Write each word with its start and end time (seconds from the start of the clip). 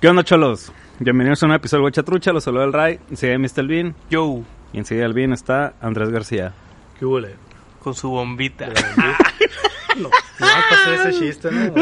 ¿Qué 0.00 0.06
onda, 0.08 0.22
cholos? 0.22 0.72
Bienvenidos 1.00 1.42
a 1.42 1.46
un 1.46 1.54
episodio 1.54 1.80
de 1.80 1.90
Guachatrucha. 1.90 2.32
Los 2.32 2.44
saluda 2.44 2.62
el 2.62 2.72
Ray. 2.72 3.00
Enseguida 3.10 3.36
Mr. 3.36 3.66
Bean. 3.66 3.96
Yo. 4.08 4.44
Y 4.72 4.78
enseguida 4.78 5.06
el 5.06 5.12
Bean 5.12 5.32
está 5.32 5.74
Andrés 5.80 6.10
García. 6.10 6.52
¿Qué 6.96 7.04
huele? 7.04 7.34
Con 7.80 7.94
su 7.94 8.08
bombita. 8.08 8.68
no, 9.98 10.02
no 10.04 10.48
pasó 10.70 10.92
ese 10.92 11.18
chiste, 11.18 11.50
¿no? 11.50 11.74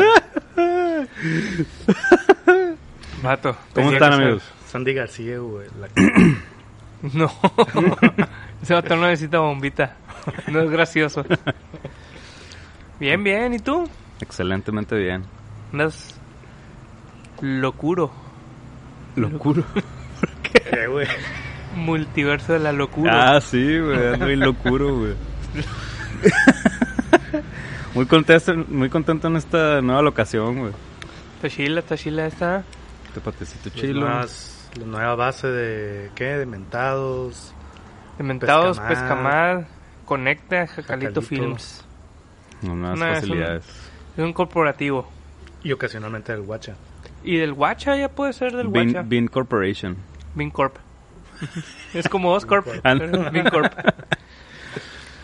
Vato. 3.22 3.54
¿Cómo 3.74 3.92
están, 3.92 4.14
amigos? 4.14 4.42
Sandy 4.66 4.94
García, 4.94 5.38
güey. 5.38 5.68
La... 5.78 5.88
no. 7.12 7.30
Ese 8.62 8.72
vato 8.72 8.96
no 8.96 9.02
necesita 9.02 9.40
bombita. 9.40 9.94
No 10.48 10.62
es 10.62 10.70
gracioso. 10.70 11.22
Bien, 12.98 13.22
bien. 13.22 13.52
¿Y 13.52 13.58
tú? 13.58 13.86
Excelentemente 14.22 14.96
bien. 14.96 15.22
Andas 15.70 16.15
locuro. 17.40 18.10
¿Locuro? 19.16 19.64
¿Por 19.72 20.28
qué, 20.42 20.86
güey? 20.86 21.06
Multiverso 21.74 22.54
de 22.54 22.58
la 22.58 22.72
locura. 22.72 23.36
Ah, 23.36 23.40
sí, 23.40 23.78
güey. 23.78 24.14
Ando 24.14 24.26
bien 24.26 24.40
locuro, 24.40 24.96
güey. 24.96 25.14
muy 27.94 28.06
contento, 28.06 28.54
muy 28.68 28.88
contento 28.88 29.28
en 29.28 29.36
esta 29.36 29.80
nueva 29.80 30.02
locación, 30.02 30.58
güey. 30.58 30.72
Está 31.36 31.48
chila, 31.48 31.80
está 31.80 31.96
chila 31.96 32.26
esta. 32.26 32.64
Este 33.08 33.20
patecito 33.20 33.70
chilo. 33.70 34.06
Más, 34.06 34.70
la 34.78 34.86
nueva 34.86 35.14
base 35.14 35.48
de, 35.48 36.10
¿qué? 36.14 36.38
De 36.38 36.46
mentados. 36.46 37.52
De 38.18 38.24
mentados, 38.24 38.80
pescamar, 38.80 39.66
conecta, 40.04 40.66
Jacalito, 40.66 41.20
Films. 41.20 41.84
nuevas 42.62 42.98
facilidades. 42.98 43.66
Es 44.16 44.24
un, 44.24 44.32
corporativo. 44.32 45.10
Y 45.62 45.72
ocasionalmente 45.72 46.32
del 46.32 46.42
Guacha. 46.42 46.74
Y 47.26 47.36
del 47.38 47.52
Guacha 47.52 47.96
ya 47.96 48.08
puede 48.08 48.32
ser 48.32 48.56
del 48.56 48.68
Bean, 48.68 48.92
Guacha. 48.92 49.06
Bean 49.06 49.26
Corporation. 49.26 49.96
Bean 50.34 50.50
Corp. 50.50 50.76
es 51.94 52.08
como 52.08 52.32
Oscorp. 52.32 52.66
Bean 52.82 53.50
Corp. 53.50 53.72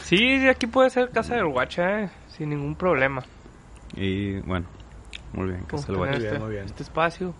Sí, 0.03 0.47
aquí 0.47 0.67
puede 0.67 0.91
ser 0.91 1.09
casa 1.09 1.37
del 1.37 1.47
Guacha, 1.47 2.03
eh, 2.03 2.11
sin 2.29 2.51
ningún 2.51 2.75
problema. 2.75 3.23
Y 3.95 4.41
bueno, 4.41 4.67
muy 5.33 5.47
bien, 5.47 5.63
casa 5.63 5.87
del 5.87 5.97
Guacha. 5.97 6.17
Este, 6.19 6.25
muy 6.25 6.33
bien, 6.33 6.43
muy 6.43 6.51
bien. 6.51 6.65
este 6.67 6.83
espacio. 6.83 7.33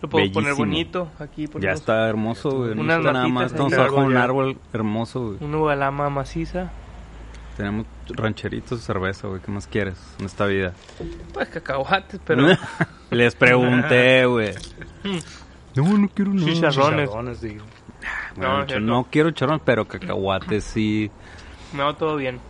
Lo 0.00 0.08
puedo 0.08 0.22
Bellísimo. 0.22 0.42
poner 0.42 0.54
bonito 0.56 1.10
aquí. 1.18 1.48
Ya 1.58 1.72
está 1.72 2.08
hermoso, 2.08 2.50
güey. 2.50 2.76
No 2.76 2.82
está 2.82 3.12
nada 3.12 3.26
más. 3.26 3.52
un 3.52 4.16
árbol 4.16 4.58
hermoso, 4.72 5.26
güey. 5.26 5.38
Una 5.40 5.58
balama 5.58 6.08
maciza. 6.08 6.70
Tenemos 7.56 7.86
rancheritos, 8.08 8.80
cerveza, 8.80 9.28
güey. 9.28 9.40
¿Qué 9.40 9.50
más 9.50 9.66
quieres 9.66 9.96
en 10.18 10.26
esta 10.26 10.46
vida? 10.46 10.72
Pues 11.34 11.48
cacahuates, 11.48 12.20
pero 12.24 12.46
Les 13.10 13.34
pregunté, 13.34 14.24
güey. 14.26 14.54
No, 15.74 15.98
no 15.98 16.08
quiero 16.08 16.32
nada. 16.32 16.46
Chicharrones. 16.46 17.06
Chicharrones, 17.08 17.40
digo. 17.40 17.64
Bueno, 18.36 18.52
No, 18.52 18.60
yo 18.62 18.66
cierto. 18.68 18.86
no 18.86 19.06
quiero 19.10 19.30
charrones, 19.32 19.62
pero 19.64 19.86
cacahuates 19.86 20.64
sí. 20.64 21.10
no, 21.74 21.94
todo 21.96 22.16
bien. 22.16 22.40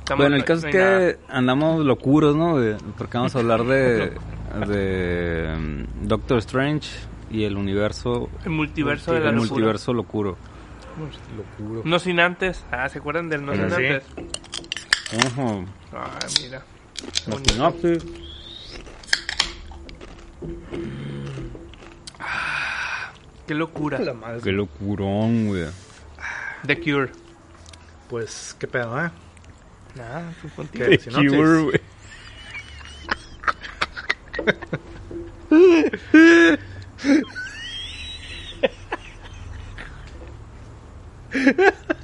Estamos- 0.00 0.24
Bueno, 0.24 0.34
el 0.36 0.40
no- 0.42 0.46
caso 0.46 0.62
no 0.62 0.68
es 0.68 0.74
hay 0.74 0.80
nada. 0.80 0.98
que 0.98 1.18
andamos 1.28 1.84
locuros, 1.84 2.36
¿no? 2.36 2.56
Porque 2.98 3.16
vamos 3.18 3.34
a 3.34 3.38
hablar 3.38 3.64
de, 3.64 4.12
de 4.66 5.56
mm, 5.56 6.06
Doctor 6.08 6.38
Strange 6.38 6.90
y 7.30 7.44
el 7.44 7.56
universo, 7.56 8.28
El 8.44 8.50
multiverso 8.50 9.12
de 9.12 9.18
el 9.18 9.24
la 9.24 9.30
locura. 9.32 9.48
multiverso 9.50 9.92
locuro. 9.94 10.36
No 11.84 11.98
sin 11.98 12.20
antes. 12.20 12.64
Ah, 12.70 12.88
¿se 12.88 12.98
acuerdan 12.98 13.28
del 13.28 13.44
no 13.44 13.52
sin 13.54 13.68
Sí. 13.70 13.74
antes? 13.86 14.04
Ujú. 15.26 15.66
Ah, 15.92 16.18
mira. 16.42 16.62
La 17.26 17.32
Bonito. 17.34 17.52
sinopsis. 17.54 18.04
Qué 23.46 23.54
locura. 23.54 23.98
La 23.98 24.14
madre. 24.14 24.40
Qué 24.42 24.52
locurón, 24.52 25.48
güey. 25.48 25.66
The 26.66 26.80
Cure. 26.80 27.10
Pues, 28.08 28.54
¿qué 28.58 28.66
pedo, 28.68 29.04
eh? 29.04 29.10
Nada, 29.96 30.32
pues 30.40 30.52
contigo. 30.54 30.84
Sinopsis. 30.98 31.32
Cure, 31.32 31.62
güey. 31.62 31.80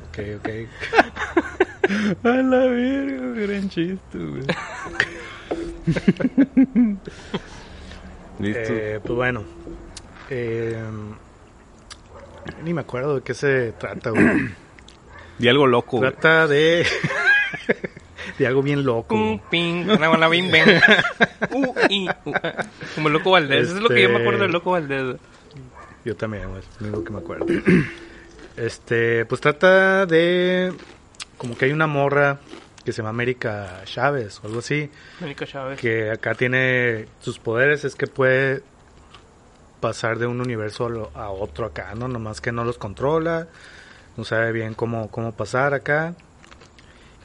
Ok, 0.08 0.18
ok. 0.38 0.48
A 2.24 2.28
la 2.28 2.66
verga, 2.66 3.46
gran 3.46 3.68
chiste, 3.70 4.18
güey. 4.18 4.42
Listo. 8.38 8.72
Eh, 8.72 9.00
pues 9.02 9.16
bueno. 9.16 9.42
Eh, 10.30 10.76
ni 12.62 12.72
me 12.74 12.82
acuerdo 12.82 13.16
de 13.16 13.22
qué 13.22 13.34
se 13.34 13.72
trata, 13.72 14.10
güey. 14.10 14.48
Di 15.38 15.48
algo 15.48 15.66
loco, 15.66 15.98
güey. 15.98 16.10
Trata 16.10 16.46
de. 16.46 16.86
de 18.38 18.46
algo 18.46 18.62
bien 18.62 18.84
loco. 18.84 19.16
Güey. 19.16 19.40
ping, 19.50 19.88
una 19.88 20.08
buena 20.08 20.28
bim. 20.28 20.50
Uh, 21.52 21.74
y, 21.88 22.08
uh. 22.08 22.12
Como 22.94 23.08
Loco 23.08 23.30
Valdés. 23.30 23.68
Eso 23.68 23.76
es 23.76 23.82
lo 23.82 23.88
que 23.88 24.02
yo 24.02 24.08
me 24.08 24.16
Este- 24.16 24.22
acuerdo 24.24 24.42
del 24.42 24.52
Loco 24.52 24.72
Valdés. 24.72 25.16
Yo 26.04 26.16
también, 26.16 26.48
güey. 26.50 26.60
Es 26.60 26.80
lo 26.80 26.88
único 26.88 27.04
que 27.04 27.10
me 27.12 27.18
acuerdo. 27.18 27.46
Este, 28.58 29.24
pues 29.26 29.40
trata 29.40 30.04
de. 30.04 30.72
Como 31.36 31.56
que 31.56 31.66
hay 31.66 31.72
una 31.72 31.86
morra 31.86 32.40
que 32.84 32.92
se 32.92 32.98
llama 32.98 33.10
América 33.10 33.82
Chávez 33.84 34.40
o 34.42 34.46
algo 34.48 34.58
así. 34.58 34.90
Mónica 35.20 35.46
Chávez. 35.46 35.78
Que 35.78 36.10
acá 36.10 36.34
tiene. 36.34 37.06
Sus 37.20 37.38
poderes 37.38 37.84
es 37.84 37.94
que 37.94 38.08
puede 38.08 38.62
pasar 39.80 40.18
de 40.18 40.26
un 40.26 40.40
universo 40.40 41.10
a 41.14 41.30
otro 41.30 41.66
acá, 41.66 41.94
¿no? 41.94 42.08
Nomás 42.08 42.40
que 42.40 42.50
no 42.50 42.64
los 42.64 42.78
controla. 42.78 43.46
No 44.16 44.24
sabe 44.24 44.50
bien 44.50 44.74
cómo, 44.74 45.08
cómo 45.08 45.32
pasar 45.32 45.72
acá. 45.72 46.14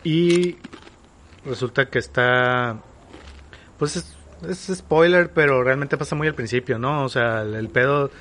Y 0.03 0.57
resulta 1.45 1.89
que 1.89 1.97
está. 1.97 2.79
Pues 3.79 3.95
es, 3.95 4.15
es 4.47 4.77
spoiler, 4.77 5.31
pero 5.31 5.63
realmente 5.63 5.97
pasa 5.97 6.15
muy 6.15 6.27
al 6.27 6.35
principio, 6.35 6.77
¿no? 6.77 7.03
O 7.03 7.09
sea, 7.09 7.41
el, 7.41 7.55
el 7.55 7.69
pedo 7.69 8.11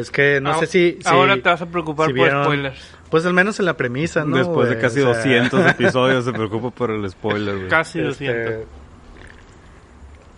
es 0.00 0.10
que 0.10 0.40
no 0.40 0.50
Ah, 0.52 0.58
sé 0.58 0.66
si. 0.66 0.98
si- 1.00 1.08
Ahora 1.08 1.34
te 1.36 1.48
vas 1.48 1.62
a 1.62 1.66
preocupar 1.66 2.08
si 2.08 2.12
por 2.14 2.22
vieron- 2.26 2.44
spoilers. 2.44 2.80
Pues 3.10 3.26
al 3.26 3.32
menos 3.34 3.58
en 3.58 3.66
la 3.66 3.76
premisa, 3.76 4.24
¿no? 4.24 4.36
Después 4.36 4.68
de 4.68 4.78
casi 4.78 5.00
O 5.00 5.06
sea, 5.12 5.14
200 5.14 5.66
episodios 5.70 6.24
se 6.24 6.32
preocupa 6.32 6.70
por 6.70 6.90
el 6.90 7.08
spoiler, 7.10 7.56
güey. 7.56 7.68
Casi 7.68 7.98
lo 8.00 8.10
este, 8.10 8.24
siento. 8.24 8.66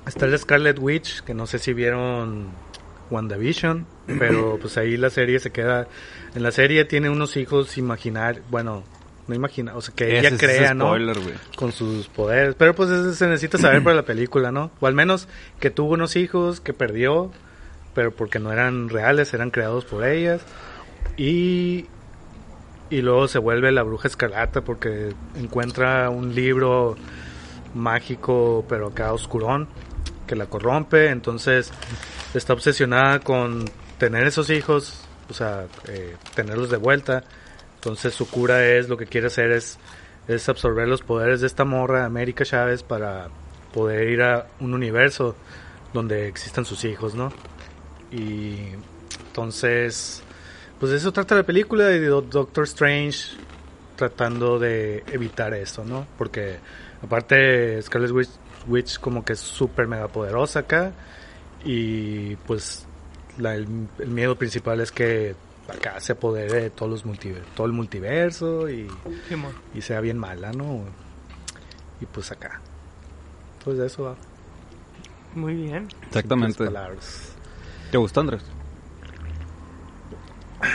Está 0.06 0.26
el 0.26 0.38
Scarlet 0.38 0.78
Witch, 0.78 1.20
que 1.22 1.34
no 1.34 1.46
sé 1.46 1.58
si 1.58 1.72
vieron 1.72 2.48
WandaVision, 3.10 3.86
pero 4.18 4.58
pues 4.60 4.76
ahí 4.78 4.96
la 4.96 5.10
serie 5.10 5.38
se 5.38 5.50
queda. 5.50 5.86
En 6.34 6.42
la 6.42 6.50
serie 6.50 6.84
tiene 6.84 7.08
unos 7.10 7.36
hijos 7.36 7.78
imaginar, 7.78 8.40
bueno, 8.50 8.82
no 9.28 9.34
imagina, 9.34 9.76
o 9.76 9.80
sea, 9.80 9.94
que 9.94 10.18
ella 10.18 10.28
Ese 10.28 10.38
sí 10.38 10.44
es 10.46 10.56
crea, 10.56 10.74
¿no? 10.74 10.96
Con 11.56 11.70
sus 11.72 12.08
poderes. 12.08 12.56
Pero 12.56 12.74
pues 12.74 12.90
eso 12.90 13.12
se 13.12 13.26
necesita 13.28 13.58
saber 13.58 13.82
para 13.84 13.94
la 13.94 14.02
película, 14.04 14.50
¿no? 14.50 14.72
O 14.80 14.86
al 14.88 14.94
menos 14.94 15.28
que 15.60 15.70
tuvo 15.70 15.92
unos 15.92 16.16
hijos 16.16 16.60
que 16.60 16.72
perdió, 16.72 17.30
pero 17.94 18.12
porque 18.12 18.38
no 18.38 18.52
eran 18.52 18.88
reales, 18.88 19.34
eran 19.34 19.50
creados 19.50 19.84
por 19.84 20.04
ellas. 20.04 20.42
Y, 21.16 21.86
y 22.90 23.02
luego 23.02 23.28
se 23.28 23.38
vuelve 23.38 23.72
la 23.72 23.82
bruja 23.82 24.08
escarlata 24.08 24.62
porque 24.62 25.12
encuentra 25.36 26.10
un 26.10 26.34
libro 26.34 26.96
mágico, 27.74 28.64
pero 28.68 28.88
acá 28.88 29.12
oscurón, 29.12 29.68
que 30.26 30.36
la 30.36 30.46
corrompe. 30.46 31.10
Entonces 31.10 31.72
está 32.34 32.52
obsesionada 32.52 33.20
con 33.20 33.64
tener 33.98 34.26
esos 34.26 34.50
hijos, 34.50 35.04
o 35.30 35.34
sea, 35.34 35.66
eh, 35.88 36.16
tenerlos 36.34 36.70
de 36.70 36.76
vuelta. 36.76 37.24
Entonces 37.74 38.14
su 38.14 38.28
cura 38.28 38.64
es, 38.64 38.88
lo 38.88 38.96
que 38.96 39.06
quiere 39.06 39.26
hacer 39.26 39.50
es, 39.50 39.78
es 40.28 40.48
absorber 40.48 40.88
los 40.88 41.02
poderes 41.02 41.40
de 41.40 41.46
esta 41.46 41.64
morra, 41.64 42.04
América 42.04 42.44
Chávez, 42.44 42.82
para 42.82 43.28
poder 43.72 44.08
ir 44.08 44.22
a 44.22 44.46
un 44.60 44.74
universo 44.74 45.34
donde 45.92 46.28
existan 46.28 46.64
sus 46.64 46.84
hijos, 46.84 47.14
¿no? 47.14 47.32
Y 48.12 48.58
entonces, 49.26 50.22
pues 50.78 50.92
de 50.92 50.98
eso 50.98 51.12
trata 51.12 51.34
la 51.34 51.42
película 51.44 51.90
y 51.92 51.98
de 51.98 52.06
Do- 52.06 52.22
Doctor 52.22 52.64
Strange 52.64 53.36
tratando 53.96 54.58
de 54.58 55.04
evitar 55.12 55.54
eso, 55.54 55.84
¿no? 55.84 56.06
Porque 56.18 56.56
aparte 57.02 57.80
Scarlet 57.82 58.10
Witch, 58.10 58.30
Witch 58.66 58.98
como 59.00 59.24
que 59.24 59.32
es 59.34 59.40
súper 59.40 59.86
mega 59.86 60.08
poderosa 60.08 60.60
acá 60.60 60.92
y 61.64 62.36
pues 62.36 62.86
la- 63.38 63.54
el, 63.54 63.66
el 63.98 64.08
miedo 64.08 64.36
principal 64.36 64.80
es 64.80 64.90
que 64.92 65.34
acá 65.68 66.00
se 66.00 66.12
apodere 66.12 66.62
de 66.62 66.70
todos 66.70 66.90
los 66.90 67.06
multiver- 67.06 67.44
todo 67.54 67.66
el 67.66 67.72
multiverso 67.72 68.68
y, 68.68 68.88
sea 69.80 70.00
bien 70.00 70.18
mala, 70.18 70.52
¿no? 70.52 70.84
Y 72.00 72.06
pues 72.06 72.30
acá. 72.32 72.60
Pues 73.64 73.78
de 73.78 73.86
eso 73.86 74.02
va. 74.02 74.16
Muy 75.34 75.54
bien. 75.54 75.88
Exactamente. 76.08 76.64
Palabras. 76.64 77.31
¿Te 77.92 77.98
gustó, 77.98 78.20
Andrés? 78.22 78.42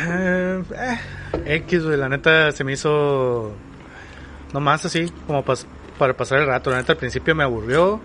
Eh, 0.08 0.64
eh, 0.76 1.56
X, 1.58 1.84
güey, 1.86 1.98
la 1.98 2.08
neta 2.10 2.52
se 2.52 2.64
me 2.64 2.74
hizo 2.74 3.52
nomás 4.54 4.86
así, 4.86 5.12
como 5.26 5.44
pas- 5.44 5.66
para 5.98 6.16
pasar 6.16 6.40
el 6.40 6.46
rato. 6.48 6.70
La 6.70 6.78
neta 6.78 6.94
al 6.94 6.98
principio 7.00 7.36
me 7.36 7.44
aburrió 7.44 8.00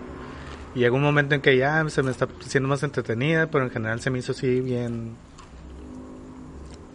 Y 0.75 0.79
llega 0.79 0.95
un 0.95 1.03
momento 1.03 1.35
en 1.35 1.41
que 1.41 1.55
ya 1.55 1.87
se 1.89 2.01
me 2.01 2.09
está 2.09 2.27
siendo 2.39 2.67
más 2.67 2.81
entretenida, 2.81 3.45
pero 3.47 3.63
en 3.65 3.69
general 3.69 4.01
se 4.01 4.09
me 4.09 4.17
hizo 4.19 4.31
así 4.31 4.59
bien 4.59 5.15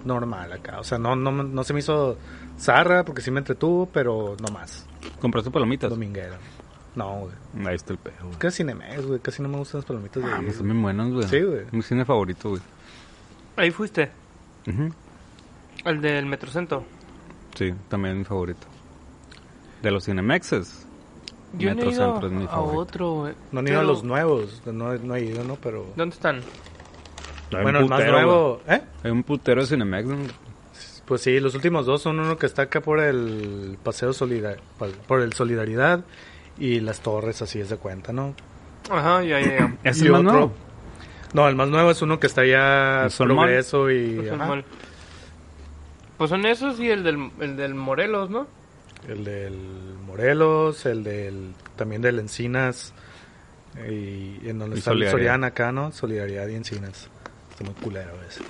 normal 0.05 0.53
acá. 0.53 0.81
O 0.81 0.85
sea, 0.85 0.99
no, 0.99 1.15
no, 1.15 1.31
no 1.31 1.63
se 1.65 1.73
me 1.73 1.79
hizo 1.79 2.19
zarra 2.59 3.05
porque 3.05 3.23
sí 3.23 3.31
me 3.31 3.39
entretuvo, 3.39 3.87
pero 3.87 4.37
no 4.41 4.49
más. 4.53 4.85
¿Compraste 5.21 5.53
palomitas? 5.53 5.91
Dominguera. 5.91 6.39
No, 6.95 7.21
güey. 7.21 7.67
Ahí 7.69 7.75
está 7.77 7.93
el 7.93 7.99
pedo, 7.99 8.17
güey. 8.21 8.33
Es 8.33 8.37
que 8.39 8.51
Cinemex, 8.51 9.07
güey. 9.07 9.21
Casi 9.21 9.43
no 9.43 9.49
me 9.49 9.59
gustan 9.59 9.79
las 9.81 9.85
palomitas 9.87 10.23
de 10.23 10.29
Ah, 10.31 10.37
ahí, 10.39 10.45
pues 10.45 10.57
son 10.57 10.67
bien 10.67 10.83
buenos, 10.83 11.13
güey. 11.13 11.29
Sí, 11.29 11.41
güey. 11.41 11.65
Mi 11.71 11.83
cine 11.83 12.05
favorito, 12.05 12.51
güey. 12.51 12.63
Ahí 13.57 13.71
fuiste. 13.71 14.11
El 15.85 16.01
del 16.01 16.27
Metrocentro. 16.27 16.85
Sí, 17.55 17.73
también 17.89 18.19
mi 18.19 18.25
favorito. 18.25 18.67
De 19.83 19.91
los 19.91 20.05
Cinemexes. 20.05 20.87
Yo 21.55 21.75
no 21.75 21.83
he 21.83 21.87
ido 21.91 21.91
Metrocentro 21.91 22.27
es 22.29 22.33
mi 22.35 22.45
a 22.45 22.49
favorito. 22.49 22.79
otro, 22.81 23.13
güey. 23.15 23.35
No 23.53 23.61
han 23.61 23.69
ido 23.69 23.81
a 23.81 23.85
los 23.85 24.05
nuevos. 24.05 24.63
No, 24.67 24.95
no 24.95 25.15
he 25.15 25.25
ido, 25.25 25.45
¿no? 25.45 25.57
Pero... 25.57 25.87
¿Dónde 25.97 26.15
están? 26.15 26.37
Hay 27.57 27.63
Bueno, 27.63 27.79
el 27.81 27.89
más 27.89 28.05
nuevo... 28.05 28.61
¿Eh? 28.69 28.83
Hay 29.05 29.11
un 29.11 29.23
putero 29.23 29.61
de 29.63 29.67
Cinemex. 29.67 30.09
¿no? 30.09 30.17
Pues 31.07 31.23
sí, 31.23 31.41
los 31.41 31.55
últimos 31.55 31.87
dos 31.87 32.03
son 32.03 32.19
uno 32.21 32.37
que 32.37 32.45
está 32.47 32.63
acá 32.63 32.81
por 32.83 33.01
el 33.01 33.79
Paseo 33.83 34.13
Solidar... 34.13 34.59
Por 35.07 35.21
el 35.23 35.33
Solidaridad 35.33 36.05
y 36.59 36.81
las 36.81 37.01
torres, 37.01 37.41
así 37.43 37.61
es 37.61 37.69
de 37.71 37.77
cuenta, 37.77 38.13
¿no? 38.13 38.35
Ajá, 38.91 39.23
ya, 39.23 39.41
ya, 39.41 39.59
ya. 39.59 39.77
¿Es 39.85 40.01
Y 40.03 40.07
el 40.07 40.13
más 40.13 40.21
otro- 40.23 40.33
nuevo? 40.33 40.53
No, 41.35 41.47
el 41.49 41.57
más 41.57 41.69
nuevo 41.69 41.91
es 41.91 42.01
uno 42.01 42.19
que 42.19 42.27
está 42.27 42.41
allá 42.41 43.05
¿El 43.05 43.11
Sol 43.11 43.29
Mall? 43.29 43.37
Progreso 43.47 43.91
y... 43.91 44.15
Pues 44.17 44.29
son, 44.29 44.41
ajá, 44.41 44.51
mol- 44.51 44.65
pues 46.17 46.31
son 46.31 46.47
esos 46.47 46.81
y 46.81 46.91
el 46.91 47.05
del, 47.05 47.31
el 47.41 47.57
del 47.57 47.75
Morelos, 47.75 48.31
¿no? 48.31 48.47
el 49.07 49.25
del 49.25 49.57
Morelos, 50.07 50.85
el 50.87 51.05
del... 51.05 51.53
También 51.77 52.03
del 52.03 52.19
Encinas 52.19 52.93
y 53.89 54.49
en 54.49 54.59
donde 54.59 54.77
Y 54.77 54.79
está 54.81 54.91
el 54.91 54.97
Solidaridad. 54.97 55.11
Soriana 55.13 55.47
acá, 55.49 55.71
¿no? 55.71 55.93
Solidaridad 55.93 56.49
y 56.49 56.55
Encinas. 56.57 57.09
Está 57.51 57.65
muy 57.65 57.75
culero 57.75 58.13
ese. 58.29 58.43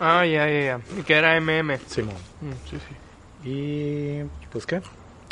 Ah, 0.00 0.26
ya, 0.26 0.46
ya, 0.48 0.60
ya. 0.60 0.80
Y 0.98 1.02
que 1.04 1.14
era 1.14 1.40
MM. 1.40 1.78
Simón. 1.86 2.14
Mm, 2.42 2.50
sí, 2.68 2.76
sí. 2.78 3.48
Y... 3.48 4.24
Pues 4.50 4.66
qué. 4.66 4.82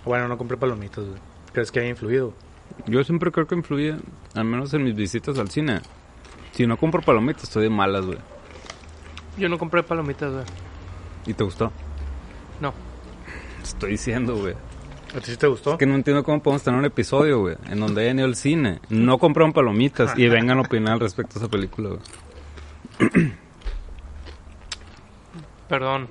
Bueno, 0.05 0.29
no 0.29 0.39
compré 0.39 0.57
palomitas, 0.57 1.05
güey. 1.05 1.19
¿Crees 1.53 1.71
que 1.71 1.81
haya 1.81 1.91
influido? 1.91 2.33
Yo 2.87 3.05
siempre 3.05 3.31
creo 3.31 3.47
que 3.47 3.55
influye, 3.55 3.97
al 4.35 4.45
menos 4.45 4.73
en 4.75 4.85
mis 4.85 4.95
visitas 4.95 5.39
al 5.39 5.51
cine. 5.51 5.81
Si 6.53 6.67
no 6.67 6.77
compro 6.77 7.03
palomitas, 7.03 7.45
estoy 7.45 7.65
de 7.65 7.71
malas, 7.71 8.07
güey. 8.07 8.19
Yo 9.37 9.49
no 9.49 9.59
compré 9.59 9.83
palomitas, 9.83 10.33
güey. 10.33 10.45
¿Y 11.27 11.35
te 11.35 11.45
gustó? 11.45 11.71
No. 12.61 12.73
Te 13.59 13.65
estoy 13.65 13.91
diciendo, 13.93 14.37
güey. 14.37 14.55
¿A 15.15 15.21
ti 15.21 15.31
sí 15.31 15.37
te 15.37 15.47
gustó? 15.47 15.73
Es 15.73 15.79
que 15.79 15.87
no 15.87 15.95
entiendo 15.95 16.25
cómo 16.25 16.43
podemos 16.43 16.63
tener 16.63 16.79
un 16.79 16.87
episodio, 16.87 17.41
güey, 17.41 17.57
en 17.69 17.81
donde 17.81 18.03
hayan 18.03 18.19
ido 18.19 18.27
al 18.27 18.37
cine, 18.37 18.81
no 18.89 19.19
compraron 19.19 19.53
palomitas 19.53 20.19
y 20.19 20.27
vengan 20.29 20.59
a 20.59 20.63
opinar 20.63 20.95
al 20.95 21.01
respecto 21.01 21.35
de 21.35 21.41
esa 21.41 21.51
película, 21.51 21.91
güey. 21.91 22.01
Perdón. 25.69 26.09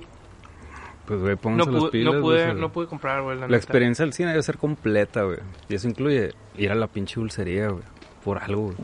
Pues, 1.20 1.38
güey, 1.42 1.56
No 1.56 1.64
las 1.64 1.66
pude, 1.66 1.90
pilas. 1.90 2.04
no, 2.14 2.20
güey, 2.20 2.22
pude, 2.22 2.42
o 2.42 2.44
sea, 2.46 2.54
no 2.54 2.72
pude 2.72 2.86
comprar, 2.86 3.22
güey. 3.22 3.38
La, 3.38 3.48
La 3.48 3.56
experiencia 3.56 4.04
del 4.04 4.14
cine 4.14 4.30
debe 4.30 4.42
ser 4.42 4.56
completa, 4.58 5.22
güey. 5.24 5.38
Y 5.68 5.74
eso 5.74 5.88
incluye 5.88 6.32
ir 6.56 6.70
a 6.70 6.74
la 6.74 6.86
pinche 6.86 7.16
dulcería, 7.20 7.68
güey. 7.68 7.84
Por 8.24 8.38
algo, 8.38 8.62
güey. 8.62 8.76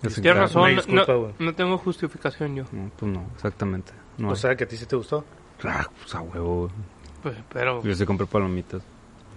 Tienes 0.00 0.34
razón, 0.36 0.74
disculpa, 0.76 1.12
no, 1.12 1.18
güey. 1.20 1.32
no 1.38 1.54
tengo 1.54 1.76
justificación 1.76 2.56
yo. 2.56 2.64
No, 2.72 2.90
pues 2.96 3.12
no, 3.12 3.26
exactamente. 3.34 3.92
No, 4.16 4.30
O 4.30 4.36
sea, 4.36 4.54
que 4.56 4.64
a 4.64 4.68
ti 4.68 4.76
sí 4.78 4.86
te 4.86 4.96
gustó. 4.96 5.24
ah, 5.64 5.86
pues 6.00 6.14
a 6.14 6.22
huevo, 6.22 6.60
güey. 6.60 6.72
Pues, 7.22 7.36
pero, 7.52 7.82
Yo 7.82 7.94
sí 7.94 8.06
compré 8.06 8.26
palomitas. 8.26 8.80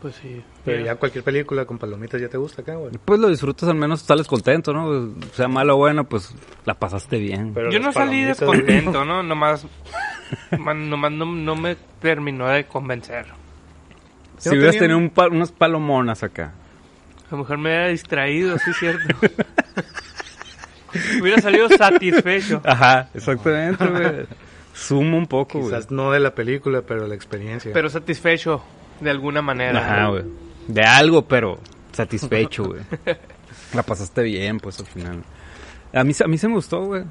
pues 0.02 0.16
sí. 0.16 0.42
Pero 0.64 0.78
Mira. 0.80 0.94
ya 0.94 1.00
cualquier 1.00 1.24
película 1.26 1.66
con 1.66 1.78
palomitas 1.78 2.22
ya 2.22 2.30
te 2.30 2.38
gusta 2.38 2.62
acá, 2.62 2.76
güey. 2.76 2.92
Pues 3.04 3.20
lo 3.20 3.28
disfrutas, 3.28 3.68
al 3.68 3.76
menos 3.76 4.02
sales 4.04 4.26
contento, 4.26 4.72
¿no? 4.72 5.14
Sea 5.34 5.50
malo 5.50 5.74
o 5.76 5.78
bueno, 5.80 6.06
pues 6.06 6.34
la 6.64 6.76
pasaste 6.76 7.18
bien. 7.18 7.54
Pero 7.54 7.70
Yo 7.70 7.80
no 7.82 7.92
salí 7.92 8.22
descontento, 8.24 9.04
¿no? 9.04 9.22
Nomás, 9.22 9.68
man- 10.58 10.90
nomás 10.90 11.12
no, 11.12 11.26
no 11.26 11.56
me 11.56 11.76
terminó 12.02 12.48
de 12.48 12.66
convencer. 12.66 13.26
si 14.38 14.50
no 14.50 14.56
hubieras 14.56 14.78
tenido 14.78 14.98
un 14.98 15.10
pa- 15.10 15.28
unas 15.28 15.52
palomonas 15.52 16.24
acá. 16.24 16.54
A 17.28 17.32
lo 17.32 17.38
mejor 17.40 17.58
me 17.58 17.70
hubiera 17.70 17.88
distraído, 17.88 18.58
sí 18.60 18.72
es 18.72 18.78
cierto. 18.78 19.16
hubiera 21.22 21.42
salido 21.42 21.70
satisfecho. 21.70 22.62
Ajá, 22.64 23.10
exactamente, 23.14 23.86
güey. 23.88 24.26
Suma 24.74 25.18
un 25.18 25.28
poco, 25.28 25.60
güey. 25.60 25.72
Quizás 25.72 25.92
no 25.92 26.12
de 26.12 26.20
la 26.20 26.34
película, 26.36 26.82
pero 26.82 27.04
de 27.04 27.10
la 27.10 27.16
experiencia. 27.16 27.72
Pero 27.74 27.90
satisfecho 27.90 28.62
de 29.00 29.10
alguna 29.10 29.42
manera. 29.42 29.80
Ajá, 29.80 30.08
güey. 30.10 30.24
De 30.68 30.82
algo, 30.84 31.28
pero 31.28 31.60
satisfecho, 31.92 32.66
güey. 32.66 32.82
La 33.74 33.84
pasaste 33.84 34.22
bien, 34.24 34.60
pues, 34.60 34.80
al 34.80 34.86
final. 34.86 35.24
A 35.94 36.04
mí, 36.04 36.14
a 36.24 36.28
mí 36.28 36.38
se 36.38 36.48
me 36.48 36.56
gustó, 36.56 36.86
güey. 36.86 37.04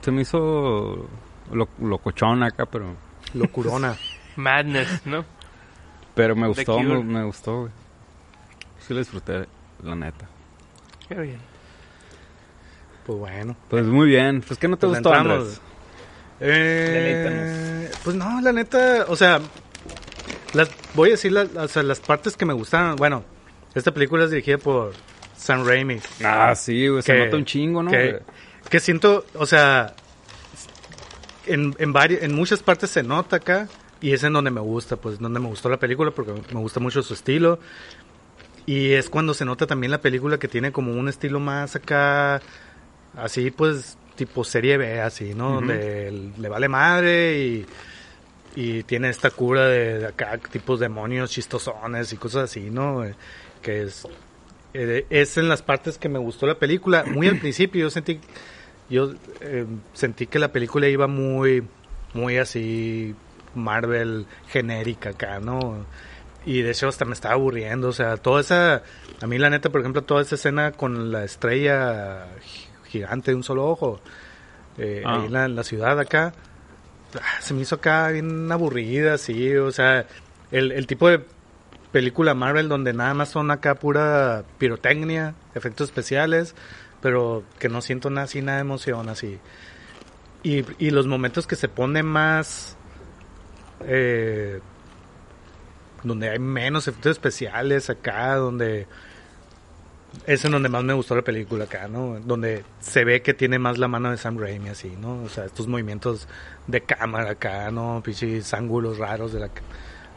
Se 0.00 0.10
me 0.10 0.22
hizo 0.22 1.08
lo, 1.52 1.68
locochón 1.80 2.42
acá, 2.42 2.66
pero... 2.66 2.94
Locurona. 3.34 3.96
Madness, 4.36 5.04
¿no? 5.06 5.24
Pero 6.14 6.34
me 6.36 6.48
gustó, 6.48 6.80
me, 6.80 7.02
me 7.02 7.24
gustó, 7.24 7.60
güey. 7.60 7.72
Sí 8.80 8.94
la 8.94 9.00
disfruté, 9.00 9.46
la 9.82 9.94
neta. 9.94 10.26
Qué 11.08 11.14
bien. 11.14 11.38
Pues 13.06 13.18
bueno. 13.18 13.56
Pues 13.68 13.84
muy 13.86 14.08
bien. 14.08 14.42
Pues, 14.46 14.58
¿qué 14.58 14.68
no 14.68 14.76
te 14.76 14.86
Pues 14.86 14.98
gustó, 14.98 15.14
entramos. 15.14 15.38
Andrés? 15.38 15.60
Eh, 16.40 17.90
pues 18.04 18.16
no, 18.16 18.40
la 18.40 18.52
neta, 18.52 19.06
o 19.08 19.16
sea, 19.16 19.40
las, 20.54 20.70
voy 20.94 21.08
a 21.10 21.12
decir 21.12 21.32
las, 21.32 21.54
o 21.54 21.68
sea, 21.68 21.82
las 21.82 22.00
partes 22.00 22.36
que 22.36 22.44
me 22.46 22.52
gustaron. 22.52 22.96
Bueno, 22.96 23.24
esta 23.74 23.92
película 23.92 24.24
es 24.24 24.30
dirigida 24.30 24.58
por 24.58 24.92
Sam 25.36 25.66
Raimi. 25.66 26.00
Ah, 26.24 26.54
sí, 26.54 26.88
güey. 26.88 27.02
Se 27.02 27.12
que- 27.12 27.24
nota 27.24 27.36
un 27.36 27.44
chingo, 27.44 27.82
¿no? 27.82 27.90
que, 27.90 28.20
que 28.70 28.80
siento, 28.80 29.24
o 29.34 29.46
sea, 29.46 29.94
en, 31.48 31.74
en, 31.78 31.92
vari- 31.94 32.18
en 32.20 32.34
muchas 32.34 32.62
partes 32.62 32.90
se 32.90 33.02
nota 33.02 33.36
acá 33.36 33.68
y 34.00 34.12
es 34.12 34.22
en 34.22 34.32
donde 34.32 34.50
me 34.50 34.60
gusta, 34.60 34.96
pues 34.96 35.18
donde 35.18 35.40
me 35.40 35.48
gustó 35.48 35.68
la 35.68 35.78
película 35.78 36.10
porque 36.12 36.32
me 36.54 36.60
gusta 36.60 36.80
mucho 36.80 37.02
su 37.02 37.14
estilo. 37.14 37.58
Y 38.66 38.92
es 38.92 39.08
cuando 39.08 39.32
se 39.34 39.44
nota 39.44 39.66
también 39.66 39.90
la 39.90 40.00
película 40.00 40.38
que 40.38 40.46
tiene 40.48 40.72
como 40.72 40.92
un 40.92 41.08
estilo 41.08 41.40
más 41.40 41.74
acá, 41.74 42.42
así 43.16 43.50
pues 43.50 43.96
tipo 44.14 44.44
serie 44.44 44.76
B, 44.76 45.00
así, 45.00 45.32
¿no? 45.34 45.54
Donde 45.54 46.32
le 46.38 46.48
vale 46.48 46.68
madre 46.68 47.38
y, 47.38 47.66
y 48.56 48.82
tiene 48.82 49.08
esta 49.08 49.30
cura 49.30 49.68
de, 49.68 50.00
de 50.00 50.06
acá, 50.08 50.38
tipos 50.50 50.80
demonios 50.80 51.30
chistosones 51.30 52.12
y 52.12 52.16
cosas 52.16 52.50
así, 52.50 52.68
¿no? 52.68 53.04
Que 53.62 53.84
es, 53.84 54.06
eh, 54.74 55.06
es 55.08 55.38
en 55.38 55.48
las 55.48 55.62
partes 55.62 55.96
que 55.96 56.08
me 56.10 56.18
gustó 56.18 56.46
la 56.46 56.58
película. 56.58 57.04
Muy 57.06 57.26
al 57.26 57.38
principio 57.40 57.82
yo 57.82 57.90
sentí, 57.90 58.20
yo 58.88 59.12
eh, 59.40 59.66
sentí 59.92 60.26
que 60.26 60.38
la 60.38 60.52
película 60.52 60.88
iba 60.88 61.06
muy, 61.06 61.62
muy 62.14 62.38
así 62.38 63.14
Marvel 63.54 64.26
genérica 64.48 65.10
acá, 65.10 65.40
¿no? 65.40 65.84
Y 66.46 66.62
de 66.62 66.70
hecho 66.70 66.88
hasta 66.88 67.04
me 67.04 67.12
estaba 67.12 67.34
aburriendo, 67.34 67.88
o 67.88 67.92
sea, 67.92 68.16
toda 68.16 68.40
esa, 68.40 68.82
a 69.20 69.26
mí 69.26 69.38
la 69.38 69.50
neta, 69.50 69.70
por 69.70 69.80
ejemplo, 69.80 70.02
toda 70.02 70.22
esa 70.22 70.36
escena 70.36 70.72
con 70.72 71.12
la 71.12 71.24
estrella 71.24 72.26
gi- 72.42 72.68
gigante 72.86 73.32
de 73.32 73.34
un 73.36 73.42
solo 73.44 73.66
ojo, 73.66 74.00
eh, 74.78 75.02
Ah. 75.04 75.16
ahí 75.20 75.26
en 75.26 75.32
la, 75.32 75.44
en 75.44 75.56
la 75.56 75.64
ciudad 75.64 75.98
acá, 75.98 76.32
ah, 77.16 77.40
se 77.40 77.52
me 77.52 77.62
hizo 77.62 77.74
acá 77.74 78.08
bien 78.10 78.50
aburrida, 78.50 79.18
sí, 79.18 79.54
o 79.56 79.72
sea, 79.72 80.06
el, 80.50 80.72
el 80.72 80.86
tipo 80.86 81.08
de 81.08 81.22
película 81.92 82.32
Marvel 82.34 82.68
donde 82.68 82.92
nada 82.94 83.12
más 83.14 83.30
son 83.30 83.50
acá 83.50 83.74
pura 83.74 84.44
pirotecnia, 84.58 85.34
efectos 85.54 85.88
especiales, 85.88 86.54
pero 87.00 87.44
que 87.58 87.68
no 87.68 87.80
siento 87.82 88.10
nada 88.10 88.24
así, 88.24 88.42
nada 88.42 88.58
de 88.58 88.62
emoción 88.62 89.08
así. 89.08 89.38
Y, 90.42 90.90
los 90.90 91.06
momentos 91.06 91.46
que 91.46 91.56
se 91.56 91.68
pone 91.68 92.02
más... 92.02 92.76
eh, 93.80 94.60
donde 96.02 96.30
hay 96.30 96.38
menos 96.38 96.88
efectos 96.88 97.12
especiales 97.12 97.90
acá, 97.90 98.36
donde... 98.36 98.86
Es 100.26 100.44
en 100.44 100.52
donde 100.52 100.70
más 100.70 100.82
me 100.84 100.94
gustó 100.94 101.14
la 101.14 101.22
película 101.22 101.64
acá, 101.64 101.86
¿no? 101.86 102.18
Donde 102.20 102.64
se 102.80 103.04
ve 103.04 103.20
que 103.20 103.34
tiene 103.34 103.58
más 103.58 103.76
la 103.78 103.88
mano 103.88 104.10
de 104.10 104.16
Sam 104.16 104.38
Raimi, 104.38 104.70
así, 104.70 104.96
¿no? 104.98 105.22
O 105.22 105.28
sea, 105.28 105.44
estos 105.44 105.66
movimientos 105.66 106.28
de 106.66 106.80
cámara 106.80 107.32
acá, 107.32 107.70
¿no? 107.70 108.00
Pichis 108.02 108.54
ángulos 108.54 108.98
raros 108.98 109.32
de 109.32 109.40
la... 109.40 109.50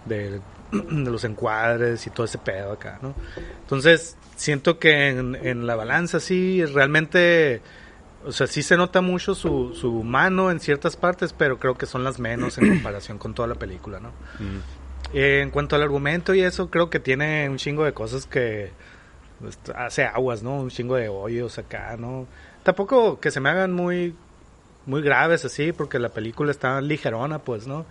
De, 0.05 0.39
de 0.72 1.12
los 1.12 1.24
encuadres 1.24 2.05
y 2.08 2.10
todo 2.10 2.25
ese 2.25 2.38
pedo 2.38 2.72
acá, 2.74 3.00
¿no? 3.01 3.13
Entonces, 3.62 4.17
siento 4.36 4.79
que 4.79 5.10
en, 5.10 5.36
en 5.36 5.67
la 5.67 5.75
balanza 5.75 6.20
sí, 6.20 6.65
realmente, 6.65 7.62
o 8.25 8.31
sea, 8.31 8.48
sí 8.48 8.63
se 8.63 8.77
nota 8.77 9.01
mucho 9.01 9.36
su, 9.36 9.74
su 9.75 10.03
mano 10.03 10.50
en 10.51 10.60
ciertas 10.60 10.96
partes, 10.96 11.34
pero 11.34 11.60
creo 11.60 11.77
que 11.77 11.86
son 11.86 12.03
las 12.03 12.20
menos 12.20 12.58
en 12.58 12.70
comparación 12.75 13.17
con 13.17 13.34
toda 13.34 13.48
la 13.48 13.55
película, 13.55 14.00
¿no? 14.00 14.10
Mm. 14.39 14.81
Eh, 15.13 15.41
en 15.41 15.51
cuanto 15.51 15.75
al 15.75 15.81
argumento 15.81 16.34
y 16.34 16.41
eso, 16.41 16.70
creo 16.70 16.89
que 16.89 17.00
tiene 17.00 17.50
un 17.50 17.58
chingo 17.58 17.84
de 17.84 17.93
cosas 17.93 18.25
que 18.25 18.72
pues, 19.39 19.60
hace 19.75 20.03
aguas, 20.03 20.41
¿no? 20.41 20.58
Un 20.58 20.70
chingo 20.70 20.96
de 20.96 21.10
hoyos 21.10 21.58
acá, 21.58 21.98
¿no? 21.98 22.27
Tampoco 22.63 23.20
que 23.20 23.31
se 23.31 23.39
me 23.39 23.50
hagan 23.50 23.74
muy, 23.74 24.15
muy 24.86 25.01
graves 25.01 25.43
así, 25.43 25.72
porque 25.74 26.00
la 26.00 26.10
película 26.10 26.51
está 26.51 26.79
ligerona, 26.79 27.39
pues, 27.39 27.67
¿no? 27.67 27.86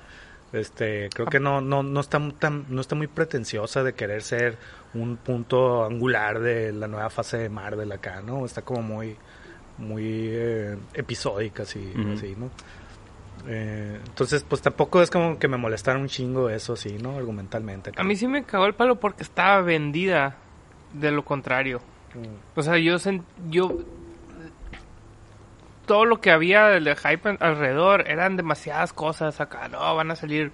Este, 0.53 1.09
creo 1.15 1.27
que 1.27 1.39
no, 1.39 1.61
no, 1.61 1.83
no 1.83 2.01
está 2.01 2.21
tan, 2.39 2.67
no 2.69 2.81
está 2.81 2.97
muy 2.97 3.07
pretenciosa 3.07 3.85
de 3.85 3.93
querer 3.93 4.23
ser 4.23 4.59
un 4.95 5.17
punto 5.17 5.85
angular 5.85 6.41
de 6.41 6.73
la 6.73 6.89
nueva 6.89 7.09
fase 7.09 7.39
de 7.39 7.49
Marvel 7.49 7.93
acá, 7.93 8.21
¿no? 8.21 8.45
Está 8.45 8.63
como 8.63 8.83
muy, 8.83 9.17
muy 9.79 10.05
eh, 10.05 10.77
episódica, 10.95 11.63
así, 11.63 11.93
así, 12.15 12.35
¿no? 12.37 12.51
Eh, 13.47 14.01
entonces, 14.05 14.45
pues 14.47 14.61
tampoco 14.61 15.01
es 15.03 15.11
como 15.11 15.39
que 15.39 15.49
me 15.49 15.57
molestaron 15.57 16.03
un 16.03 16.09
chingo 16.09 16.51
eso, 16.51 16.77
sí, 16.77 16.99
¿no? 17.01 17.17
Argumentalmente. 17.17 17.93
A 17.97 18.03
mí 18.03 18.17
sí 18.17 18.27
me 18.27 18.45
cagó 18.45 18.67
el 18.67 18.75
palo 18.75 18.99
porque 18.99 19.23
estaba 19.23 19.61
vendida 19.63 20.37
de 20.93 21.11
lo 21.11 21.25
contrario. 21.25 21.81
Mm. 22.15 22.59
O 22.59 22.63
sea, 22.63 22.77
yo, 22.77 22.97
yo 23.49 23.79
todo 25.91 26.05
lo 26.05 26.21
que 26.21 26.31
había 26.31 26.67
de 26.69 26.95
hype 26.95 27.37
alrededor 27.41 28.09
eran 28.09 28.37
demasiadas 28.37 28.93
cosas 28.93 29.41
acá, 29.41 29.67
no, 29.67 29.97
van 29.97 30.13
a 30.13 30.15
salir 30.15 30.53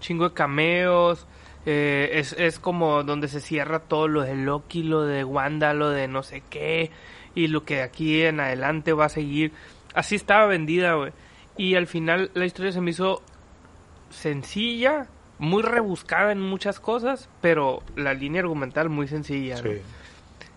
chingo 0.00 0.30
de 0.30 0.34
cameos, 0.34 1.28
eh, 1.66 2.10
es, 2.14 2.32
es 2.32 2.58
como 2.58 3.04
donde 3.04 3.28
se 3.28 3.40
cierra 3.40 3.78
todo 3.78 4.08
lo 4.08 4.22
de 4.22 4.34
Loki, 4.34 4.82
lo 4.82 5.04
de 5.04 5.22
Wanda, 5.22 5.72
lo 5.72 5.90
de 5.90 6.08
no 6.08 6.24
sé 6.24 6.42
qué, 6.50 6.90
y 7.36 7.46
lo 7.46 7.64
que 7.64 7.76
de 7.76 7.82
aquí 7.82 8.22
en 8.22 8.40
adelante 8.40 8.92
va 8.92 9.04
a 9.04 9.08
seguir. 9.08 9.52
Así 9.94 10.16
estaba 10.16 10.46
vendida, 10.46 10.94
güey. 10.94 11.12
Y 11.56 11.76
al 11.76 11.86
final 11.86 12.32
la 12.34 12.44
historia 12.44 12.72
se 12.72 12.80
me 12.80 12.90
hizo 12.90 13.22
sencilla, 14.10 15.06
muy 15.38 15.62
rebuscada 15.62 16.32
en 16.32 16.40
muchas 16.40 16.80
cosas, 16.80 17.28
pero 17.40 17.84
la 17.94 18.14
línea 18.14 18.40
argumental 18.40 18.88
muy 18.88 19.06
sencilla. 19.06 19.62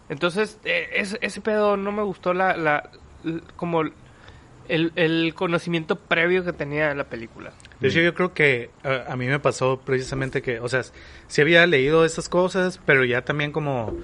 Entonces, 0.09 0.59
eh, 0.65 1.05
ese 1.21 1.41
pedo 1.41 1.77
no 1.77 1.91
me 1.91 2.01
gustó 2.01 2.33
la, 2.33 2.89
como 3.55 3.83
el, 4.67 5.33
conocimiento 5.35 5.97
previo 5.97 6.43
que 6.43 6.53
tenía 6.53 6.89
de 6.89 6.95
la 6.95 7.05
película. 7.05 7.51
De 7.79 7.89
hecho, 7.89 7.99
yo 7.99 8.13
creo 8.13 8.33
que 8.33 8.69
a, 8.83 9.15
mí 9.15 9.27
me 9.27 9.39
pasó 9.39 9.81
precisamente 9.83 10.41
que, 10.41 10.59
o 10.59 10.69
sea, 10.69 10.83
sí 11.27 11.41
había 11.41 11.65
leído 11.67 12.05
esas 12.05 12.29
cosas, 12.29 12.79
pero 12.85 13.03
ya 13.03 13.23
también 13.23 13.51
como 13.51 13.95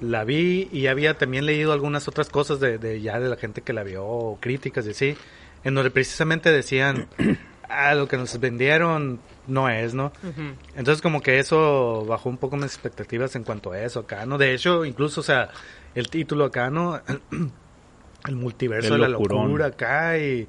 la 0.00 0.24
vi 0.24 0.68
y 0.72 0.88
había 0.88 1.16
también 1.16 1.46
leído 1.46 1.72
algunas 1.72 2.08
otras 2.08 2.28
cosas 2.28 2.60
de, 2.60 3.00
ya 3.00 3.20
de 3.20 3.28
la 3.28 3.36
gente 3.36 3.62
que 3.62 3.72
la 3.72 3.82
vio, 3.82 4.36
críticas 4.40 4.86
y 4.86 4.90
así, 4.90 5.16
en 5.62 5.74
donde 5.74 5.90
precisamente 5.90 6.50
decían, 6.50 7.08
ah, 7.68 7.94
lo 7.94 8.08
que 8.08 8.16
nos 8.16 8.38
vendieron 8.38 9.20
no 9.46 9.68
es, 9.68 9.94
¿no? 9.94 10.12
Entonces 10.76 11.00
como 11.00 11.22
que 11.22 11.38
eso 11.38 12.04
bajó 12.06 12.28
un 12.28 12.36
poco 12.36 12.56
mis 12.56 12.66
expectativas 12.66 13.36
en 13.36 13.44
cuanto 13.44 13.72
a 13.72 13.80
eso 13.80 14.00
acá, 14.00 14.26
¿no? 14.26 14.38
De 14.38 14.54
hecho, 14.54 14.84
incluso, 14.84 15.20
o 15.20 15.24
sea, 15.24 15.50
el 15.94 16.08
título 16.08 16.46
acá, 16.46 16.70
¿no? 16.70 17.00
el 18.26 18.36
multiverso 18.36 18.94
de 18.94 18.98
la 19.00 19.08
locura 19.08 19.66
acá 19.66 20.18
y 20.18 20.46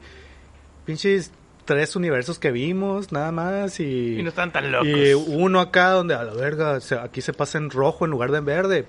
pinches 0.86 1.32
tres 1.66 1.96
universos 1.96 2.38
que 2.38 2.52
vimos 2.52 3.12
nada 3.12 3.32
más 3.32 3.80
y, 3.80 4.20
y 4.20 4.24
no 4.24 4.30
están 4.30 4.52
tan 4.52 4.72
locos. 4.72 4.88
y 4.88 5.14
uno 5.14 5.60
acá 5.60 5.90
donde 5.90 6.14
a 6.14 6.24
la 6.24 6.34
verga 6.34 6.80
aquí 7.02 7.22
se 7.22 7.34
pasa 7.34 7.58
en 7.58 7.72
rojo 7.72 8.06
en 8.06 8.12
lugar 8.12 8.32
de 8.32 8.38
en 8.38 8.46
verde. 8.46 8.86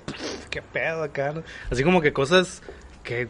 Qué 0.50 0.62
pedo 0.62 1.02
acá 1.02 1.32
¿no? 1.32 1.42
así 1.70 1.82
como 1.82 2.00
que 2.00 2.12
cosas 2.12 2.62
que 3.02 3.28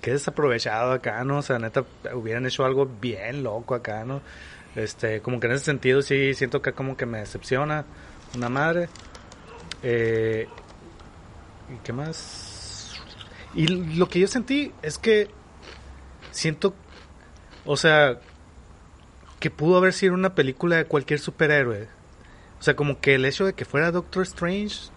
que 0.00 0.12
desaprovechado 0.12 0.92
acá 0.92 1.22
no 1.24 1.38
o 1.38 1.42
sea 1.42 1.58
neta 1.58 1.84
hubieran 2.14 2.46
hecho 2.46 2.64
algo 2.64 2.86
bien 3.00 3.42
loco 3.42 3.74
acá 3.74 4.04
no 4.04 4.22
este 4.74 5.20
como 5.20 5.38
que 5.38 5.46
en 5.46 5.52
ese 5.54 5.66
sentido 5.66 6.02
sí 6.02 6.34
siento 6.34 6.62
que 6.62 6.72
como 6.72 6.96
que 6.96 7.06
me 7.06 7.18
decepciona 7.18 7.84
una 8.34 8.48
madre. 8.48 8.88
Eh, 9.82 10.48
y 11.72 11.78
qué 11.84 11.92
más 11.92 12.47
y 13.54 13.66
lo 13.66 14.08
que 14.08 14.20
yo 14.20 14.28
sentí 14.28 14.72
es 14.82 14.98
que 14.98 15.28
siento, 16.30 16.74
o 17.64 17.76
sea, 17.76 18.18
que 19.40 19.50
pudo 19.50 19.76
haber 19.76 19.92
sido 19.92 20.14
una 20.14 20.34
película 20.34 20.76
de 20.76 20.84
cualquier 20.84 21.20
superhéroe. 21.20 21.88
O 22.58 22.62
sea, 22.62 22.74
como 22.74 23.00
que 23.00 23.14
el 23.14 23.24
hecho 23.24 23.44
de 23.44 23.52
que 23.52 23.64
fuera 23.64 23.92
Doctor 23.92 24.24
Strange, 24.24 24.90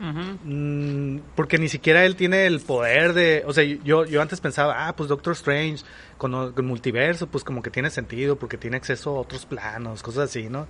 mm, 0.00 1.18
porque 1.36 1.58
ni 1.58 1.68
siquiera 1.68 2.04
él 2.04 2.16
tiene 2.16 2.46
el 2.46 2.60
poder 2.60 3.12
de, 3.12 3.44
o 3.46 3.52
sea, 3.52 3.64
yo, 3.64 4.04
yo 4.04 4.20
antes 4.20 4.40
pensaba, 4.40 4.88
ah, 4.88 4.96
pues 4.96 5.08
Doctor 5.08 5.34
Strange 5.34 5.84
con 6.18 6.34
el 6.34 6.62
multiverso, 6.62 7.28
pues 7.28 7.44
como 7.44 7.62
que 7.62 7.70
tiene 7.70 7.90
sentido 7.90 8.36
porque 8.36 8.58
tiene 8.58 8.76
acceso 8.76 9.10
a 9.16 9.20
otros 9.20 9.46
planos, 9.46 10.02
cosas 10.02 10.30
así, 10.30 10.48
¿no? 10.48 10.66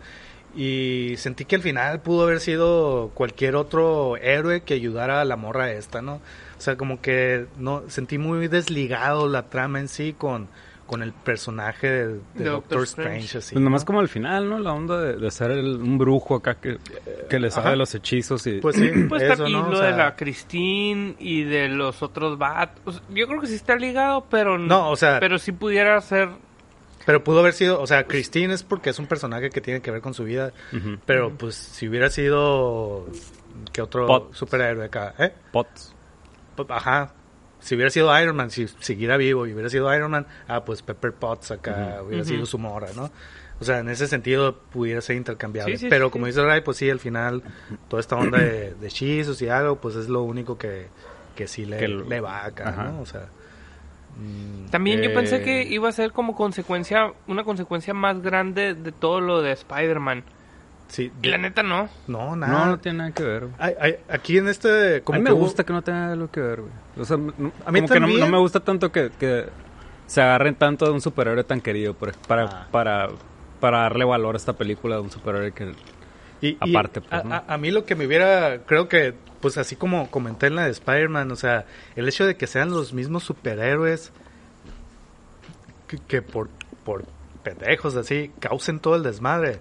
Y 0.54 1.14
sentí 1.18 1.44
que 1.44 1.56
al 1.56 1.62
final 1.62 2.00
pudo 2.00 2.24
haber 2.24 2.40
sido 2.40 3.10
cualquier 3.14 3.56
otro 3.56 4.16
héroe 4.18 4.62
que 4.62 4.74
ayudara 4.74 5.20
a 5.20 5.24
la 5.24 5.36
morra 5.36 5.72
esta, 5.72 6.02
¿no? 6.02 6.20
O 6.58 6.60
sea, 6.60 6.76
como 6.76 7.00
que 7.00 7.46
no 7.58 7.82
sentí 7.88 8.18
muy 8.18 8.48
desligado 8.48 9.28
la 9.28 9.48
trama 9.50 9.80
en 9.80 9.88
sí 9.88 10.14
con, 10.16 10.48
con 10.86 11.02
el 11.02 11.12
personaje 11.12 11.88
de, 12.34 12.44
Doctor, 12.44 12.84
Strange. 12.84 13.38
así, 13.38 13.54
pues 13.54 13.62
nomás 13.62 13.84
como 13.84 14.00
al 14.00 14.08
final, 14.08 14.48
¿no? 14.48 14.58
La 14.58 14.72
onda 14.72 15.00
de, 15.00 15.30
ser 15.30 15.50
un 15.50 15.98
brujo 15.98 16.36
acá 16.36 16.54
que, 16.54 16.78
que 17.28 17.40
le 17.40 17.50
sabe 17.50 17.76
los 17.76 17.94
hechizos 17.94 18.46
y... 18.46 18.60
Pues 18.60 18.76
sí, 18.76 18.90
pues 19.08 19.22
eso, 19.22 19.48
¿no? 19.48 19.70
lo 19.70 19.80
de 19.80 19.90
la 19.90 20.14
Christine 20.14 21.16
y 21.18 21.42
de 21.42 21.68
los 21.68 22.02
otros 22.02 22.38
Bat... 22.38 22.78
yo 23.10 23.26
creo 23.26 23.40
que 23.40 23.48
sí 23.48 23.54
está 23.54 23.76
ligado, 23.76 24.26
pero... 24.30 24.56
No, 24.58 24.90
o 24.90 24.96
sea... 24.96 25.18
Pero 25.20 25.38
sí 25.38 25.52
pudiera 25.52 26.00
ser... 26.00 26.30
Pero 27.04 27.22
pudo 27.22 27.40
haber 27.40 27.52
sido... 27.52 27.80
O 27.80 27.86
sea, 27.86 28.04
Christine 28.04 28.54
es 28.54 28.62
porque 28.62 28.90
es 28.90 28.98
un 28.98 29.06
personaje 29.06 29.50
que 29.50 29.60
tiene 29.60 29.80
que 29.80 29.90
ver 29.90 30.00
con 30.00 30.14
su 30.14 30.24
vida. 30.24 30.52
Pero 31.04 31.32
pues 31.36 31.54
si 31.56 31.88
hubiera 31.88 32.10
sido... 32.10 33.06
¿Qué 33.72 33.82
otro 33.82 34.30
superhéroe 34.32 34.86
acá? 34.86 35.14
¿Eh? 35.18 35.32
Potts. 35.50 35.95
Pues, 36.56 36.70
ajá, 36.70 37.12
si 37.60 37.74
hubiera 37.74 37.90
sido 37.90 38.18
Iron 38.20 38.36
Man, 38.36 38.50
si 38.50 38.68
siguiera 38.68 39.16
vivo 39.16 39.46
y 39.46 39.52
hubiera 39.52 39.68
sido 39.68 39.92
Iron 39.94 40.10
Man, 40.10 40.26
ah, 40.48 40.64
pues 40.64 40.82
Pepper 40.82 41.12
Potts 41.12 41.50
acá 41.50 42.00
hubiera 42.02 42.24
sido 42.24 42.46
su 42.46 42.58
mora, 42.58 42.88
¿no? 42.94 43.10
O 43.58 43.64
sea, 43.64 43.78
en 43.78 43.88
ese 43.88 44.06
sentido 44.06 44.58
pudiera 44.70 45.00
ser 45.00 45.16
intercambiable. 45.16 45.78
pero 45.88 46.10
como 46.10 46.26
dice 46.26 46.42
Ray, 46.44 46.60
pues 46.60 46.76
sí, 46.76 46.90
al 46.90 47.00
final, 47.00 47.42
toda 47.88 48.00
esta 48.00 48.16
onda 48.16 48.38
de, 48.38 48.74
hechizos 48.82 49.40
y 49.40 49.48
algo, 49.48 49.76
pues 49.76 49.96
es 49.96 50.08
lo 50.08 50.22
único 50.22 50.58
que, 50.58 50.88
que 51.34 51.48
sí 51.48 51.64
le, 51.64 51.88
le 51.88 52.20
va 52.20 52.44
acá, 52.44 52.70
¿no? 52.72 53.00
O 53.00 53.06
sea... 53.06 53.28
Mm, 54.16 54.70
También 54.70 55.02
yo 55.02 55.12
pensé 55.12 55.42
que 55.42 55.62
eh, 55.62 55.68
iba 55.70 55.88
a 55.88 55.92
ser 55.92 56.12
como 56.12 56.34
consecuencia, 56.34 57.12
una 57.26 57.44
consecuencia 57.44 57.94
más 57.94 58.22
grande 58.22 58.74
de 58.74 58.92
todo 58.92 59.20
lo 59.20 59.42
de 59.42 59.52
Spider-Man. 59.52 60.24
Sí, 60.88 61.12
y 61.22 61.28
la 61.28 61.38
neta 61.38 61.62
no. 61.62 61.88
No, 62.06 62.36
nada. 62.36 62.52
No, 62.52 62.66
no 62.66 62.78
tiene 62.78 62.98
nada 62.98 63.10
que 63.10 63.22
ver. 63.22 63.48
aquí 64.08 64.38
en 64.38 64.48
este... 64.48 65.02
Como 65.02 65.16
a 65.16 65.18
mí 65.18 65.24
me 65.24 65.32
gusta 65.32 65.64
que 65.64 65.72
no 65.72 65.82
tenga 65.82 66.14
nada 66.14 66.28
que 66.28 66.40
ver, 66.40 66.60
güey. 66.60 66.72
O 66.98 67.04
sea, 67.04 67.16
a 67.64 67.72
mí 67.72 67.82
que 67.86 68.00
no, 68.00 68.08
me 68.08 68.38
gusta 68.38 68.60
tanto 68.60 68.92
que, 68.92 69.10
que, 69.18 69.46
se 70.06 70.22
agarren 70.22 70.54
tanto 70.54 70.86
de 70.86 70.92
un 70.92 71.00
superhéroe 71.00 71.44
tan 71.44 71.60
querido 71.60 71.94
para, 71.94 72.44
ah. 72.44 72.68
para, 72.70 73.08
para 73.60 73.80
darle 73.80 74.04
valor 74.04 74.36
a 74.36 74.38
esta 74.38 74.52
película 74.52 74.96
de 74.96 75.02
un 75.02 75.10
superhéroe 75.10 75.52
que... 75.52 75.74
Y, 76.40 76.56
aparte, 76.60 77.00
pues, 77.00 77.22
a, 77.24 77.56
mí 77.56 77.70
lo 77.70 77.86
que 77.86 77.94
me 77.94 78.06
hubiera, 78.06 78.58
creo 78.66 78.88
que, 78.88 79.14
pues 79.40 79.56
así 79.56 79.74
como 79.74 80.10
comenté 80.10 80.48
en 80.48 80.54
la 80.54 80.66
de 80.66 80.70
Spider-Man, 80.70 81.32
o 81.32 81.36
sea, 81.36 81.64
el 81.96 82.06
hecho 82.08 82.26
de 82.26 82.36
que 82.36 82.46
sean 82.46 82.70
los 82.70 82.92
mismos 82.92 83.24
superhéroes 83.24 84.12
que, 85.88 85.96
que 85.96 86.20
por, 86.20 86.50
por 86.84 87.04
pendejos 87.42 87.96
así, 87.96 88.30
causen 88.38 88.80
todo 88.80 88.96
el 88.96 89.02
desmadre 89.02 89.60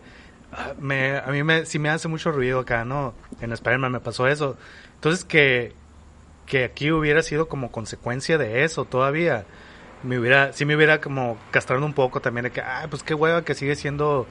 me, 0.79 1.17
a 1.17 1.27
mí 1.27 1.43
me, 1.43 1.65
sí 1.65 1.79
me 1.79 1.89
hace 1.89 2.07
mucho 2.07 2.31
ruido 2.31 2.59
acá, 2.59 2.85
¿no? 2.85 3.13
En 3.41 3.51
Spider-Man 3.51 3.91
me 3.91 3.99
pasó 3.99 4.27
eso. 4.27 4.57
Entonces 4.95 5.25
que, 5.25 5.73
que 6.45 6.63
aquí 6.63 6.91
hubiera 6.91 7.21
sido 7.21 7.47
como 7.47 7.71
consecuencia 7.71 8.37
de 8.37 8.63
eso 8.63 8.85
todavía, 8.85 9.45
me 10.03 10.19
hubiera, 10.19 10.53
sí 10.53 10.65
me 10.65 10.75
hubiera 10.75 11.01
como 11.01 11.37
castrando 11.51 11.85
un 11.85 11.93
poco 11.93 12.21
también 12.21 12.45
de 12.45 12.51
que, 12.51 12.61
ah, 12.61 12.87
pues 12.89 13.03
qué 13.03 13.13
hueva 13.13 13.43
que 13.43 13.55
sigue 13.55 13.75
siendo 13.75 14.27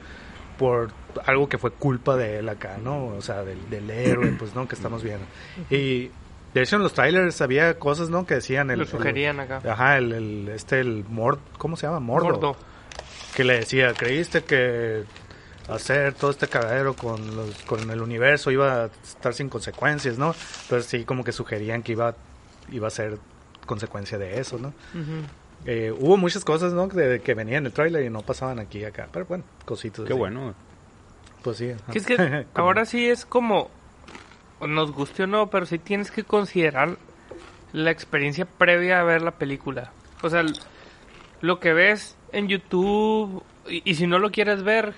por 0.57 0.91
algo 1.25 1.49
que 1.49 1.57
fue 1.57 1.71
culpa 1.71 2.15
de 2.15 2.39
él 2.39 2.49
acá, 2.49 2.77
¿no? 2.81 3.07
O 3.07 3.21
sea, 3.21 3.43
del, 3.43 3.69
del 3.69 3.89
héroe, 3.89 4.33
pues, 4.39 4.55
¿no? 4.55 4.67
Que 4.67 4.75
estamos 4.75 5.03
viendo. 5.03 5.25
Y 5.69 6.11
de 6.53 6.61
hecho 6.61 6.77
en 6.77 6.83
los 6.83 6.93
trailers 6.93 7.41
había 7.41 7.77
cosas, 7.77 8.09
¿no? 8.09 8.25
Que 8.25 8.35
decían 8.35 8.71
el... 8.71 8.79
Lo 8.79 8.85
sugerían 8.85 9.39
acá. 9.41 9.61
Ajá, 9.69 9.97
el, 9.97 10.13
el, 10.13 10.49
este, 10.49 10.79
el 10.79 11.03
Mord, 11.09 11.39
¿cómo 11.57 11.75
se 11.75 11.87
llama? 11.87 11.99
Mordo. 11.99 12.25
Mordo. 12.25 12.55
Que 13.35 13.43
le 13.43 13.55
decía, 13.59 13.93
¿creíste 13.93 14.45
que 14.45 15.03
hacer 15.67 16.13
todo 16.13 16.31
este 16.31 16.47
cagadero 16.47 16.95
con, 16.95 17.35
los, 17.35 17.63
con 17.63 17.89
el 17.89 18.01
universo 18.01 18.51
iba 18.51 18.83
a 18.83 18.85
estar 18.85 19.33
sin 19.33 19.49
consecuencias, 19.49 20.17
¿no? 20.17 20.35
Entonces 20.63 20.85
sí, 20.85 21.05
como 21.05 21.23
que 21.23 21.31
sugerían 21.31 21.83
que 21.83 21.93
iba, 21.93 22.15
iba 22.71 22.87
a 22.87 22.91
ser 22.91 23.17
consecuencia 23.65 24.17
de 24.17 24.39
eso, 24.39 24.57
¿no? 24.57 24.73
Eh, 25.65 25.91
hubo 25.97 26.17
muchas 26.17 26.45
cosas, 26.45 26.73
¿no? 26.73 26.87
De, 26.87 27.21
que 27.21 27.33
venían 27.33 27.59
en 27.59 27.65
el 27.67 27.73
tráiler 27.73 28.03
y 28.05 28.09
no 28.09 28.21
pasaban 28.21 28.59
aquí 28.59 28.79
y 28.79 28.85
acá, 28.85 29.07
pero 29.11 29.25
bueno, 29.25 29.43
cositas. 29.65 30.05
Qué 30.05 30.13
bueno. 30.13 30.53
Pues 31.41 31.57
sí. 31.57 31.71
es 31.93 32.05
que 32.05 32.45
ahora 32.53 32.85
sí 32.85 33.07
es 33.07 33.25
como, 33.25 33.69
nos 34.61 34.91
guste 34.91 35.23
o 35.23 35.27
no, 35.27 35.49
pero 35.49 35.65
sí 35.65 35.79
tienes 35.79 36.11
que 36.11 36.23
considerar 36.23 36.97
la 37.73 37.91
experiencia 37.91 38.45
previa 38.45 38.99
a 38.99 39.03
ver 39.03 39.21
la 39.21 39.31
película. 39.31 39.91
O 40.21 40.29
sea, 40.29 40.43
lo 41.41 41.59
que 41.59 41.73
ves 41.73 42.15
en 42.31 42.47
YouTube 42.47 43.43
y 43.67 43.95
si 43.95 44.05
no 44.05 44.19
lo 44.19 44.31
quieres 44.31 44.63
ver, 44.63 44.93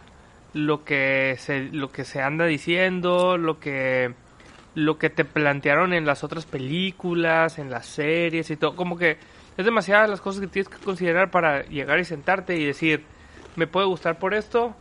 lo 0.54 0.84
que 0.84 1.36
se 1.40 1.62
lo 1.72 1.92
que 1.92 2.04
se 2.06 2.22
anda 2.22 2.46
diciendo, 2.46 3.38
lo 3.38 3.60
que 3.60 4.14
lo 4.76 4.98
que 4.98 5.10
te 5.10 5.26
plantearon 5.26 5.94
en 5.94 6.06
las 6.06 6.24
otras 6.24 6.46
películas, 6.46 7.58
en 7.58 7.70
las 7.72 7.86
series 7.88 8.50
y 8.52 8.58
todo, 8.58 8.76
como 8.76 8.98
que 8.98 9.18
es 9.58 9.66
demasiadas 9.66 10.10
las 10.10 10.22
cosas 10.22 10.42
que 10.42 10.48
tienes 10.48 10.70
que 10.70 10.78
considerar 10.78 11.32
para 11.32 11.64
llegar 11.64 12.00
y 12.00 12.06
sentarte 12.06 12.58
y 12.58 12.66
decir, 12.66 13.04
me 13.56 13.66
puede 13.66 13.88
gustar 13.88 14.20
por 14.20 14.34
esto 14.36 14.76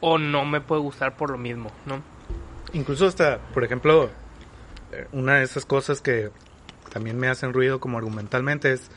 o 0.00 0.18
no 0.18 0.44
me 0.44 0.60
puede 0.60 0.82
gustar 0.82 1.16
por 1.16 1.30
lo 1.30 1.38
mismo, 1.38 1.70
¿no? 1.86 2.02
Incluso 2.74 3.06
hasta, 3.06 3.38
por 3.54 3.64
ejemplo, 3.64 4.10
eh, 4.92 5.06
una 5.12 5.36
de 5.36 5.44
esas 5.44 5.64
cosas 5.64 6.00
que 6.02 6.30
también 6.92 7.18
me 7.18 7.28
hacen 7.28 7.52
ruido 7.54 7.80
como 7.80 7.96
argumentalmente 7.98 8.72
es 8.72 8.90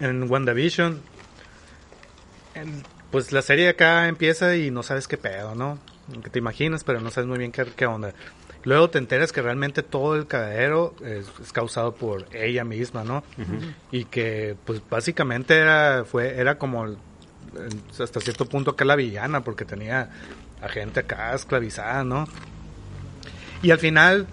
en 0.00 0.30
WandaVision. 0.30 1.00
en- 2.54 2.82
pues 3.10 3.32
la 3.32 3.42
serie 3.42 3.68
acá 3.68 4.08
empieza 4.08 4.56
y 4.56 4.70
no 4.70 4.82
sabes 4.82 5.08
qué 5.08 5.16
pedo, 5.16 5.54
¿no? 5.54 5.78
Que 6.22 6.30
te 6.30 6.38
imaginas, 6.38 6.84
pero 6.84 7.00
no 7.00 7.10
sabes 7.10 7.28
muy 7.28 7.38
bien 7.38 7.52
qué, 7.52 7.64
qué 7.76 7.86
onda. 7.86 8.12
Luego 8.64 8.90
te 8.90 8.98
enteras 8.98 9.32
que 9.32 9.40
realmente 9.40 9.82
todo 9.82 10.16
el 10.16 10.26
cagadero 10.26 10.94
es, 11.04 11.26
es 11.42 11.52
causado 11.52 11.94
por 11.94 12.26
ella 12.34 12.64
misma, 12.64 13.04
¿no? 13.04 13.22
Y 13.92 14.04
que, 14.06 14.56
pues 14.64 14.82
básicamente 14.90 15.56
era, 15.56 16.04
fue, 16.04 16.38
era 16.38 16.58
como 16.58 16.86
en- 16.86 16.96
hasta 17.98 18.20
cierto 18.20 18.46
punto 18.46 18.76
que 18.76 18.84
la 18.84 18.96
villana, 18.96 19.42
porque 19.42 19.64
tenía 19.64 20.10
a 20.60 20.68
gente 20.68 21.00
acá 21.00 21.34
esclavizada, 21.34 22.04
¿no? 22.04 22.26
Y 23.62 23.70
al 23.70 23.78
final 23.78 24.26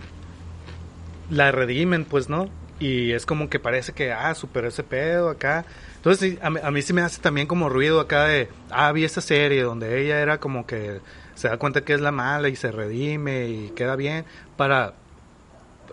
la 1.29 1.51
redimen, 1.51 2.05
pues, 2.05 2.29
¿no? 2.29 2.50
Y 2.79 3.12
es 3.13 3.25
como 3.25 3.50
que 3.50 3.60
parece 3.60 3.94
que, 3.94 4.12
ah, 4.12 4.34
superó 4.36 4.67
ese 4.67 4.84
pedo 4.84 5.29
acá. 5.29 5.65
Entonces, 6.06 6.34
sí, 6.34 6.40
a, 6.40 6.52
mí, 6.52 6.60
a 6.62 6.70
mí 6.70 6.84
sí 6.84 6.94
me 6.94 7.02
hace 7.02 7.20
también 7.20 7.48
como 7.48 7.68
ruido 7.68 8.00
acá 8.00 8.26
de, 8.26 8.48
ah, 8.70 8.92
vi 8.92 9.04
esta 9.04 9.22
serie 9.22 9.64
donde 9.64 10.00
ella 10.04 10.22
era 10.22 10.38
como 10.38 10.68
que 10.68 11.02
se 11.34 11.50
da 11.50 11.58
cuenta 11.58 11.82
que 11.82 11.96
es 11.96 12.00
la 12.02 12.12
mala 12.12 12.48
y 12.48 12.56
se 12.56 12.72
redime 12.72 13.48
y 13.48 13.70
queda 13.72 13.96
bien 13.96 14.24
para, 14.56 14.94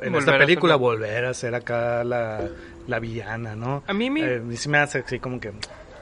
en 0.02 0.12
Volver 0.12 0.18
esta 0.18 0.34
a 0.34 0.38
película, 0.38 0.74
ser- 0.74 0.80
volver 0.80 1.24
a 1.24 1.32
ser 1.32 1.54
acá 1.54 2.04
la, 2.04 2.50
la 2.86 2.98
villana, 2.98 3.56
¿no? 3.56 3.84
A 3.86 3.94
mí 3.94 4.10
mi- 4.10 4.20
Eh, 4.22 4.42
sí 4.56 4.68
me 4.68 4.76
hace 4.76 4.98
así 4.98 5.18
como 5.18 5.40
que, 5.40 5.50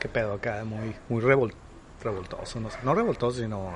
qué 0.00 0.08
pedo 0.08 0.32
acá, 0.32 0.64
muy, 0.64 0.92
muy 1.08 1.22
revol- 1.22 1.54
revoltoso, 2.02 2.58
no 2.58 2.68
sé. 2.68 2.78
No 2.82 2.96
revoltoso, 2.96 3.38
sino 3.40 3.70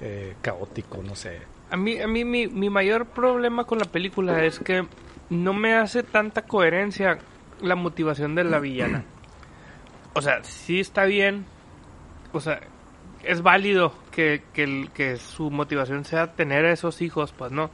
eh, 0.00 0.34
caótico, 0.42 1.00
no 1.04 1.14
sé. 1.14 1.38
A 1.70 1.76
mí, 1.76 2.00
a 2.00 2.08
mí 2.08 2.24
mi, 2.24 2.48
mi 2.48 2.70
mayor 2.70 3.06
problema 3.06 3.62
con 3.66 3.78
la 3.78 3.84
película 3.84 4.44
es 4.44 4.58
que 4.58 4.84
no 5.30 5.52
me 5.52 5.74
hace 5.74 6.02
tanta 6.02 6.42
coherencia 6.42 7.18
la 7.60 7.76
motivación 7.76 8.34
de 8.34 8.42
la 8.42 8.58
villana. 8.58 9.04
O 10.18 10.20
sea, 10.20 10.42
sí 10.42 10.80
está 10.80 11.04
bien. 11.04 11.46
O 12.32 12.40
sea, 12.40 12.58
es 13.22 13.40
válido 13.40 13.94
que, 14.10 14.42
que, 14.52 15.16
su 15.16 15.48
motivación 15.48 16.04
sea 16.04 16.32
tener 16.32 16.64
a 16.64 16.72
esos 16.72 17.02
hijos, 17.02 17.30
pues 17.30 17.52
no. 17.52 17.70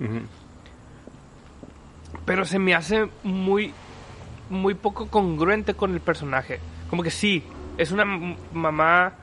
Pero 2.26 2.44
se 2.44 2.58
me 2.58 2.74
hace 2.74 3.08
muy, 3.22 3.72
muy 4.50 4.74
poco 4.74 5.08
congruente 5.08 5.72
con 5.72 5.94
el 5.94 6.00
personaje. 6.00 6.60
Como 6.90 7.02
que 7.02 7.10
sí, 7.10 7.42
es 7.78 7.92
una 7.92 8.04
mamá 8.52 9.14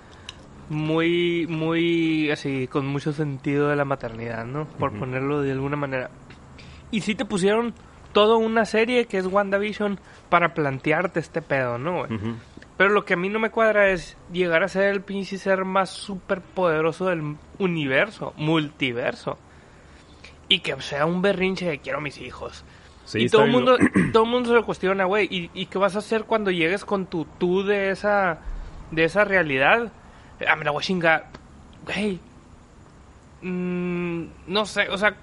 muy, 0.70 1.46
muy 1.46 2.32
así, 2.32 2.66
con 2.66 2.88
mucho 2.88 3.14
sentido 3.14 3.70
de 3.70 3.76
la 3.76 3.86
maternidad, 3.86 4.46
¿no? 4.46 4.66
Por 4.66 4.98
ponerlo 4.98 5.44
de 5.44 5.52
alguna 5.52 5.76
manera. 5.76 6.10
Y 6.90 7.02
sí 7.02 7.14
te 7.14 7.26
pusieron 7.26 7.76
toda 8.14 8.38
una 8.38 8.66
serie 8.66 9.06
que 9.06 9.20
es 9.20 9.28
WandaVision 9.28 10.00
para 10.30 10.56
plantearte 10.56 11.20
este 11.20 11.44
pedo, 11.44 11.78
¿no? 11.78 12.00
güey? 12.00 12.20
Pero 12.82 12.96
lo 12.96 13.06
que 13.06 13.14
a 13.14 13.18
mí 13.18 13.30
no 13.30 13.38
me 13.38 13.52
cuadra 13.52 13.90
es 13.92 14.18
llegar 14.34 14.64
a 14.64 14.68
ser 14.68 14.86
el 14.86 15.02
pinche 15.02 15.38
ser 15.38 15.66
más 15.66 15.92
súper 15.92 16.42
poderoso 16.42 17.06
del 17.06 17.36
universo, 17.60 18.34
multiverso. 18.38 19.38
Y 20.48 20.62
que 20.62 20.82
sea 20.82 21.06
un 21.06 21.22
berrinche 21.22 21.68
de 21.68 21.78
quiero 21.78 22.00
a 22.00 22.02
mis 22.02 22.18
hijos. 22.18 22.66
Sí, 23.06 23.20
y 23.20 23.30
todo 23.30 23.44
el 23.44 23.52
mundo, 23.52 23.78
lo- 23.78 24.12
todo 24.14 24.26
mundo 24.26 24.50
se 24.50 24.56
lo 24.56 24.66
cuestiona, 24.66 25.06
güey. 25.06 25.28
¿Y, 25.30 25.52
¿Y 25.54 25.68
qué 25.68 25.78
vas 25.78 25.96
a 25.96 26.00
hacer 26.00 26.24
cuando 26.24 26.50
llegues 26.50 26.84
con 26.84 27.06
tu 27.06 27.26
tú 27.26 27.62
de 27.62 27.92
esa, 27.92 28.40
de 28.90 29.04
esa 29.04 29.26
realidad? 29.26 29.92
Ah, 30.48 30.56
me 30.56 30.66
la 30.66 30.72
voy 30.72 30.82
a 30.82 30.84
chingar. 30.84 31.28
Güey. 31.86 32.20
Mm, 33.44 34.24
no 34.48 34.66
sé, 34.66 34.90
o 34.90 34.98
sea, 34.98 35.16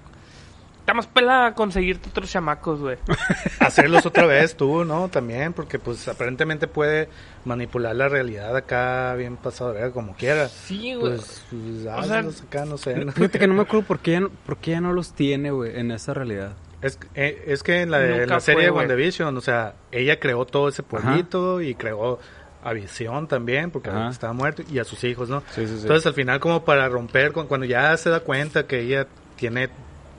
está 0.89 0.93
más 0.95 1.07
pelada 1.07 1.53
conseguirte 1.53 2.09
otros 2.09 2.31
chamacos, 2.31 2.79
güey. 2.79 2.97
hacerlos 3.59 4.05
otra 4.05 4.25
vez 4.25 4.55
tú, 4.55 4.83
¿no? 4.85 5.07
También, 5.09 5.53
porque 5.53 5.77
pues 5.79 6.07
aparentemente 6.07 6.67
puede 6.67 7.09
manipular 7.45 7.95
la 7.95 8.09
realidad 8.09 8.55
acá 8.55 9.13
bien 9.15 9.37
pasado, 9.37 9.73
¿verdad? 9.73 9.91
Como 9.93 10.15
quiera. 10.15 10.47
Sí, 10.49 10.95
güey. 10.95 11.15
Pues, 11.17 11.43
pues 11.49 11.83
sea- 11.83 11.95
hazlos 11.97 12.41
acá, 12.41 12.65
no 12.65 12.77
sé. 12.77 12.95
¿no? 13.05 13.11
Fíjate 13.11 13.37
que 13.39 13.47
no 13.47 13.53
me 13.53 13.61
acuerdo 13.61 13.85
por 13.85 13.99
qué, 13.99 14.13
ya 14.13 14.19
no- 14.21 14.29
por 14.29 14.57
qué 14.57 14.71
ya 14.71 14.81
no 14.81 14.93
los 14.93 15.13
tiene, 15.13 15.51
güey, 15.51 15.79
en 15.79 15.91
esa 15.91 16.13
realidad. 16.13 16.53
Es, 16.81 16.97
eh, 17.13 17.43
es 17.47 17.61
que 17.61 17.81
en 17.81 17.91
la, 17.91 17.99
de- 17.99 18.09
Nunca 18.09 18.23
en 18.23 18.29
la 18.29 18.39
serie 18.39 18.61
fue, 18.61 18.65
de. 18.65 18.71
WandaVision, 18.71 19.37
o 19.37 19.41
sea, 19.41 19.75
ella 19.91 20.19
creó 20.19 20.45
todo 20.45 20.69
ese 20.69 20.81
pueblito 20.81 21.61
y 21.61 21.75
creó 21.75 22.19
a 22.63 22.73
Visión 22.73 23.27
también, 23.27 23.69
porque 23.71 23.89
Ajá. 23.89 24.09
estaba 24.09 24.33
muerto, 24.33 24.63
y 24.71 24.79
a 24.79 24.83
sus 24.83 25.03
hijos, 25.03 25.29
¿no? 25.29 25.41
Sí, 25.51 25.67
sí, 25.67 25.75
sí. 25.75 25.81
Entonces 25.81 26.05
al 26.07 26.13
final 26.13 26.39
como 26.39 26.63
para 26.65 26.89
romper, 26.89 27.31
cu- 27.31 27.47
cuando 27.47 27.65
ya 27.65 27.95
se 27.97 28.09
da 28.09 28.21
cuenta 28.21 28.65
que 28.65 28.79
ella 28.81 29.07
tiene 29.35 29.69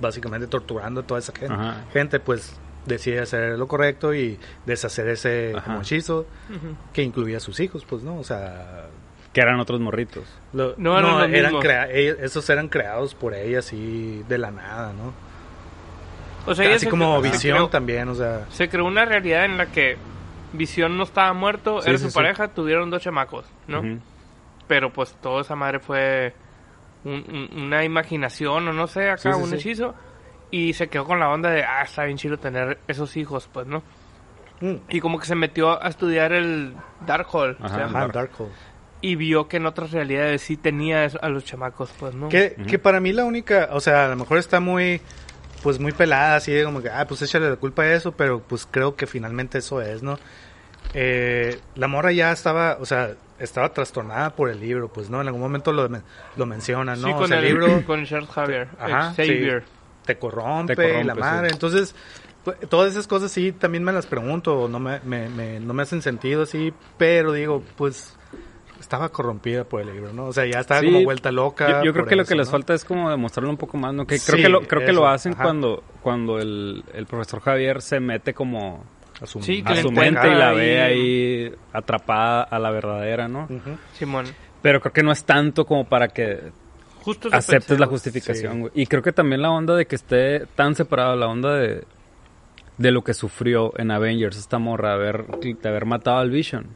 básicamente 0.01 0.47
torturando 0.47 1.01
a 1.01 1.05
toda 1.05 1.21
esa 1.21 1.33
gente, 1.35 1.53
Ajá. 1.55 1.85
gente, 1.93 2.21
pues 2.21 2.59
decide 2.87 3.21
hacer 3.21 3.59
lo 3.59 3.69
correcto 3.69 4.15
y 4.15 4.39
deshacer 4.67 5.09
ese 5.09 5.53
como 5.65 5.83
hechizo 5.83 6.27
que 6.93 7.03
incluía 7.03 7.37
a 7.37 7.41
sus 7.41 7.61
hijos, 7.61 7.85
pues, 7.85 8.03
¿no? 8.03 8.17
O 8.19 8.25
sea, 8.25 8.87
Que 9.33 9.41
eran 9.43 9.61
otros 9.61 9.79
morritos. 9.81 10.25
lo- 10.53 10.75
No 10.77 10.99
eran 10.99 11.19
los 11.19 11.29
eran 11.31 11.61
crea- 11.61 11.89
ellos- 11.91 12.17
esos 12.21 12.49
eran 12.51 12.69
creados 12.69 13.15
por 13.15 13.33
ella 13.35 13.61
así 13.61 14.25
de 14.29 14.39
la 14.39 14.51
nada, 14.51 14.93
¿no? 14.93 15.13
O 16.47 16.55
sea, 16.55 16.75
Así 16.75 16.87
como 16.87 17.21
Visión 17.21 17.57
creó- 17.59 17.69
también, 17.69 18.09
o 18.09 18.15
sea, 18.15 18.47
Se 18.51 18.69
creó 18.69 18.87
una 18.87 19.05
realidad 19.05 19.45
en 19.45 19.59
la 19.59 19.67
que 19.67 19.99
Visión 20.53 20.97
no 20.97 21.05
estaba 21.05 21.33
muerto, 21.33 21.81
Sí, 21.83 21.91
era 21.91 21.99
sí, 21.99 22.05
su 22.05 22.11
sí. 22.11 22.15
pareja, 22.15 22.49
tuvieron 22.49 22.91
dos 22.91 23.03
chamacos, 23.03 23.45
¿no? 23.69 23.83
Pero 24.67 24.93
pues 24.93 25.15
toda 25.21 25.43
esa 25.43 25.55
madre 25.55 25.79
fue 25.81 26.35
un- 27.05 27.49
un- 27.53 27.63
una 27.63 27.85
imaginación 27.85 28.69
o 28.69 28.73
no 28.73 28.87
sé, 28.87 29.11
acá 29.11 29.19
Sí, 29.19 29.33
sí, 29.33 29.43
un 29.43 29.49
sí. 29.51 29.55
hechizo. 29.57 29.95
Y 30.51 30.73
se 30.73 30.89
quedó 30.89 31.05
con 31.05 31.21
la 31.21 31.29
onda 31.29 31.51
de, 31.51 31.63
ah, 31.65 31.83
está 31.83 32.05
bien 32.05 32.17
chido 32.19 32.37
tener 32.39 32.79
esos 32.89 33.17
hijos, 33.17 33.49
pues, 33.53 33.67
¿no? 33.67 33.83
mm, 34.61 34.75
Y 34.91 35.01
como 35.01 35.19
que 35.19 35.27
se 35.27 35.35
metió 35.35 35.83
a 35.83 35.89
estudiar 35.89 36.33
el 36.33 36.75
Darkhold. 37.07 37.57
Ajá. 37.61 37.69
se 37.75 37.81
llama, 37.81 37.99
ajá, 38.05 38.09
Darkhold. 38.13 38.51
Y 39.01 39.15
vio 39.17 39.49
que 39.49 39.57
en 39.57 39.65
otras 39.67 39.93
realidades 39.93 40.43
sí 40.43 40.57
tenía 40.59 41.07
a 41.23 41.29
los 41.31 41.45
chamacos, 41.45 41.91
pues, 41.99 42.15
¿no? 42.15 42.29
Que, 42.29 42.57
Ujú. 42.59 42.67
que 42.67 42.79
para 42.79 43.01
mí 43.01 43.13
la 43.13 43.25
única, 43.25 43.69
o 43.73 43.81
sea, 43.81 44.05
a 44.07 44.09
lo 44.09 44.17
mejor 44.17 44.37
está 44.39 44.61
muy, 44.61 45.01
pues 45.63 45.79
muy 45.79 45.93
pelada, 45.93 46.37
así 46.37 46.53
de 46.53 46.65
como 46.65 46.83
que, 46.83 46.91
ah, 46.91 47.07
pues 47.09 47.23
échale 47.23 47.49
la 47.49 47.57
culpa 47.57 47.83
a 47.83 47.93
eso, 47.95 48.13
pero 48.13 48.41
pues 48.43 48.67
creo 48.71 48.97
que 48.97 49.07
finalmente 49.07 49.59
eso 49.59 49.81
es, 49.81 50.03
¿no? 50.03 50.19
Eh, 50.95 51.59
la 51.77 51.87
morra 51.89 52.13
ya 52.13 52.33
estaba, 52.33 52.77
o 52.81 52.85
sea, 52.87 53.13
estaba 53.41 53.73
trastornada 53.73 54.31
por 54.37 54.51
el 54.51 54.61
libro, 54.61 54.89
pues, 54.93 55.11
¿no? 55.11 55.21
En 55.21 55.27
algún 55.27 55.41
momento 55.43 55.73
lo, 55.73 55.89
lo 56.37 56.47
menciona, 56.47 56.95
¿no? 56.97 57.07
Sí, 57.09 57.13
o 57.13 57.17
con 57.19 57.29
sea, 57.29 57.39
el, 57.39 57.45
el 57.47 57.51
libro 57.55 57.83
con 57.87 58.05
Charles 58.05 58.31
Javier, 58.31 58.69
Ajá, 58.79 59.13
Xavier. 59.15 59.65
te 60.05 60.19
corrompe, 60.19 60.77
Te 60.77 60.83
corrompe, 60.83 61.01
y 61.03 61.05
la 61.07 61.15
madre. 61.15 61.49
sí. 61.49 61.55
Entonces, 61.55 61.95
pues, 62.45 62.57
todas 62.69 62.93
esas 62.93 63.07
cosas 63.07 63.31
sí 63.33 63.53
también 63.53 63.85
me 63.85 63.93
las 63.93 64.07
pregunto, 64.07 64.69
no 64.69 64.79
me, 64.79 65.01
me, 65.05 65.29
me- 65.29 65.61
no 65.61 65.75
me 65.75 65.83
hacen 65.83 66.03
sentido 66.03 66.43
así, 66.43 66.73
pero 66.97 67.33
digo, 67.33 67.63
pues 67.77 68.17
estaba 68.79 69.11
corrompida 69.11 69.65
por 69.65 69.83
el 69.83 69.93
libro, 69.93 70.13
¿no? 70.15 70.25
O 70.27 70.33
sea, 70.33 70.47
ya 70.47 70.61
estaba 70.61 70.81
Sí, 70.81 70.87
como 70.87 71.03
vuelta 71.05 71.31
loca. 71.31 71.69
Yo, 71.81 71.85
yo 71.85 71.93
creo 71.93 72.07
que 72.07 72.17
lo 72.17 72.25
que 72.25 72.35
les 72.35 72.51
falta 72.51 72.73
es 72.73 72.85
como 72.85 73.11
demostrarlo 73.11 73.51
un 73.51 73.59
poco 73.59 73.77
más, 73.77 73.93
¿no? 73.93 74.07
Que 74.07 74.19
creo 74.19 74.37
Sí, 74.37 74.43
que 74.43 74.49
lo, 74.49 74.63
creo 74.63 74.85
que 74.87 74.93
lo 74.95 75.07
hacen 75.07 75.35
ajá. 75.35 75.43
cuando, 75.43 75.85
cuando 76.03 76.39
el, 76.39 76.83
el 76.95 77.07
profesor 77.07 77.41
Javier 77.43 77.83
se 77.83 78.01
mete 78.01 78.33
como 78.33 78.85
A 79.23 79.27
su, 79.27 79.43
Sí, 79.43 79.63
a 79.67 79.73
mente 79.91 80.29
y 80.29 80.35
la 80.35 80.53
ve 80.53 80.81
ahí 80.81 81.53
atrapada 81.73 82.43
a 82.43 82.59
la 82.59 82.71
verdadera, 82.71 83.29
¿no? 83.29 83.49
Simón. 83.93 84.27
Pero 84.63 84.81
creo 84.81 84.93
que 84.93 85.03
no 85.03 85.13
es 85.13 85.25
tanto 85.25 85.65
como 85.67 85.85
para 85.85 86.09
que 86.09 86.53
Justo 87.03 87.29
aceptes 87.33 87.67
pensé, 87.67 87.81
la 87.81 87.87
güey. 87.87 87.95
justificación, 87.95 88.53
Sí. 88.55 88.59
güey. 88.61 88.73
Y 88.75 88.87
creo 88.87 89.03
que 89.03 89.13
también 89.13 89.43
la 89.43 89.51
onda 89.51 89.75
de 89.75 89.87
que 89.87 89.97
esté 89.97 90.47
tan 90.55 90.75
separada, 90.75 91.17
la 91.17 91.29
onda 91.29 91.55
de, 91.55 91.85
de 92.79 92.91
lo 92.93 93.03
que 93.03 93.13
sufrió 93.15 93.73
en 93.79 93.91
Avengers, 93.91 94.37
esta 94.39 94.59
morra, 94.59 94.91
de 94.91 94.95
haber, 94.95 95.27
de 95.27 95.69
haber 95.69 95.85
matado 95.87 96.19
al 96.19 96.31
Vision. 96.31 96.67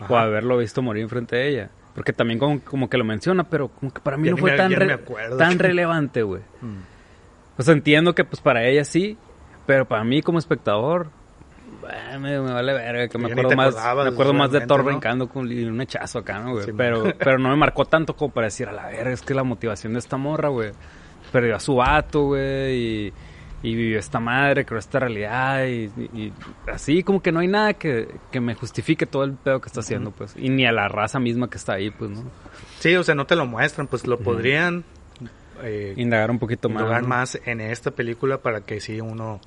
O 0.00 0.04
Ajá. 0.16 0.22
haberlo 0.22 0.58
visto 0.58 0.82
morir 0.82 1.02
enfrente 1.04 1.36
de 1.36 1.48
ella. 1.48 1.70
Porque 1.94 2.12
también 2.12 2.38
como, 2.38 2.60
como 2.60 2.90
que 2.90 2.98
lo 2.98 3.04
menciona, 3.04 3.44
pero 3.44 3.68
como 3.68 3.92
que 3.94 4.00
para 4.00 4.16
mí 4.16 4.24
Ya 4.26 4.32
no 4.32 4.36
fue 4.38 4.50
me- 4.50 4.56
tan, 4.56 4.72
re- 4.72 4.98
tan 5.38 5.58
relevante, 5.58 6.22
güey. 6.22 6.42
Mm. 6.60 6.78
O 7.56 7.62
sea, 7.62 7.72
entiendo 7.72 8.14
que 8.14 8.24
pues 8.24 8.40
para 8.42 8.64
ella 8.66 8.84
sí, 8.84 9.16
pero 9.64 9.86
para 9.86 10.02
mí 10.02 10.20
como 10.20 10.38
espectador, 10.38 11.10
eh, 11.88 12.18
me, 12.18 12.40
me 12.40 12.52
vale 12.52 12.72
verga, 12.72 13.08
que 13.08 13.18
me 13.18 13.30
acuerdo 13.30 13.56
más, 13.56 13.74
me 13.74 14.08
acuerdo 14.08 14.34
más 14.34 14.50
de 14.50 14.66
Thor 14.66 14.80
¿no? 14.80 14.86
brincando 14.86 15.28
con 15.28 15.46
un 15.46 15.80
hechazo 15.80 16.20
acá, 16.20 16.38
¿no, 16.40 16.52
güey? 16.52 16.64
Sí, 16.64 16.72
pero, 16.76 17.04
pero 17.18 17.38
no 17.38 17.50
me 17.50 17.56
marcó 17.56 17.84
tanto 17.84 18.14
como 18.14 18.32
para 18.32 18.46
decir, 18.46 18.68
a 18.68 18.72
la 18.72 18.86
verga, 18.86 19.12
es 19.12 19.22
que 19.22 19.34
la 19.34 19.44
motivación 19.44 19.92
de 19.94 19.98
esta 19.98 20.16
morra, 20.16 20.48
güey, 20.48 20.72
perdió 21.32 21.56
a 21.56 21.60
su 21.60 21.76
vato, 21.76 22.26
güey, 22.26 22.74
y, 22.74 23.12
y 23.62 23.74
vivió 23.74 23.98
esta 23.98 24.20
madre, 24.20 24.64
creó 24.64 24.78
esta 24.78 24.98
realidad, 25.00 25.66
y, 25.66 26.32
así 26.72 27.02
como 27.02 27.22
que 27.22 27.32
no 27.32 27.40
hay 27.40 27.48
nada 27.48 27.74
que, 27.74 28.08
que 28.30 28.40
me 28.40 28.54
justifique 28.54 29.06
todo 29.06 29.24
el 29.24 29.34
pedo 29.34 29.60
que 29.60 29.68
está 29.68 29.80
haciendo, 29.80 30.10
pues, 30.10 30.34
y 30.36 30.50
ni 30.50 30.66
a 30.66 30.72
la 30.72 30.88
raza 30.88 31.18
misma 31.18 31.48
que 31.48 31.56
está 31.56 31.74
ahí, 31.74 31.90
pues, 31.90 32.10
¿no? 32.10 32.24
Sí, 32.78 32.94
o 32.96 33.02
sea, 33.02 33.14
no 33.14 33.26
te 33.26 33.36
lo 33.36 33.46
muestran, 33.46 33.86
pues 33.86 34.06
lo 34.06 34.18
podrían 34.18 34.84
eh, 35.62 35.94
Indagar 35.96 36.30
un 36.30 36.38
poquito 36.38 36.68
más. 36.68 36.82
indagar 36.82 37.02
¿no? 37.02 37.08
más 37.08 37.40
en 37.44 37.60
esta 37.60 37.90
película 37.90 38.38
para 38.38 38.62
que 38.62 38.80
sí 38.80 39.00
uno 39.00 39.40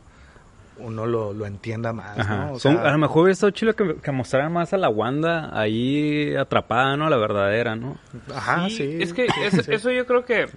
uno 0.79 1.05
lo, 1.05 1.33
lo 1.33 1.45
entienda 1.45 1.93
más, 1.93 2.17
Ajá. 2.19 2.45
¿no? 2.47 2.53
O 2.53 2.59
Son- 2.59 2.75
sea, 2.75 2.87
a 2.87 2.91
lo 2.91 2.97
mejor 2.97 3.23
hubiera 3.23 3.33
estado 3.33 3.51
chido 3.51 3.75
que, 3.75 3.95
que 3.95 4.11
mostraran 4.11 4.51
más 4.53 4.73
a 4.73 4.77
la 4.77 4.89
Wanda 4.89 5.49
ahí 5.57 6.35
atrapada, 6.35 6.95
¿no? 6.97 7.09
La 7.09 7.17
verdadera, 7.17 7.75
¿no? 7.75 7.97
Ajá, 8.33 8.67
Sí, 8.69 8.75
sí. 8.77 8.97
Es 9.01 9.13
que 9.13 9.27
sí, 9.27 9.39
eso, 9.43 9.63
sí. 9.63 9.73
eso 9.73 9.91
yo 9.91 10.05
creo 10.05 10.25
que 10.25 10.47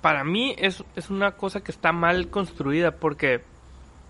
para 0.00 0.24
mí 0.24 0.54
es, 0.58 0.84
es 0.96 1.10
una 1.10 1.32
cosa 1.32 1.62
que 1.62 1.72
está 1.72 1.92
mal 1.92 2.28
construida 2.28 2.92
porque 2.92 3.42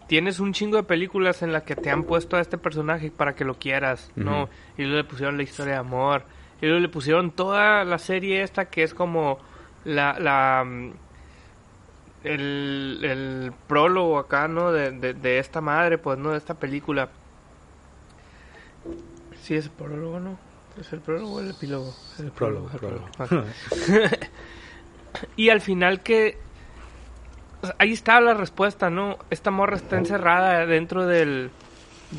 tienes 0.08 0.40
un 0.40 0.52
chingo 0.52 0.76
de 0.76 0.82
películas 0.82 1.42
en 1.42 1.52
las 1.52 1.62
que 1.62 1.76
te 1.76 1.90
han 1.90 2.02
puesto 2.04 2.36
a 2.36 2.40
este 2.40 2.58
personaje 2.58 3.10
para 3.10 3.34
que 3.34 3.44
lo 3.44 3.54
quieras, 3.54 4.10
¿no? 4.16 4.48
Y 4.76 4.82
luego 4.82 4.98
le 4.98 5.04
pusieron 5.04 5.36
la 5.36 5.44
historia 5.44 5.74
de 5.74 5.78
amor, 5.80 6.24
y 6.60 6.66
luego 6.66 6.80
le 6.80 6.88
pusieron 6.88 7.30
toda 7.30 7.84
la 7.84 7.98
serie 7.98 8.42
esta 8.42 8.66
que 8.66 8.82
es 8.82 8.92
como 8.94 9.38
la... 9.84 10.18
la 10.18 10.64
mm, 10.64 10.92
el, 12.24 13.00
el 13.02 13.52
prólogo 13.68 14.18
acá, 14.18 14.48
¿no? 14.48 14.72
De, 14.72 14.90
de, 14.90 15.14
de 15.14 15.38
esta 15.38 15.60
madre, 15.60 15.98
pues, 15.98 16.18
¿no? 16.18 16.30
De 16.32 16.38
esta 16.38 16.54
película. 16.54 17.08
Sí, 19.42 19.54
es 19.54 19.66
el 19.66 19.70
prólogo, 19.72 20.20
¿no? 20.20 20.38
¿Es 20.80 20.92
el 20.92 21.00
prólogo 21.00 21.34
o 21.34 21.40
el 21.40 21.50
epílogo? 21.50 21.94
El 22.18 22.30
Prólogo, 22.32 22.70
el 22.72 22.78
prólogo. 22.78 23.06
Y 25.36 25.50
al 25.50 25.60
final 25.60 26.02
que... 26.02 26.36
o 27.62 27.66
sea, 27.66 27.76
ahí 27.78 27.92
está 27.92 28.20
la 28.20 28.34
respuesta, 28.34 28.90
¿no? 28.90 29.16
Esta 29.30 29.52
morra 29.52 29.76
está 29.76 29.96
encerrada 29.96 30.66
dentro 30.66 31.06
del... 31.06 31.50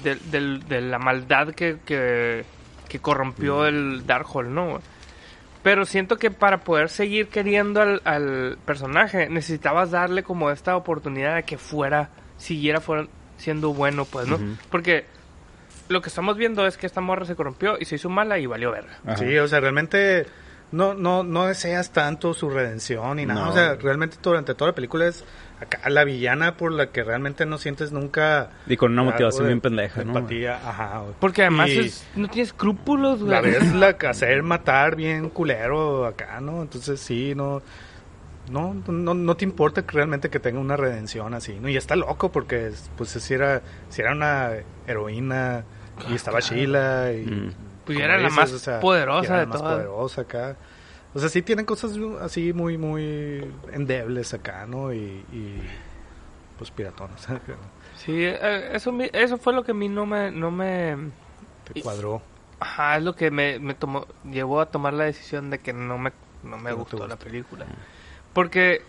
del- 0.04 0.32
del- 0.32 0.68
de 0.68 0.80
la 0.82 0.98
maldad 0.98 1.50
que, 1.50 1.80
que, 1.86 2.46
que 2.88 3.00
corrompió 3.00 3.66
el 3.66 4.06
Darkhold, 4.08 4.50
¿no? 4.50 4.80
Pero 5.66 5.84
siento 5.84 6.18
que 6.18 6.30
para 6.30 6.60
poder 6.60 6.90
seguir 6.90 7.28
queriendo 7.28 7.82
al, 7.82 8.00
al 8.06 8.60
personaje 8.68 9.30
necesitabas 9.30 9.90
darle 9.90 10.22
como 10.22 10.52
esta 10.52 10.78
oportunidad 10.78 11.38
de 11.38 11.42
que 11.42 11.58
fuera, 11.58 12.12
siguiera 12.38 12.80
fuera 12.82 13.08
siendo 13.38 13.74
bueno, 13.74 14.06
pues, 14.06 14.28
¿no? 14.28 14.40
Porque 14.70 15.06
lo 15.90 16.04
que 16.04 16.10
estamos 16.10 16.38
viendo 16.38 16.68
es 16.68 16.78
que 16.78 16.86
esta 16.86 17.02
morra 17.02 17.26
se 17.26 17.36
corrompió 17.36 17.78
y 17.80 17.86
se 17.86 17.96
hizo 17.96 18.10
mala 18.10 18.38
y 18.38 18.46
valió 18.46 18.70
verga. 18.70 19.00
Ajá. 19.08 19.18
Sí, 19.18 19.36
o 19.40 19.48
sea, 19.48 19.60
realmente 19.60 20.28
no, 20.76 20.94
no, 20.94 21.24
no 21.24 21.46
deseas 21.48 21.92
tanto 21.92 22.34
su 22.34 22.50
redención 22.50 23.18
ni 23.18 23.26
nada. 23.26 23.46
No. 23.46 23.50
O 23.50 23.54
sea, 23.54 23.76
realmente 23.76 24.18
durante 24.22 24.54
toda 24.56 24.72
la 24.72 24.76
película 24.76 25.08
es 25.08 25.24
acá 25.60 25.90
la 25.90 26.04
villana 26.04 26.58
por 26.58 26.72
la 26.74 26.88
que 26.88 27.04
realmente 27.04 27.46
no 27.46 27.58
sientes 27.58 27.92
nunca. 27.92 28.50
Y 28.68 28.76
con 28.76 28.92
una 28.92 29.04
motivación 29.04 29.44
de- 29.44 29.48
bien 29.50 29.62
pendeja, 29.62 30.00
de 30.02 30.06
¿no? 30.06 30.18
Empatía, 30.18 30.56
ajá. 30.58 31.00
güey. 31.00 31.14
Porque 31.20 31.42
además 31.44 31.70
es- 31.70 32.06
no 32.16 32.28
tiene 32.28 32.44
escrúpulos, 32.48 33.20
güey. 33.20 33.32
La 33.32 33.42
ves 33.42 33.74
la 33.74 33.96
hacer 34.10 34.44
matar 34.44 34.96
bien 34.96 35.30
culero 35.30 36.06
acá, 36.06 36.42
¿no? 36.42 36.62
Entonces 36.62 37.00
sí, 37.00 37.34
no. 37.36 37.62
No, 38.52 38.76
no, 38.88 39.14
no 39.16 39.36
te 39.38 39.44
importa 39.44 39.82
que 39.88 39.92
realmente 39.94 40.30
que 40.30 40.40
tenga 40.40 40.60
una 40.60 40.78
redención 40.78 41.34
así, 41.34 41.58
¿no? 41.60 41.68
Y 41.68 41.78
está 41.78 41.96
loco 41.96 42.32
porque, 42.32 42.72
pues, 42.96 43.10
si 43.10 43.34
era, 43.34 43.64
si 43.90 44.02
era 44.04 44.12
una 44.12 44.52
heroína 44.86 45.64
y 46.10 46.14
estaba 46.14 46.42
Sheila 46.42 47.12
y... 47.14 47.26
Mm. 47.26 47.52
Pues 47.86 48.00
era 48.00 48.18
la 48.18 48.30
más 48.30 48.56
poderosa 48.80 49.36
era 49.36 49.40
de 49.40 49.46
la 49.46 49.48
más 49.48 49.62
todas. 49.62 49.76
poderosa 49.76 50.22
acá. 50.22 50.58
O 51.14 51.20
sea, 51.20 51.30
sí 51.30 51.42
tienen 51.42 51.66
cosas 51.66 51.94
así 52.22 52.52
muy, 52.54 52.78
muy 52.78 53.46
endebles 53.72 54.34
acá, 54.34 54.66
¿no? 54.66 54.94
Y, 54.94 55.26
y 55.32 55.62
pues 56.58 56.72
piratonas. 56.72 57.28
Sí, 57.96 58.12
eh, 58.26 58.72
eso, 58.74 58.94
eso 59.14 59.38
fue 59.38 59.54
lo 59.54 59.64
que 59.64 59.72
a 59.72 59.74
mí 59.74 59.88
no 59.88 60.06
me... 60.06 60.30
No 60.30 60.52
me 60.52 60.98
Te 61.64 61.76
cuadró. 61.82 62.22
ajá, 62.60 62.98
es 62.98 63.04
lo 63.04 63.16
que 63.16 63.32
me, 63.32 63.58
me 63.60 63.74
tomó, 63.74 64.06
llevó 64.30 64.60
a 64.60 64.66
tomar 64.66 64.94
la 64.94 65.06
decisión 65.06 65.50
de 65.50 65.60
que 65.60 65.72
no 65.74 65.98
me, 65.98 66.12
no 66.44 66.58
me 66.58 66.72
no 66.72 66.78
gustó 66.78 67.08
la 67.08 67.16
película. 67.16 67.66
Porque 68.34 68.82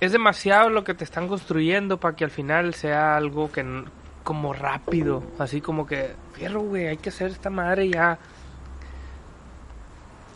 es 0.00 0.10
demasiado 0.12 0.68
lo 0.68 0.82
que 0.84 0.94
te 0.94 1.04
están 1.04 1.28
construyendo 1.28 1.98
para 2.00 2.16
que 2.16 2.24
al 2.24 2.30
final 2.30 2.74
sea 2.74 3.16
algo 3.16 3.52
que 3.52 3.62
como 4.22 4.52
rápido, 4.52 5.22
así 5.38 5.60
como 5.60 5.86
que, 5.86 6.14
fierro, 6.34 6.60
güey, 6.60 6.86
hay 6.88 6.96
que 6.96 7.08
hacer 7.10 7.30
esta 7.30 7.50
madre 7.50 7.88
ya 7.88 8.18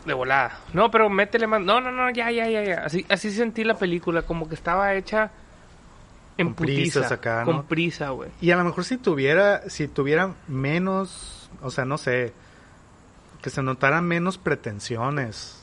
de 0.05 0.13
volada. 0.13 0.57
No, 0.73 0.89
pero 0.89 1.09
métele 1.09 1.47
más. 1.47 1.61
No, 1.61 1.81
no, 1.81 1.91
no, 1.91 2.09
ya, 2.11 2.31
ya, 2.31 2.47
ya, 2.49 2.63
ya. 2.63 2.75
Así, 2.85 3.05
así 3.09 3.31
sentí 3.31 3.63
la 3.63 3.77
película, 3.77 4.21
como 4.21 4.47
que 4.47 4.55
estaba 4.55 4.93
hecha 4.93 5.31
en 6.37 6.47
Con 6.47 6.55
prisas 6.55 7.03
putiza, 7.03 7.15
acá, 7.15 7.43
con 7.43 7.63
prisa, 7.65 8.09
güey. 8.11 8.29
Y 8.39 8.51
a 8.51 8.57
lo 8.57 8.63
mejor 8.63 8.85
si 8.85 8.97
tuviera, 8.97 9.69
si 9.69 9.87
tuviera 9.87 10.33
menos, 10.47 11.49
o 11.61 11.71
sea, 11.71 11.83
no 11.83 11.97
sé, 11.97 12.31
que 13.41 13.49
se 13.49 13.61
notaran 13.61 14.05
menos 14.05 14.37
pretensiones. 14.37 15.53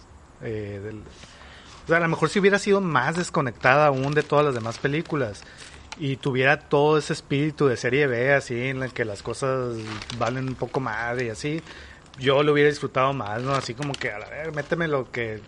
eh, 0.43 0.81
del- 0.83 1.01
o 1.85 1.87
sea, 1.89 1.99
a 1.99 2.01
lo 2.01 2.09
mejor 2.09 2.29
si 2.29 2.39
hubiera 2.39 2.59
sido 2.59 2.81
más 2.83 3.17
desconectada 3.17 3.87
aún 3.87 4.13
de 4.15 4.23
todas 4.23 4.45
las 4.45 4.55
demás 4.55 4.77
películas 4.79 5.43
y 5.99 6.17
tuviera 6.17 6.59
todo 6.59 6.99
ese 6.99 7.13
espíritu 7.13 7.67
de 7.67 7.77
serie 7.77 8.07
B, 8.07 8.33
así, 8.35 8.69
en 8.69 8.83
el 8.83 8.93
que 8.93 9.05
las 9.05 9.23
cosas 9.23 9.77
valen 10.19 10.49
un 10.49 10.55
poco 10.55 10.81
más 10.81 11.21
y 11.23 11.29
así, 11.31 11.63
yo 12.19 12.43
lo 12.43 12.53
hubiera 12.53 12.69
disfrutado 12.69 13.13
más, 13.13 13.43
¿no? 13.43 13.53
Así 13.55 13.75
como 13.75 13.93
que, 13.93 14.11
a 14.11 14.19
la 14.19 14.29
ver, 14.29 14.53
méteme 14.55 14.89
lo 14.89 15.11
que... 15.11 15.41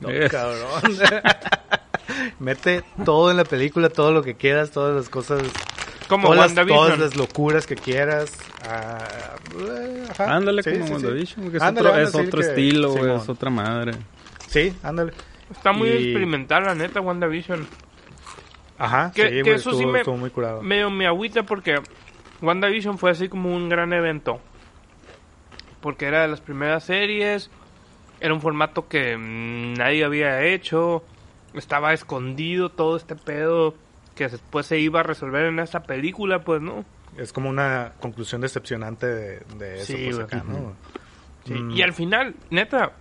No, 0.00 0.10
Eh. 0.10 0.28
cabrón. 0.30 0.82
Mete 2.38 2.82
todo 3.04 3.30
en 3.30 3.36
la 3.36 3.44
película, 3.44 3.88
todo 3.88 4.12
lo 4.12 4.22
que 4.22 4.34
quieras, 4.34 4.70
todas 4.70 4.94
las 4.94 5.08
cosas 5.08 5.42
Como 6.08 6.24
todas, 6.28 6.38
las, 6.38 6.46
WandaVision. 6.48 6.78
todas 6.86 6.98
las 6.98 7.16
locuras 7.16 7.66
que 7.66 7.76
quieras. 7.76 8.30
ah, 8.68 8.98
ajá. 10.10 10.34
Ándale 10.36 10.62
Sí, 10.62 10.72
como 10.72 10.82
sí, 10.82 10.88
sí. 10.88 10.92
WandaVision, 10.94 11.56
es 11.56 11.62
Ándale, 11.62 11.88
otro, 11.88 12.00
es 12.02 12.14
otro 12.14 12.40
que- 12.40 12.46
estilo, 12.48 13.16
es 13.16 13.28
otra 13.28 13.50
madre. 13.50 13.92
Sí, 14.48 14.74
ándale. 14.82 15.12
Está 15.50 15.72
muy 15.72 15.88
Y- 15.88 15.92
experimental, 15.92 16.64
la 16.64 16.74
neta, 16.74 17.00
WandaVision. 17.00 17.66
Ajá, 18.78 19.12
Que- 19.14 19.22
sí, 19.22 19.28
que 19.36 19.42
güey, 19.42 19.54
eso 19.54 19.70
estuvo, 19.70 19.78
sí 19.78 19.86
me- 19.86 19.98
estuvo 20.00 20.16
muy 20.16 20.30
curado. 20.30 20.62
medio 20.62 20.90
me 20.90 21.06
agüita 21.06 21.44
porque 21.44 21.80
WandaVision 22.42 22.98
fue 22.98 23.10
así 23.10 23.28
como 23.28 23.54
un 23.54 23.68
gran 23.68 23.92
evento. 23.92 24.40
Porque 25.80 26.06
era 26.06 26.22
de 26.22 26.28
las 26.28 26.40
primeras 26.40 26.84
series, 26.84 27.50
era 28.20 28.32
un 28.32 28.40
formato 28.40 28.88
que 28.88 29.16
nadie 29.18 30.04
había 30.04 30.42
hecho, 30.42 31.04
estaba 31.52 31.92
escondido 31.92 32.70
todo 32.70 32.96
este 32.96 33.16
pedo 33.16 33.74
que 34.14 34.28
después 34.28 34.66
se 34.66 34.78
iba 34.78 35.00
a 35.00 35.02
resolver 35.02 35.44
en 35.46 35.58
esta 35.58 35.82
película, 35.82 36.40
pues 36.40 36.62
no. 36.62 36.84
Es 37.16 37.32
como 37.32 37.50
una 37.50 37.92
conclusión 38.00 38.40
decepcionante 38.40 39.06
de, 39.06 39.40
de 39.58 39.74
eso, 39.76 39.84
Sí, 39.86 40.04
pues, 40.06 40.18
acá, 40.20 40.42
¿no? 40.46 40.74
Sí, 41.44 41.52
Mm. 41.54 41.70
Y 41.72 41.82
al 41.82 41.92
final, 41.92 42.34
neta, 42.50 42.92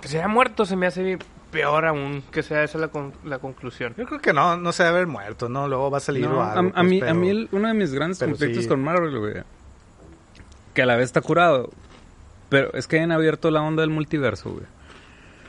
que 0.00 0.08
se 0.08 0.18
haya 0.18 0.28
muerto 0.28 0.64
se 0.64 0.74
me 0.74 0.86
hace 0.86 1.18
peor 1.56 1.86
aún 1.86 2.22
que 2.30 2.42
sea 2.42 2.62
esa 2.62 2.76
la, 2.78 2.88
con- 2.88 3.12
la 3.24 3.38
conclusión. 3.38 3.94
Yo 3.96 4.04
creo 4.04 4.20
que 4.20 4.32
no, 4.32 4.56
no 4.56 4.72
se 4.72 4.82
debe 4.84 4.96
haber 4.96 5.06
muerto, 5.06 5.48
¿no? 5.48 5.66
Luego 5.68 5.90
va 5.90 5.98
a 5.98 6.00
salir 6.00 6.28
No, 6.28 6.42
a, 6.42 6.52
algo, 6.52 6.70
a 6.70 6.72
pues, 6.74 6.84
mí, 6.84 7.00
pero- 7.00 7.12
a 7.12 7.14
mí 7.14 7.28
el- 7.30 7.48
uno 7.52 7.68
de 7.68 7.74
mis 7.74 7.92
grandes 7.94 8.18
conflictos 8.18 8.64
sí. 8.64 8.68
con 8.68 8.82
Marvel, 8.82 9.18
güey, 9.18 9.34
que 10.74 10.82
a 10.82 10.86
la 10.86 10.96
vez 10.96 11.04
está 11.06 11.20
curado, 11.22 11.70
pero 12.48 12.72
es 12.74 12.86
que 12.86 12.96
hayan 12.96 13.12
abierto 13.12 13.50
la 13.50 13.62
onda 13.62 13.80
del 13.80 13.90
multiverso, 13.90 14.50
güey. 14.50 14.64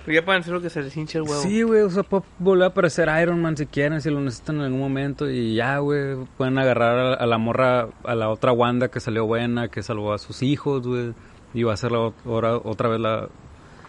Pero 0.05 0.21
ya 0.21 0.25
pueden 0.25 0.41
hacer 0.41 0.53
lo 0.53 0.61
que 0.61 0.69
se 0.69 0.81
les 0.81 0.95
hinche 0.95 1.17
el 1.17 1.23
huevo. 1.25 1.41
Sí, 1.41 1.63
güey, 1.63 1.81
o 1.81 1.89
sea, 1.89 2.03
puede 2.03 2.23
volver 2.39 2.63
a 2.63 2.67
aparecer 2.67 3.09
Iron 3.21 3.41
Man 3.41 3.57
si 3.57 3.65
quieren, 3.65 3.99
si 4.01 4.09
lo 4.09 4.21
necesitan 4.21 4.55
en 4.55 4.61
algún 4.61 4.79
momento 4.79 5.29
y 5.29 5.53
ya, 5.55 5.79
güey, 5.79 6.15
pueden 6.37 6.57
agarrar 6.57 6.97
a, 6.97 7.13
a 7.15 7.25
la 7.25 7.37
morra, 7.37 7.89
a 8.05 8.15
la 8.15 8.29
otra 8.29 8.53
Wanda 8.53 8.87
que 8.87 9.01
salió 9.01 9.25
buena, 9.25 9.67
que 9.67 9.83
salvó 9.83 10.13
a 10.13 10.17
sus 10.17 10.41
hijos, 10.43 10.87
güey, 10.87 11.13
y 11.53 11.63
va 11.63 11.73
a 11.73 11.77
ser 11.77 11.91
la 11.91 11.97
ot- 11.99 12.13
ahora 12.25 12.55
otra 12.55 12.87
vez 12.87 13.01
la... 13.01 13.27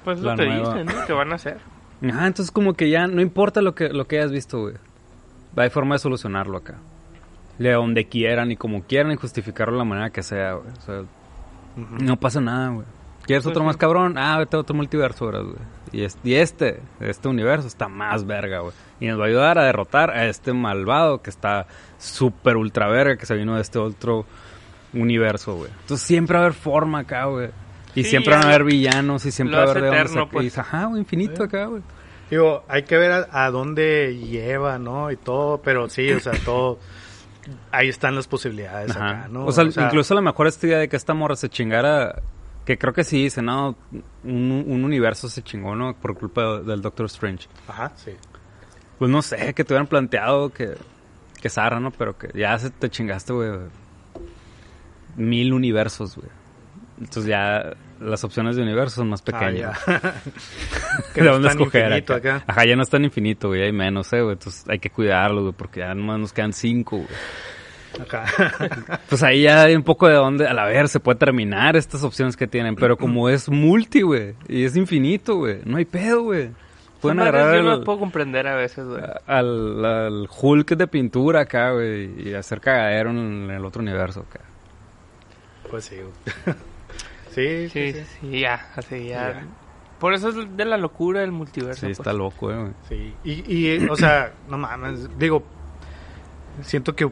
Pues 0.04 0.20
La 0.20 0.32
lo 0.34 0.38
que 0.42 0.46
nueva. 0.48 0.74
dicen, 0.74 0.86
¿no? 0.86 1.06
Que 1.06 1.12
van 1.12 1.30
a 1.32 1.34
hacer. 1.36 1.58
Ajá, 2.02 2.26
entonces 2.26 2.50
como 2.50 2.74
que 2.74 2.90
ya 2.90 3.06
no 3.06 3.20
importa 3.20 3.60
lo 3.62 3.74
que, 3.74 3.88
lo 3.88 4.06
que 4.06 4.18
hayas 4.18 4.30
visto, 4.32 4.60
güey. 4.60 4.74
Hay 5.56 5.70
forma 5.70 5.94
de 5.96 5.98
solucionarlo 5.98 6.58
acá. 6.58 6.74
De 7.58 7.72
donde 7.72 8.06
quieran 8.06 8.52
y 8.52 8.56
como 8.56 8.82
quieran 8.84 9.10
y 9.12 9.16
justificarlo 9.16 9.72
de 9.74 9.78
la 9.78 9.84
manera 9.84 10.10
que 10.10 10.22
sea, 10.22 10.52
güey. 10.54 10.68
O 10.78 10.80
sea, 10.80 11.02
no 11.76 12.16
pasa 12.16 12.40
nada, 12.40 12.68
güey. 12.70 12.86
¿Quieres 13.24 13.44
Pues 13.44 13.52
otro 13.52 13.64
más 13.64 13.76
cabrón? 13.76 14.16
Ah, 14.16 14.38
vete 14.38 14.56
a 14.56 14.60
otro 14.60 14.74
multiverso, 14.76 15.26
güey. 15.30 15.44
Y, 15.92 16.02
es- 16.02 16.18
y 16.24 16.34
este, 16.34 16.80
este 17.00 17.28
universo 17.28 17.66
está 17.66 17.88
más 17.88 18.24
verga, 18.26 18.60
güey. 18.60 18.72
Y 19.00 19.06
nos 19.08 19.18
va 19.18 19.24
a 19.24 19.26
ayudar 19.28 19.58
a 19.58 19.64
derrotar 19.64 20.10
a 20.10 20.26
este 20.26 20.52
malvado 20.52 21.20
que 21.20 21.30
está 21.30 21.66
súper 21.98 22.56
ultra 22.56 22.88
verga 22.88 23.16
que 23.16 23.26
se 23.26 23.34
vino 23.34 23.56
de 23.56 23.62
este 23.62 23.78
otro 23.78 24.24
universo, 24.94 25.56
güey. 25.56 25.70
Entonces 25.82 26.06
siempre 26.06 26.34
va 26.36 26.40
a 26.42 26.46
haber 26.46 26.54
forma 26.56 27.00
acá, 27.00 27.24
güey. 27.26 27.50
Y 27.98 28.04
Sí, 28.04 28.10
siempre 28.10 28.34
van 28.34 28.44
a 28.44 28.48
haber 28.48 28.64
villanos 28.64 29.24
y 29.26 29.30
siempre 29.32 29.56
va 29.56 29.64
a 29.64 29.70
haber 29.70 29.82
de 29.82 29.88
eterno, 29.88 30.28
pues. 30.28 30.42
y 30.42 30.44
dices, 30.46 30.58
Ajá, 30.58 30.84
güey, 30.86 31.00
infinito 31.00 31.42
acá, 31.44 31.66
güey. 31.66 31.82
Digo, 32.30 32.62
hay 32.68 32.82
que 32.84 32.96
ver 32.96 33.10
a, 33.12 33.28
a 33.46 33.50
dónde 33.50 34.16
lleva, 34.18 34.78
¿no? 34.78 35.10
Y 35.10 35.16
todo, 35.16 35.60
pero 35.62 35.88
sí, 35.88 36.10
o 36.12 36.20
sea, 36.20 36.32
todo... 36.44 36.78
Ahí 37.72 37.88
están 37.88 38.14
las 38.14 38.28
posibilidades 38.28 38.90
Ajá. 38.90 39.08
acá, 39.20 39.28
¿no? 39.28 39.46
O 39.46 39.52
sea, 39.52 39.64
incluso 39.64 40.12
a 40.12 40.16
lo 40.16 40.22
mejor 40.22 40.46
esta 40.46 40.66
idea 40.66 40.78
de 40.78 40.88
que 40.88 40.96
esta 40.96 41.14
morra 41.14 41.34
se 41.34 41.48
chingara, 41.48 42.20
que 42.66 42.76
creo 42.76 42.92
que 42.92 43.04
sí 43.04 43.22
dice, 43.24 43.40
no, 43.40 43.74
un, 44.22 44.64
un 44.66 44.84
universo 44.84 45.28
se 45.30 45.42
chingó, 45.42 45.74
¿no? 45.74 45.94
Por 45.94 46.14
culpa 46.18 46.58
del 46.60 46.82
Doctor 46.82 47.06
Strange. 47.06 47.48
Ajá, 47.66 47.92
sí. 47.96 48.12
Pues 48.98 49.10
no 49.10 49.22
sé, 49.22 49.54
que 49.54 49.64
te 49.64 49.72
hubieran 49.72 49.86
planteado 49.86 50.50
que, 50.50 50.74
que 51.40 51.48
Sara, 51.48 51.80
¿no? 51.80 51.90
Pero 51.90 52.18
que 52.18 52.28
ya 52.38 52.58
se 52.58 52.68
te 52.68 52.90
chingaste, 52.90 53.32
güey. 53.32 53.50
Mil 55.16 55.52
universos, 55.54 56.16
güey. 56.16 56.28
Entonces 57.00 57.26
ya 57.26 57.72
las 58.00 58.24
opciones 58.24 58.56
de 58.56 58.62
universo 58.62 58.96
son 58.96 59.08
más 59.08 59.22
pequeñas. 59.22 59.78
Ah, 59.86 60.00
ya. 60.02 60.12
que 61.14 61.20
¿De 61.20 61.26
no 61.26 61.34
dónde 61.34 61.48
escoger 61.48 61.92
acá? 61.92 62.16
acá. 62.16 62.44
Ajá, 62.46 62.64
ya 62.64 62.76
no 62.76 62.82
es 62.82 62.90
tan 62.90 63.04
infinito, 63.04 63.48
güey, 63.48 63.62
hay 63.62 63.72
menos, 63.72 64.12
eh, 64.12 64.20
güey. 64.22 64.34
Entonces 64.34 64.64
hay 64.68 64.78
que 64.78 64.90
cuidarlo, 64.90 65.42
güey, 65.42 65.54
porque 65.56 65.80
ya 65.80 65.94
nomás 65.94 66.18
nos 66.18 66.32
quedan 66.32 66.52
cinco, 66.52 66.98
güey. 66.98 67.08
Acá. 68.00 68.26
Pues 69.08 69.22
ahí 69.22 69.42
ya 69.42 69.62
hay 69.62 69.74
un 69.74 69.82
poco 69.82 70.06
de 70.06 70.14
dónde, 70.14 70.46
a 70.46 70.52
la 70.52 70.66
ver, 70.66 70.88
se 70.88 71.00
puede 71.00 71.18
terminar 71.18 71.76
estas 71.76 72.02
opciones 72.04 72.36
que 72.36 72.46
tienen. 72.46 72.76
Pero 72.76 72.96
como 72.96 73.28
es 73.28 73.48
multi, 73.48 74.02
güey, 74.02 74.34
y 74.46 74.64
es 74.64 74.76
infinito, 74.76 75.36
güey, 75.36 75.60
no 75.64 75.78
hay 75.78 75.84
pedo, 75.86 76.22
güey. 76.22 76.50
Pueden 77.00 77.20
agarrar 77.20 77.54
yo 77.54 77.62
no 77.62 77.70
al, 77.70 77.76
las 77.76 77.84
puedo 77.84 78.00
comprender 78.00 78.46
a 78.48 78.56
veces, 78.56 78.84
güey. 78.84 79.00
al, 79.26 79.84
al 79.84 80.28
Hulk 80.28 80.70
de 80.70 80.86
pintura 80.88 81.42
acá, 81.42 81.70
güey, 81.72 82.28
y 82.28 82.34
hacer 82.34 82.60
cagadero 82.60 83.10
en 83.10 83.50
el 83.50 83.64
otro 83.64 83.80
universo 83.82 84.26
acá. 84.28 84.40
Pues 85.70 85.84
sí. 85.86 85.96
güey. 85.96 86.56
Sí, 87.38 87.92
sí, 87.92 88.04
Sí, 88.20 88.40
ya, 88.40 88.70
así 88.74 89.08
ya. 89.08 89.32
Ya. 89.32 89.46
Por 89.98 90.14
eso 90.14 90.28
es 90.28 90.56
de 90.56 90.64
la 90.64 90.76
locura 90.76 91.20
del 91.20 91.32
multiverso. 91.32 91.80
Sí, 91.80 91.86
pues. 91.86 91.98
está 91.98 92.12
loco, 92.12 92.50
eh, 92.52 92.56
güey. 92.56 92.72
Sí, 92.88 93.14
y, 93.24 93.54
y, 93.74 93.88
o 93.88 93.96
sea, 93.96 94.32
no 94.48 94.56
mames, 94.56 95.08
digo, 95.18 95.42
siento 96.62 96.94
que 96.94 97.10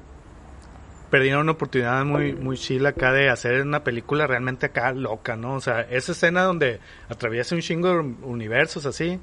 perdieron 1.11 1.43
una 1.43 1.53
oportunidad 1.53 2.05
muy, 2.05 2.35
muy 2.35 2.57
chila 2.57 2.91
acá 2.91 3.13
de 3.13 3.29
hacer 3.29 3.63
una 3.63 3.83
película 3.85 4.27
realmente 4.27 4.67
acá 4.67 4.93
loca, 4.93 5.37
¿no? 5.37 5.55
O 5.55 5.61
sea, 5.61 5.81
esa 5.83 6.13
escena 6.13 6.43
donde 6.43 6.81
atraviesa 7.09 7.55
un 7.55 7.61
chingo 7.61 7.89
de 7.89 7.99
universos 8.23 8.87
así, 8.87 9.19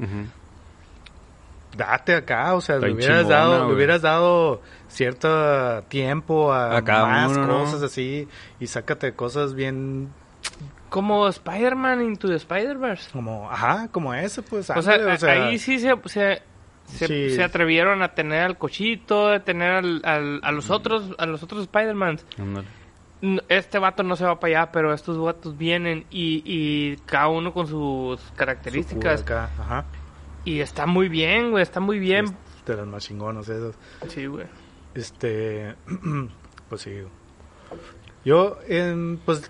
date 1.75 2.15
acá, 2.15 2.53
o 2.55 2.61
sea, 2.61 2.77
le 2.77 2.93
hubieras, 2.93 3.21
chingona, 3.23 3.37
dado, 3.37 3.67
le 3.67 3.73
hubieras 3.75 4.01
dado 4.01 4.61
cierto 4.87 5.83
tiempo 5.83 6.53
a, 6.53 6.77
A 6.77 6.83
cada 6.83 7.05
más 7.05 7.31
uno, 7.31 7.47
¿no? 7.47 7.59
cosas 7.59 7.83
así 7.83 8.27
y 8.59 8.67
sácate 8.67 9.13
cosas 9.13 9.53
bien 9.53 10.09
Como 10.93 11.27
Spider-Man 11.27 12.03
Into 12.03 12.27
the 12.27 12.35
Spider-Verse. 12.35 13.09
como, 13.11 13.49
ajá, 13.49 13.87
como 13.91 14.13
ese, 14.13 14.43
pues, 14.43 14.69
O 14.69 14.81
sea, 14.83 14.93
ándale, 14.93 15.17
a- 15.41 15.47
ahí 15.47 15.57
sí 15.57 15.79
se, 15.79 15.95
se, 16.05 16.43
se, 16.85 17.07
Sí. 17.07 17.29
se 17.35 17.43
atrevieron 17.43 18.03
a 18.03 18.13
tener 18.13 18.43
al 18.43 18.59
cochito, 18.59 19.29
a 19.29 19.39
tener 19.39 19.71
al, 19.71 20.01
al- 20.05 20.39
a 20.43 20.51
los 20.51 20.69
otros, 20.69 21.15
a 21.17 21.25
los 21.25 21.41
otros 21.41 21.63
Spider-Mans. 21.63 22.23
Este 23.47 23.79
vato 23.79 24.03
no 24.03 24.15
se 24.17 24.25
va 24.25 24.39
para 24.39 24.59
allá, 24.61 24.71
pero 24.71 24.93
estos 24.93 25.17
vatos 25.17 25.57
vienen 25.57 26.05
y, 26.11 26.43
y 26.45 26.97
cada 27.05 27.29
uno 27.29 27.53
con 27.53 27.65
sus 27.67 28.19
características. 28.35 29.21
su 29.21 29.25
cura 29.25 29.45
acá, 29.45 29.61
ajá, 29.63 29.85
Y 30.45 30.59
está 30.59 30.85
muy 30.85 31.07
bien, 31.09 31.51
güey, 31.51 31.63
está 31.63 31.79
muy 31.79 31.99
bien. 31.99 32.25
de 32.67 32.75
las 32.75 32.85
más 32.85 33.03
chingonas 33.03 33.47
esas. 33.49 33.75
Sí, 34.09 34.25
güey. 34.27 34.45
Este, 34.93 35.73
pues 36.69 36.81
sí. 36.81 36.99
Yo, 38.25 38.57
em, 38.67 39.17
pues, 39.25 39.49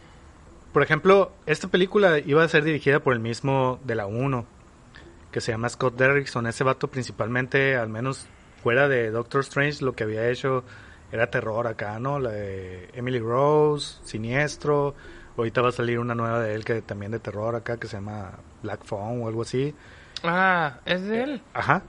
por 0.73 0.83
ejemplo, 0.83 1.31
esta 1.45 1.67
película 1.67 2.19
iba 2.19 2.43
a 2.43 2.47
ser 2.49 2.63
dirigida 2.63 2.99
por 2.99 3.13
el 3.13 3.19
mismo 3.19 3.79
de 3.83 3.95
la 3.95 4.07
1, 4.07 4.45
que 5.31 5.39
se 5.39 5.51
llama 5.51 5.69
Scott 5.69 5.95
Derrickson. 5.95 6.47
Ese 6.47 6.63
vato 6.63 6.88
principalmente, 6.88 7.77
al 7.77 7.89
menos 7.89 8.27
fuera 8.62 8.88
de 8.88 9.12
Doctor 9.12 9.41
Strange, 9.41 9.86
lo 9.86 9.93
que 9.93 10.03
había 10.03 10.27
hecho 10.29 10.63
era 11.12 11.27
terror 11.27 11.67
acá, 11.67 11.99
¿no? 11.99 12.17
La 12.19 12.31
de 12.31 12.89
Emily 12.93 13.19
Rose, 13.19 13.99
Siniestro. 14.03 14.95
Ahorita 15.38 15.62
va 15.62 15.69
a 15.69 15.71
salir 15.71 15.99
una 15.99 16.15
nueva 16.15 16.39
de 16.39 16.55
él 16.55 16.65
que 16.65 16.81
también 16.81 17.12
de 17.12 17.19
terror 17.19 17.55
acá, 17.55 17.77
que 17.77 17.88
se 17.88 17.97
llama 17.97 18.31
Black 18.63 18.83
Phone 18.83 19.21
o 19.23 19.27
algo 19.27 19.43
así. 19.43 19.73
Ah, 20.23 20.79
es 20.86 21.03
de 21.03 21.23
él. 21.23 21.41
Ajá. 21.53 21.83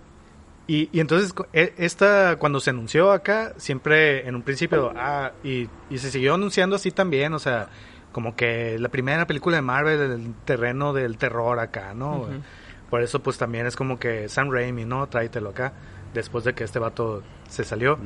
Y, 0.66 0.88
y 0.92 1.00
entonces, 1.00 1.34
e- 1.52 1.74
esta, 1.76 2.36
cuando 2.36 2.60
se 2.60 2.70
anunció 2.70 3.12
acá, 3.12 3.52
siempre 3.56 4.26
en 4.26 4.34
un 4.34 4.42
principio, 4.42 4.92
ah, 4.96 5.32
y, 5.42 5.68
y 5.90 5.98
se 5.98 6.10
siguió 6.10 6.34
anunciando 6.34 6.76
así 6.76 6.90
también, 6.90 7.34
o 7.34 7.38
sea, 7.38 7.68
como 8.14 8.34
que 8.34 8.78
la 8.78 8.88
primera 8.88 9.26
película 9.26 9.56
de 9.56 9.62
Marvel, 9.62 10.00
el 10.00 10.34
terreno 10.46 10.94
del 10.94 11.18
terror 11.18 11.58
acá, 11.58 11.92
¿no? 11.92 12.26
Por 12.88 13.02
eso, 13.02 13.20
pues 13.20 13.36
también 13.36 13.66
es 13.66 13.76
como 13.76 13.98
que 13.98 14.28
Sam 14.30 14.50
Raimi, 14.50 14.84
¿no? 14.86 15.06
Tráetelo 15.08 15.50
acá, 15.50 15.72
después 16.14 16.44
de 16.44 16.54
que 16.54 16.64
este 16.64 16.78
vato 16.78 17.22
se 17.48 17.64
salió. 17.64 17.98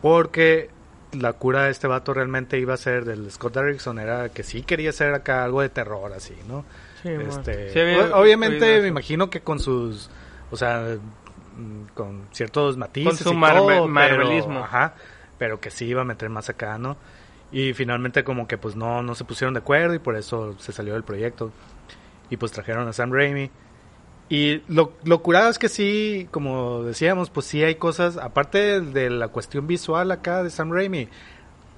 Porque 0.00 0.70
la 1.12 1.34
cura 1.34 1.64
de 1.64 1.70
este 1.70 1.86
vato 1.86 2.14
realmente 2.14 2.58
iba 2.58 2.74
a 2.74 2.78
ser 2.78 3.04
del 3.04 3.30
Scott 3.30 3.54
Derrickson, 3.54 3.98
era 3.98 4.30
que 4.30 4.42
sí 4.42 4.62
quería 4.62 4.90
hacer 4.90 5.12
acá 5.14 5.44
algo 5.44 5.60
de 5.60 5.68
terror, 5.68 6.12
así, 6.14 6.34
¿no? 6.48 6.64
Sí. 7.02 7.10
Este, 7.10 7.70
Sí, 7.72 7.78
había 7.80 7.98
o- 8.16 8.20
obviamente 8.22 8.80
me 8.80 8.88
imagino 8.88 9.28
que 9.28 9.40
con 9.42 9.58
sus, 9.60 10.08
o 10.50 10.56
sea, 10.56 10.96
mm, 11.58 11.92
con 11.94 12.26
ciertos 12.32 12.76
matices 12.78 13.18
Con 13.22 13.32
su 13.32 13.32
y 13.34 13.36
marve- 13.36 13.58
todo, 13.58 13.66
pero- 13.68 13.88
marvelismo. 13.88 14.60
ajá, 14.60 14.94
pero 15.36 15.60
que 15.60 15.70
sí 15.70 15.84
iba 15.86 16.00
a 16.00 16.04
meter 16.06 16.30
más 16.30 16.48
acá, 16.48 16.78
¿no? 16.78 16.96
Y 17.52 17.74
finalmente 17.74 18.24
como 18.24 18.48
que 18.48 18.56
pues 18.56 18.74
no, 18.74 19.02
no 19.02 19.14
se 19.14 19.24
pusieron 19.24 19.54
de 19.54 19.60
acuerdo 19.60 19.94
y 19.94 19.98
por 19.98 20.16
eso 20.16 20.58
se 20.58 20.72
salió 20.72 20.94
del 20.94 21.04
proyecto. 21.04 21.52
Y 22.30 22.38
pues 22.38 22.50
trajeron 22.50 22.88
a 22.88 22.92
Sam 22.92 23.12
Raimi. 23.12 23.50
Y 24.30 24.62
lo, 24.68 24.94
lo 25.04 25.22
curado 25.22 25.50
es 25.50 25.58
que 25.58 25.68
sí, 25.68 26.26
como 26.30 26.84
decíamos, 26.84 27.28
pues 27.28 27.44
sí 27.44 27.62
hay 27.62 27.74
cosas, 27.74 28.16
aparte 28.16 28.80
de 28.80 29.10
la 29.10 29.28
cuestión 29.28 29.66
visual 29.66 30.10
acá 30.10 30.42
de 30.42 30.48
Sam 30.48 30.72
Raimi, 30.72 31.08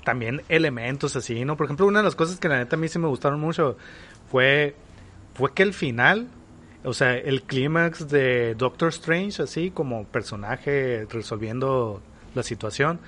también 0.05 0.43
elementos 0.49 1.17
así, 1.17 1.45
¿no? 1.45 1.57
Por 1.57 1.65
ejemplo, 1.65 1.87
una 1.87 1.99
de 1.99 2.05
las 2.05 2.15
cosas 2.15 2.39
que 2.39 2.49
la 2.49 2.59
neta 2.59 2.77
a 2.77 2.79
mí 2.79 2.87
sí 2.87 3.01
me 3.01 3.09
gustaron 3.09 3.41
mucho 3.41 3.77
fue, 4.31 4.77
fue 5.35 5.53
que 5.53 5.65
el 5.65 5.75
final, 5.75 6.29
o 6.85 6.93
sea, 6.93 7.17
el 7.17 7.43
clímax 7.43 8.09
de 8.09 8.55
Doctor 8.55 8.91
Strange, 8.91 9.43
así 9.43 9.71
como 9.73 10.05
personaje 10.05 11.07
resolviendo 11.11 12.01
la 12.37 12.45
situación, 12.45 13.01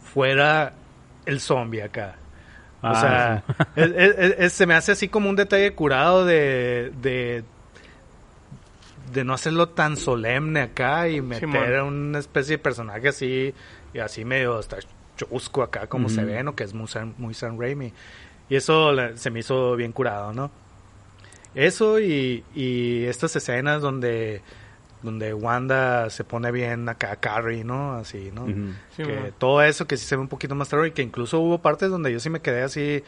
fuera 0.00 0.74
el 1.28 1.40
zombie 1.40 1.82
acá. 1.82 2.16
O 2.82 2.86
Ah, 2.86 3.00
sea, 3.00 3.44
sí. 3.46 3.64
es- 3.76 3.90
es- 4.18 4.34
es- 4.38 4.52
se 4.52 4.66
me 4.66 4.74
hace 4.74 4.92
así 4.92 5.08
como 5.08 5.28
un 5.30 5.36
detalle 5.36 5.72
curado 5.74 6.24
de, 6.24 6.92
de, 7.02 7.44
de 9.12 9.24
no 9.24 9.32
hacerlo 9.34 9.68
tan 9.70 9.96
solemne 9.96 10.60
acá 10.62 11.08
y 11.08 11.20
meter 11.20 11.76
a 11.76 11.84
una 11.84 12.18
especie 12.18 12.56
de 12.56 12.62
personaje 12.62 13.08
así, 13.08 13.54
y 13.94 13.98
así 13.98 14.24
medio 14.24 14.58
hasta 14.58 14.78
chusco 15.16 15.62
acá 15.62 15.86
como 15.86 16.08
se 16.08 16.20
Ujú. 16.22 16.30
ve, 16.30 16.42
¿no? 16.42 16.54
Que 16.54 16.64
es 16.64 16.74
muy 16.74 16.86
Sam, 16.88 17.14
muy 17.18 17.34
Sam 17.34 17.58
Raimi. 17.58 17.92
Y 18.48 18.56
eso 18.56 18.92
la- 18.92 19.16
se 19.16 19.30
me 19.30 19.40
hizo 19.40 19.74
bien 19.76 19.92
curado, 19.92 20.32
¿no? 20.32 20.50
Eso 21.54 21.98
y, 21.98 22.44
y 22.54 23.04
estas 23.06 23.34
escenas 23.34 23.82
donde 23.82 24.42
donde 25.02 25.32
Wanda 25.34 26.10
se 26.10 26.24
pone 26.24 26.50
bien 26.50 26.88
acá 26.88 27.16
Carrie, 27.16 27.62
¿no? 27.64 27.92
Así, 27.94 28.30
¿no? 28.34 28.46
Sí, 28.96 29.02
que 29.04 29.32
todo 29.38 29.62
eso 29.62 29.86
que 29.86 29.96
sí 29.96 30.04
se 30.06 30.16
ve 30.16 30.22
un 30.22 30.28
poquito 30.28 30.54
más 30.54 30.68
terror 30.68 30.86
y 30.86 30.90
que 30.92 31.02
incluso 31.02 31.38
hubo 31.40 31.58
partes 31.62 31.90
donde 31.90 32.12
yo 32.12 32.18
sí 32.20 32.30
me 32.30 32.40
quedé 32.40 32.62
así 32.62 33.02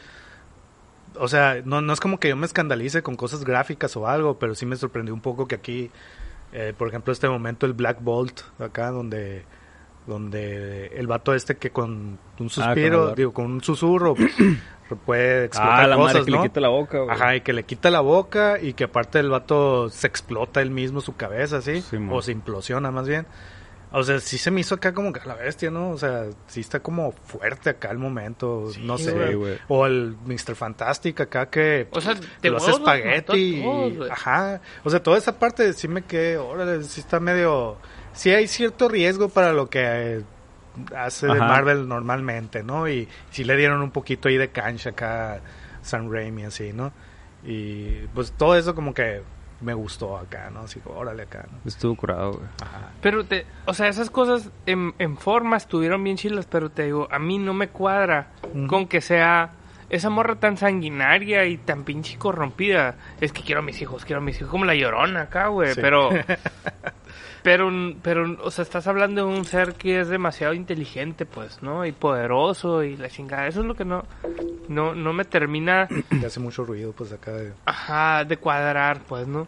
o 1.19 1.27
sea 1.27 1.61
no, 1.65 1.81
no 1.81 1.91
es 1.91 1.99
como 1.99 2.19
que 2.19 2.29
yo 2.29 2.37
me 2.37 2.45
escandalice 2.45 3.03
con 3.03 3.15
cosas 3.17 3.43
gráficas 3.43 3.95
o 3.97 4.07
algo 4.07 4.39
pero 4.39 4.55
sí 4.55 4.65
me 4.65 4.77
sorprendió 4.77 5.13
un 5.13 5.19
poco 5.21 5.45
que 5.47 5.55
aquí 5.55 5.91
eh, 6.53 6.73
por 6.77 6.87
ejemplo 6.87 7.11
este 7.11 7.27
momento 7.27 7.65
el 7.65 7.73
Black 7.73 7.97
Bolt 8.01 8.41
acá 8.59 8.91
donde 8.91 9.43
donde 10.07 10.87
el 10.87 11.07
vato 11.07 11.33
este 11.35 11.57
que 11.57 11.69
con 11.71 12.17
un 12.39 12.49
suspiro 12.49 13.09
el- 13.09 13.15
digo 13.15 13.33
con 13.33 13.45
un 13.51 13.61
susurro 13.61 14.15
puede 14.95 15.45
explotar 15.45 15.83
Ah, 15.83 15.87
la 15.87 15.95
cosas 15.95 16.13
madre 16.13 16.25
que 16.25 16.31
¿no? 16.31 16.37
le 16.37 16.43
quita 16.49 16.59
la 16.59 16.69
boca, 16.69 16.97
güey. 16.99 17.09
Ajá, 17.15 17.35
y 17.35 17.41
que 17.41 17.53
le 17.53 17.63
quita 17.63 17.89
la 17.89 18.01
boca 18.01 18.59
y 18.61 18.73
que 18.73 18.85
aparte 18.85 19.19
el 19.19 19.29
vato 19.29 19.89
se 19.89 20.07
explota 20.07 20.61
él 20.61 20.71
mismo 20.71 21.01
su 21.01 21.15
cabeza, 21.15 21.61
¿sí? 21.61 21.83
O 22.09 22.21
se 22.21 22.31
implosiona 22.31 22.91
más 22.91 23.07
bien. 23.07 23.25
O 23.93 24.03
sea, 24.03 24.21
sí 24.21 24.37
se 24.37 24.51
me 24.51 24.61
hizo 24.61 24.75
acá 24.75 24.93
como 24.93 25.11
que 25.11 25.19
a 25.19 25.25
la 25.25 25.35
bestia, 25.35 25.69
¿no? 25.69 25.89
O 25.89 25.97
sea, 25.97 26.23
sí 26.47 26.61
está 26.61 26.79
como 26.79 27.11
fuerte 27.11 27.69
acá 27.69 27.91
el 27.91 27.97
momento, 27.97 28.69
no 28.79 28.97
sé. 28.97 29.11
güey, 29.11 29.33
güey. 29.35 29.57
O 29.67 29.85
el 29.85 30.15
Mr. 30.25 30.55
Fantastic 30.55 31.19
acá 31.19 31.49
que 31.49 31.89
O 31.91 31.99
sea, 31.99 32.15
que 32.41 32.49
lo 32.49 32.55
hace 32.57 32.71
espagueti. 32.71 33.61
todos, 33.61 34.09
ajá. 34.09 34.61
O 34.85 34.89
sea, 34.89 35.03
toda 35.03 35.17
esa 35.17 35.37
parte 35.37 35.73
sí 35.73 35.89
me 35.89 36.03
quedé, 36.03 36.37
órale, 36.37 36.83
sí 36.83 37.01
está 37.01 37.19
medio... 37.19 37.77
Sí 38.13 38.29
hay 38.29 38.47
cierto 38.47 38.87
riesgo 38.87 39.27
para 39.27 39.51
lo 39.53 39.69
que 39.69 40.21
hace 40.95 41.27
de. 41.27 41.35
Marvel 41.35 41.87
normalmente, 41.87 42.63
¿no? 42.63 42.87
Y 42.87 43.07
sí 43.29 43.43
le 43.43 43.55
dieron 43.57 43.81
un 43.81 43.91
poquito 43.91 44.29
ahí 44.29 44.37
de 44.37 44.49
cancha 44.49 44.91
acá 44.91 45.33
a 45.33 45.39
Sam 45.81 46.11
Raimi, 46.11 46.43
así, 46.43 46.73
¿no? 46.73 46.91
Y 47.43 48.07
pues 48.13 48.33
todo 48.33 48.55
eso 48.55 48.75
como 48.75 48.93
que 48.93 49.23
me 49.61 49.73
gustó 49.73 50.17
acá, 50.17 50.49
¿no? 50.49 50.61
Así, 50.61 50.81
órale 50.85 51.23
acá, 51.23 51.45
¿no? 51.51 51.59
Estuvo 51.65 51.95
curado, 51.95 52.33
güey. 52.33 52.45
Ajá. 52.61 52.91
Pero, 53.01 53.25
te, 53.25 53.45
o 53.65 53.73
sea, 53.73 53.87
esas 53.87 54.09
cosas 54.09 54.51
en, 54.65 54.93
en 54.99 55.17
forma 55.17 55.57
estuvieron 55.57 56.03
bien 56.03 56.17
chilas, 56.17 56.47
pero 56.47 56.69
te 56.69 56.85
digo, 56.85 57.07
a 57.11 57.19
mí 57.19 57.37
no 57.37 57.53
me 57.53 57.69
cuadra 57.69 58.31
con 58.67 58.87
que 58.87 59.01
sea 59.01 59.53
esa 59.89 60.09
morra 60.09 60.35
tan 60.35 60.57
sanguinaria 60.57 61.45
y 61.45 61.57
tan 61.57 61.83
pinche 61.83 62.17
corrompida. 62.17 62.95
Es 63.19 63.33
que 63.33 63.43
quiero 63.43 63.59
a 63.59 63.63
mis 63.63 63.81
hijos, 63.81 64.05
quiero 64.05 64.21
a 64.21 64.23
mis 64.23 64.37
hijos, 64.37 64.49
como 64.49 64.65
la 64.65 64.73
llorona 64.73 65.23
acá, 65.23 65.47
güey. 65.47 65.73
Sí. 65.73 65.81
Pero, 65.81 66.09
pero, 67.43 67.69
pero, 68.01 68.37
o 68.43 68.51
sea, 68.51 68.63
estás 68.63 68.87
hablando 68.87 69.25
de 69.27 69.37
un 69.37 69.45
ser 69.45 69.73
que 69.75 69.99
es 69.99 70.07
demasiado 70.09 70.53
inteligente, 70.53 71.25
pues, 71.25 71.61
¿no? 71.61 71.85
Y 71.85 71.91
poderoso 71.91 72.83
y 72.83 72.97
la 72.97 73.09
chingada. 73.09 73.47
Eso 73.47 73.61
es 73.61 73.65
lo 73.65 73.75
que 73.75 73.85
no, 73.85 74.03
no, 74.67 74.93
no 74.95 75.13
me 75.13 75.25
termina, 75.25 75.87
Y 76.11 76.25
hace 76.25 76.39
mucho 76.39 76.63
ruido, 76.63 76.91
pues 76.93 77.11
acá 77.11 77.31
de... 77.31 77.53
ajá, 77.65 78.23
de 78.25 78.37
cuadrar, 78.37 79.01
pues, 79.07 79.27
¿no? 79.27 79.47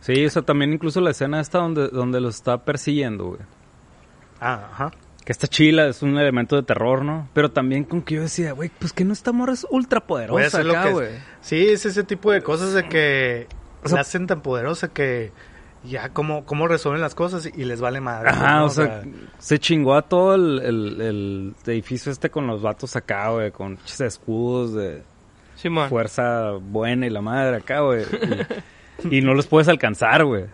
Sí, 0.00 0.24
o 0.24 0.30
sea, 0.30 0.42
también 0.42 0.72
incluso 0.72 1.00
la 1.00 1.10
escena 1.10 1.40
esta 1.40 1.58
donde, 1.58 1.88
donde 1.88 2.20
los 2.20 2.36
está 2.36 2.58
persiguiendo, 2.64 3.24
güey. 3.26 3.40
Ah, 4.40 4.68
ajá. 4.72 4.90
Que 5.24 5.32
está 5.32 5.48
chila, 5.48 5.88
es 5.88 6.02
un 6.02 6.16
elemento 6.16 6.54
de 6.54 6.62
terror, 6.62 7.04
¿no? 7.04 7.28
Pero 7.34 7.50
también 7.50 7.82
con 7.82 8.02
que 8.02 8.14
yo 8.14 8.22
decía, 8.22 8.52
güey, 8.52 8.70
pues 8.78 8.92
que 8.92 9.04
no 9.04 9.12
esta 9.12 9.32
morra 9.32 9.54
es 9.54 9.66
ultra 9.70 10.00
poderosa 10.06 10.62
lo 10.62 10.72
acá, 10.72 10.84
que... 10.84 10.92
güey. 10.92 11.08
Sí, 11.40 11.66
es 11.68 11.84
ese 11.84 12.04
tipo 12.04 12.30
de 12.30 12.42
cosas 12.42 12.74
de 12.74 12.88
que 12.88 13.48
O 13.82 13.88
sea- 13.88 13.96
la 13.96 14.00
hacen 14.02 14.28
tan 14.28 14.40
poderosa 14.42 14.88
que 14.88 15.32
ya 15.88 16.10
cómo, 16.10 16.44
cómo 16.44 16.68
resuelven 16.68 17.00
las 17.00 17.14
cosas 17.14 17.46
y 17.46 17.64
les 17.64 17.80
vale 17.80 18.00
madre. 18.00 18.30
Ajá, 18.30 18.58
¿no? 18.58 18.66
o 18.66 18.70
sea, 18.70 19.02
se 19.38 19.58
chingó 19.58 19.94
a 19.94 20.02
todo 20.02 20.34
el, 20.34 20.60
el, 20.60 21.00
el 21.00 21.54
edificio 21.66 22.12
este 22.12 22.30
con 22.30 22.46
los 22.46 22.62
vatos 22.62 22.96
acá, 22.96 23.30
güey, 23.30 23.50
con 23.50 23.78
escudos 23.98 24.74
de 24.74 25.02
fuerza 25.88 26.52
buena 26.52 27.06
y 27.06 27.10
la 27.10 27.22
madre 27.22 27.56
acá, 27.56 27.80
güey. 27.80 28.04
Y, 29.04 29.16
y 29.18 29.20
no 29.22 29.34
los 29.34 29.46
puedes 29.46 29.68
alcanzar, 29.68 30.24
güey. 30.24 30.44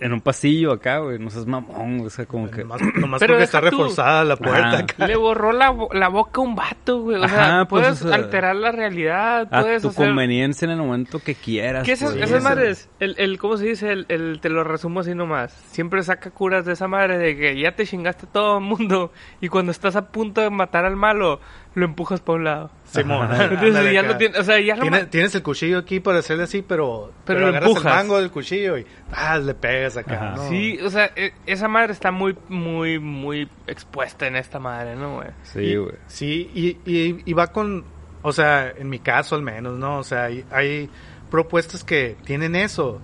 En 0.00 0.12
un 0.14 0.20
pasillo 0.20 0.72
acá, 0.72 0.98
güey. 0.98 1.18
No 1.18 1.28
seas 1.30 1.46
mamón. 1.46 2.00
O 2.06 2.10
sea, 2.10 2.24
como 2.26 2.50
que... 2.50 2.62
Nomás, 2.62 2.80
nomás 2.94 3.20
Pero 3.20 3.34
porque 3.34 3.44
está 3.44 3.60
tú. 3.60 3.66
reforzada 3.66 4.24
la 4.24 4.36
puerta. 4.36 4.68
Ajá. 4.68 4.78
acá. 4.78 5.06
Le 5.06 5.16
borró 5.16 5.52
la, 5.52 5.70
bo- 5.70 5.90
la 5.92 6.08
boca 6.08 6.40
a 6.40 6.44
un 6.44 6.54
vato, 6.54 7.02
güey. 7.02 7.20
O 7.20 7.24
Ajá, 7.24 7.34
sea, 7.36 7.64
pues, 7.66 7.82
puedes 7.84 8.02
o 8.04 8.08
sea, 8.08 8.16
alterar 8.16 8.56
la 8.56 8.72
realidad, 8.72 9.48
A 9.50 9.60
puedes 9.60 9.82
tu 9.82 9.88
hacer... 9.88 10.06
conveniencia 10.06 10.64
en 10.64 10.72
el 10.72 10.78
momento 10.78 11.18
que 11.18 11.34
quieras. 11.34 11.84
Que 11.84 11.92
esas, 11.92 12.14
esas 12.16 12.42
madres, 12.42 12.88
el, 12.98 13.14
el, 13.18 13.38
¿cómo 13.38 13.56
se 13.56 13.66
dice? 13.66 13.92
El, 13.92 14.06
el- 14.08 14.40
te 14.40 14.48
lo 14.48 14.64
resumo 14.64 15.00
así 15.00 15.14
nomás. 15.14 15.52
Siempre 15.70 16.02
saca 16.02 16.30
curas 16.30 16.64
de 16.64 16.72
esa 16.72 16.88
madre 16.88 17.18
de 17.18 17.36
que 17.36 17.60
ya 17.60 17.72
te 17.72 17.84
chingaste 17.86 18.26
todo 18.26 18.58
el 18.58 18.64
mundo 18.64 19.12
y 19.40 19.48
cuando 19.48 19.70
estás 19.70 19.96
a 19.96 20.06
punto 20.10 20.40
de 20.40 20.50
matar 20.50 20.84
al 20.86 20.96
malo, 20.96 21.40
lo 21.74 21.84
empujas 21.84 22.20
para 22.20 22.36
un 22.38 22.44
lado. 22.44 22.70
Simón. 22.84 23.30
Ajá. 23.30 23.44
Entonces 23.50 23.68
ándale 23.68 23.94
ya 23.94 24.02
no 24.02 24.16
tiene, 24.16 24.38
o 24.38 24.42
sea, 24.44 24.60
ya 24.60 24.74
lo 24.76 24.82
Tienes, 24.82 25.10
tienes 25.10 25.34
el 25.34 25.42
cuchillo 25.42 25.78
aquí 25.78 26.00
para 26.00 26.18
hacerle 26.18 26.44
así, 26.44 26.62
pero, 26.62 27.12
Pero 27.24 27.38
pero, 27.38 27.40
lo 27.40 27.46
agarras 27.48 27.68
empujas. 27.68 27.92
el 27.92 27.98
mango 27.98 28.18
del 28.20 28.30
cuchillo 28.30 28.78
y 28.78 28.86
ah, 29.12 29.38
le 29.38 29.54
pegas 29.54 29.96
acá. 29.96 30.34
Sí, 30.48 30.78
o 30.82 30.90
sea, 30.90 31.10
e- 31.14 31.32
esa 31.46 31.68
madre 31.68 31.92
está 31.92 32.10
muy, 32.10 32.36
muy, 32.48 32.98
muy 32.98 33.48
expuesta 33.66 34.26
en 34.26 34.36
esta 34.36 34.58
madre, 34.58 34.96
¿no, 34.96 35.16
güey? 35.16 35.28
Sí, 35.44 35.76
güey. 35.76 35.94
Sí, 36.06 36.50
y, 36.54 36.68
y, 36.90 37.22
y 37.24 37.32
va 37.32 37.48
con, 37.48 37.84
o 38.22 38.32
sea, 38.32 38.70
en 38.70 38.88
mi 38.88 38.98
caso 38.98 39.36
al 39.36 39.42
menos, 39.42 39.78
¿no? 39.78 39.98
O 39.98 40.04
sea, 40.04 40.24
hay, 40.24 40.44
hay 40.50 40.90
propuestas 41.30 41.84
que 41.84 42.16
tienen 42.24 42.56
eso, 42.56 43.00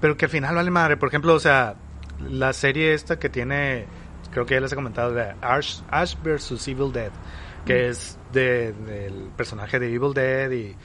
pero 0.00 0.16
que 0.16 0.24
al 0.24 0.30
final 0.30 0.54
vale 0.54 0.70
madre. 0.70 0.96
Por 0.96 1.10
ejemplo, 1.10 1.34
o 1.34 1.40
sea, 1.40 1.74
la 2.26 2.54
serie 2.54 2.94
esta 2.94 3.18
que 3.18 3.28
tiene, 3.28 3.84
creo 4.30 4.46
que 4.46 4.54
ya 4.54 4.60
les 4.62 4.72
he 4.72 4.74
comentado, 4.76 5.12
de 5.12 5.34
Ash, 5.42 5.80
Ash 5.90 6.14
vs. 6.22 6.66
Evil 6.68 6.90
Dead, 6.92 7.10
que 7.64 7.88
es 7.88 8.18
de, 8.32 8.72
del 8.72 9.30
personaje 9.36 9.78
de 9.78 9.92
Evil 9.94 10.14
Dead 10.14 10.50
y 10.50 10.76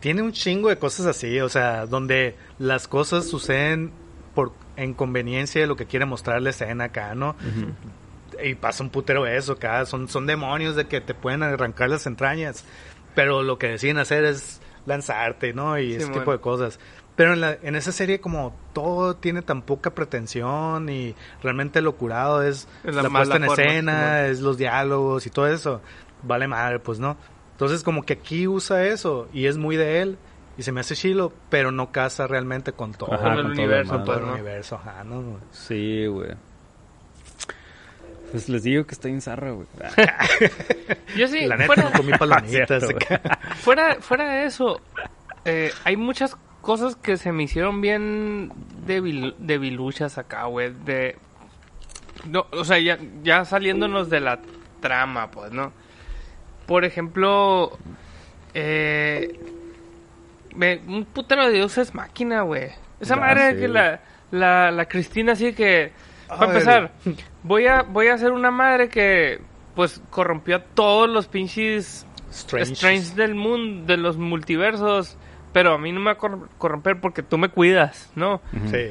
tiene 0.00 0.22
un 0.22 0.32
chingo 0.32 0.68
de 0.68 0.78
cosas 0.78 1.06
así, 1.06 1.40
o 1.40 1.48
sea, 1.48 1.86
donde 1.86 2.36
las 2.58 2.88
cosas 2.88 3.26
suceden 3.26 3.92
por 4.34 4.52
en 4.76 4.94
conveniencia 4.94 5.60
de 5.60 5.66
lo 5.66 5.76
que 5.76 5.86
quiere 5.86 6.06
mostrar 6.06 6.40
la 6.42 6.50
escena 6.50 6.84
acá, 6.84 7.14
¿no? 7.14 7.36
y 8.42 8.54
pasa 8.54 8.82
un 8.82 8.90
putero 8.90 9.26
eso 9.26 9.52
acá, 9.52 9.84
son, 9.86 10.08
son 10.08 10.26
demonios 10.26 10.74
de 10.74 10.86
que 10.86 11.00
te 11.00 11.14
pueden 11.14 11.42
arrancar 11.42 11.90
las 11.90 12.06
entrañas, 12.06 12.64
pero 13.14 13.42
lo 13.42 13.58
que 13.58 13.68
deciden 13.68 13.98
hacer 13.98 14.24
es 14.24 14.60
lanzarte, 14.86 15.52
¿no? 15.52 15.78
Y 15.78 15.94
ese 15.94 16.10
tipo 16.10 16.32
de 16.32 16.40
cosas. 16.40 16.78
Pero 17.16 17.34
en, 17.34 17.40
la, 17.42 17.58
en 17.62 17.76
esa 17.76 17.92
serie 17.92 18.20
como 18.20 18.54
todo 18.72 19.16
tiene 19.16 19.42
tan 19.42 19.62
poca 19.62 19.90
pretensión 19.94 20.88
y 20.88 21.14
realmente 21.42 21.82
lo 21.82 21.94
curado 21.96 22.42
es 22.42 22.66
Es 22.84 22.94
la, 22.94 23.02
la 23.02 23.10
puesta 23.10 23.36
en 23.36 23.44
forma, 23.44 23.62
escena, 23.64 24.26
es 24.26 24.40
los 24.40 24.56
diálogos 24.56 25.26
y 25.26 25.30
todo 25.30 25.46
eso. 25.46 25.82
Vale 26.22 26.48
madre, 26.48 26.78
pues 26.78 26.98
no. 26.98 27.16
Entonces 27.52 27.82
como 27.82 28.04
que 28.04 28.14
aquí 28.14 28.48
usa 28.48 28.84
eso 28.86 29.28
y 29.32 29.46
es 29.46 29.58
muy 29.58 29.76
de 29.76 30.00
él 30.00 30.18
y 30.56 30.62
se 30.62 30.72
me 30.72 30.80
hace 30.80 30.94
chilo, 30.96 31.32
pero 31.50 31.70
no 31.70 31.92
casa 31.92 32.26
realmente 32.26 32.72
con 32.72 32.92
todo. 32.92 33.12
Ajá, 33.12 33.34
Con 33.34 33.38
el 33.38 33.42
con 33.44 33.52
todo 33.54 33.56
lo 33.56 33.62
universo, 33.62 33.92
demás. 33.92 34.06
todo 34.06 34.16
el 34.18 34.26
¿no? 34.26 34.32
universo, 34.32 34.74
ajá, 34.76 35.04
¿no? 35.04 35.38
Sí, 35.50 36.06
güey. 36.06 36.30
Pues 38.30 38.48
les 38.48 38.62
digo 38.62 38.84
que 38.86 38.92
está 38.94 39.08
en 39.08 39.20
zarra, 39.20 39.50
güey. 39.50 39.66
Yo 41.16 41.28
sí, 41.28 41.44
La 41.46 41.56
neta, 41.56 41.66
fuera, 41.66 41.82
no 41.90 41.92
comí 41.92 42.12
palomitas 42.12 42.82
Cierto, 42.82 42.86
acá. 43.14 43.38
fuera, 43.56 43.96
fuera 44.00 44.28
de 44.32 44.46
eso, 44.46 44.80
eh, 45.44 45.70
hay 45.84 45.96
muchas 45.96 46.36
cosas 46.62 46.96
que 46.96 47.16
se 47.18 47.32
me 47.32 47.42
hicieron 47.42 47.80
bien 47.82 48.52
debil, 48.86 49.34
debiluchas 49.38 50.16
acá, 50.16 50.44
güey. 50.44 50.72
De, 50.84 51.18
no, 52.26 52.46
o 52.52 52.64
sea, 52.64 52.78
ya, 52.78 52.98
ya 53.22 53.44
saliéndonos 53.44 54.08
de 54.08 54.20
la 54.20 54.40
trama, 54.80 55.30
pues, 55.30 55.52
¿no? 55.52 55.72
Por 56.66 56.84
ejemplo, 56.84 57.76
eh, 58.54 59.38
me- 60.54 60.80
un 60.86 61.04
putero 61.04 61.46
de 61.46 61.52
Dios 61.52 61.76
es 61.78 61.94
máquina, 61.94 62.42
güey. 62.42 62.70
Esa 63.00 63.14
Ya 63.16 63.20
madre 63.20 63.56
que 63.56 63.68
la, 63.68 64.00
la, 64.30 64.70
la 64.70 64.86
Cristina 64.86 65.32
así 65.32 65.52
que... 65.52 65.92
Para 66.28 66.46
empezar, 66.46 66.92
voy 67.42 67.66
a, 67.66 67.82
voy 67.82 68.06
a 68.08 68.14
hacer 68.14 68.32
una 68.32 68.50
madre 68.50 68.88
que, 68.88 69.40
pues, 69.74 70.00
corrompió 70.10 70.56
a 70.56 70.60
todos 70.64 71.08
los 71.10 71.26
pinches 71.28 72.06
Strange. 72.30 72.72
Strange 72.72 73.14
del 73.14 73.34
mundo, 73.34 73.84
de 73.86 73.96
los 73.98 74.16
multiversos, 74.16 75.18
pero 75.52 75.74
a 75.74 75.78
mí 75.78 75.92
no 75.92 76.00
me 76.00 76.06
va 76.06 76.12
a 76.12 76.18
cor- 76.18 76.48
corromper 76.58 77.00
porque 77.00 77.22
tú 77.22 77.38
me 77.38 77.48
cuidas, 77.48 78.10
¿no? 78.14 78.40
Sí. 78.70 78.90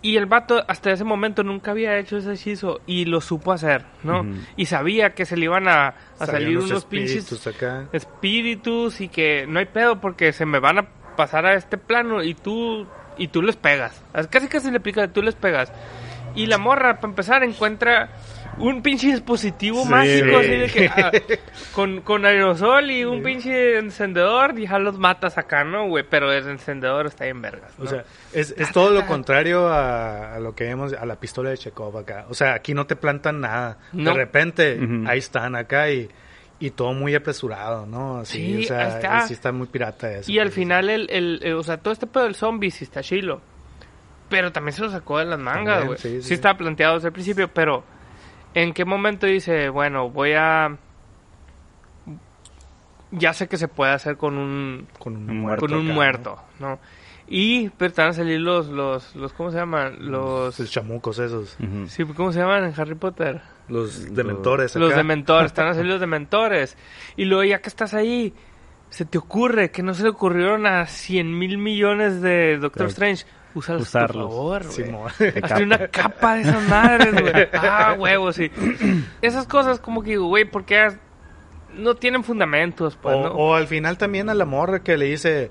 Y 0.00 0.16
el 0.16 0.26
vato 0.26 0.62
hasta 0.68 0.92
ese 0.92 1.02
momento 1.02 1.42
nunca 1.42 1.72
había 1.72 1.98
hecho 1.98 2.18
ese 2.18 2.32
hechizo 2.34 2.80
y 2.86 3.04
lo 3.06 3.20
supo 3.20 3.52
hacer, 3.52 3.84
¿no? 4.04 4.24
Y 4.56 4.66
sabía 4.66 5.14
que 5.14 5.24
se 5.24 5.36
le 5.36 5.46
iban 5.46 5.66
a, 5.66 5.94
a 6.20 6.26
salir 6.26 6.56
unos 6.58 6.84
pinches 6.84 7.16
espíritus 7.28 7.46
acá. 7.48 7.88
espíritus 7.92 9.00
y 9.00 9.08
que 9.08 9.46
no 9.48 9.58
hay 9.58 9.66
pedo 9.66 10.00
porque 10.00 10.32
se 10.32 10.46
me 10.46 10.60
van 10.60 10.78
a 10.78 10.88
pasar 11.16 11.46
a 11.46 11.54
este 11.54 11.78
plano 11.78 12.22
y 12.22 12.34
tú 12.34 12.86
y 13.16 13.26
tú 13.28 13.42
les 13.42 13.56
pegas. 13.56 14.00
Casi 14.30 14.46
casi 14.46 14.70
le 14.70 14.76
aplica, 14.78 15.08
tú 15.08 15.20
les 15.22 15.34
pegas. 15.34 15.72
Y 16.36 16.46
la 16.46 16.58
morra, 16.58 16.96
para 17.00 17.08
empezar, 17.08 17.42
encuentra 17.42 18.10
un 18.60 18.82
pinche 18.82 19.06
dispositivo 19.08 19.82
Sí. 19.84 19.88
mágico 19.88 20.38
así 20.38 20.48
de 20.56 20.66
que 20.68 20.86
ah, 20.88 21.10
con, 21.74 22.00
con 22.00 22.24
aerosol 22.26 22.90
y 22.90 23.04
un 23.04 23.22
pinche 23.22 23.78
encendedor 23.78 24.58
y 24.58 24.66
ya 24.66 24.78
los 24.78 24.98
matas 24.98 25.38
acá, 25.38 25.64
¿no, 25.64 25.86
güey? 25.88 26.04
Pero 26.08 26.32
el 26.32 26.46
encendedor 26.48 27.06
está 27.06 27.26
en 27.26 27.40
vergas. 27.42 27.72
¿no? 27.78 27.84
O 27.84 27.88
sea, 27.88 28.04
es, 28.32 28.54
es 28.56 28.72
todo 28.72 28.90
lo 28.90 29.06
contrario 29.06 29.68
a, 29.68 30.34
a 30.34 30.40
lo 30.40 30.54
que 30.54 30.64
vemos, 30.64 30.92
a 30.92 31.06
la 31.06 31.16
pistola 31.16 31.50
de 31.50 31.58
Chekhov 31.58 31.96
acá. 31.98 32.26
O 32.28 32.34
sea, 32.34 32.54
aquí 32.54 32.74
no 32.74 32.86
te 32.86 32.96
plantan 32.96 33.40
nada. 33.40 33.78
No. 33.92 34.10
De 34.10 34.16
repente, 34.16 34.78
ahí 35.06 35.18
están 35.18 35.54
acá 35.56 35.90
y, 35.90 36.08
y 36.60 36.70
todo 36.70 36.92
muy 36.92 37.14
apresurado, 37.14 37.86
¿no? 37.86 38.18
Así, 38.18 38.38
Sí, 38.58 38.64
o 38.64 38.68
sea, 38.68 38.80
ahí 38.86 38.92
está. 38.94 39.20
sí 39.22 39.32
está 39.34 39.52
muy 39.52 39.66
pirata 39.68 40.10
eso. 40.12 40.30
Y 40.32 40.38
al 40.40 40.50
final, 40.50 40.88
el, 40.90 41.08
el, 41.10 41.40
el- 41.42 41.54
o 41.54 41.62
sea, 41.62 41.76
todo 41.78 41.92
este 41.92 42.06
pedo 42.06 42.24
del 42.24 42.34
zombie 42.34 42.70
sí 42.70 42.84
está 42.84 43.02
chilo. 43.02 43.40
Pero 44.28 44.52
también 44.52 44.74
se 44.74 44.82
lo 44.82 44.90
sacó 44.90 45.18
de 45.18 45.24
las 45.24 45.38
mangas, 45.38 45.86
güey. 45.86 45.98
sí, 45.98 46.08
Sí, 46.20 46.22
sí. 46.28 46.34
estaba 46.34 46.58
planteado 46.58 46.96
desde 46.96 47.08
el 47.08 47.12
principio, 47.14 47.48
pero 47.48 47.82
¿en 48.54 48.72
qué 48.72 48.84
momento 48.84 49.26
dice, 49.26 49.68
bueno, 49.68 50.10
voy 50.10 50.32
a... 50.32 50.76
Ya 53.10 53.32
sé 53.32 53.48
que 53.48 53.56
se 53.56 53.68
puede 53.68 53.92
hacer 53.92 54.16
con 54.18 54.36
un, 54.36 54.86
Con 54.98 55.16
un 55.16 55.30
Un 55.30 55.40
muerto. 55.40 55.66
con 55.66 55.74
un 55.74 55.86
muerto, 55.86 56.38
¿no? 56.58 56.78
Y 57.30 57.68
pero 57.70 57.92
te 57.92 58.00
van 58.02 58.10
a 58.10 58.14
salir 58.14 58.40
los, 58.40 58.68
los, 58.68 59.14
los, 59.16 59.32
¿cómo 59.34 59.50
se 59.50 59.58
llaman? 59.58 59.96
Los... 60.10 60.58
Los 60.58 60.70
chamucos 60.70 61.18
esos. 61.18 61.56
Sí, 61.86 62.04
¿cómo 62.04 62.32
se 62.32 62.40
llaman 62.40 62.64
en 62.64 62.74
Harry 62.80 62.94
Potter? 62.94 63.40
Los 63.68 64.14
dementores 64.14 64.72
acá. 64.74 64.78
Los 64.84 64.94
dementores, 64.94 65.52
te 65.52 65.60
van 65.60 65.70
a 65.70 65.74
salir 65.74 65.90
los 65.92 66.00
dementores. 66.00 66.76
Y 67.16 67.24
luego 67.26 67.44
ya 67.44 67.60
que 67.60 67.68
estás 67.68 67.92
ahí, 67.94 68.32
se 68.88 69.04
te 69.04 69.18
ocurre 69.18 69.70
que 69.70 69.82
no 69.82 69.92
se 69.94 70.02
le 70.04 70.08
ocurrieron 70.10 70.66
a 70.66 70.86
100 70.86 71.38
mil 71.38 71.58
millones 71.58 72.20
de 72.22 72.56
Doctor 72.58 72.88
Claro. 72.88 72.90
Strange. 72.90 73.26
Úsalos, 73.54 73.82
Usarlos. 73.82 74.26
por 74.34 74.62
favor, 74.64 75.10
güey. 75.18 75.62
Una 75.62 75.88
capa 75.88 76.34
de 76.36 76.42
esas 76.42 76.68
madres, 76.68 77.12
güey. 77.20 77.48
Ah, 77.54 77.94
huevo, 77.98 78.32
sí. 78.32 78.50
Esas 79.22 79.46
cosas 79.46 79.80
como 79.80 80.02
que 80.02 80.10
digo, 80.10 80.26
güey, 80.26 80.44
porque 80.44 80.78
has- 80.78 80.98
no 81.74 81.94
tienen 81.96 82.24
fundamentos, 82.24 82.96
pues, 83.00 83.16
o, 83.16 83.22
¿no? 83.22 83.28
o 83.32 83.54
al 83.54 83.66
final 83.66 83.98
también 83.98 84.28
a 84.28 84.34
la 84.34 84.44
morra 84.44 84.82
que 84.82 84.96
le 84.96 85.06
dice, 85.06 85.50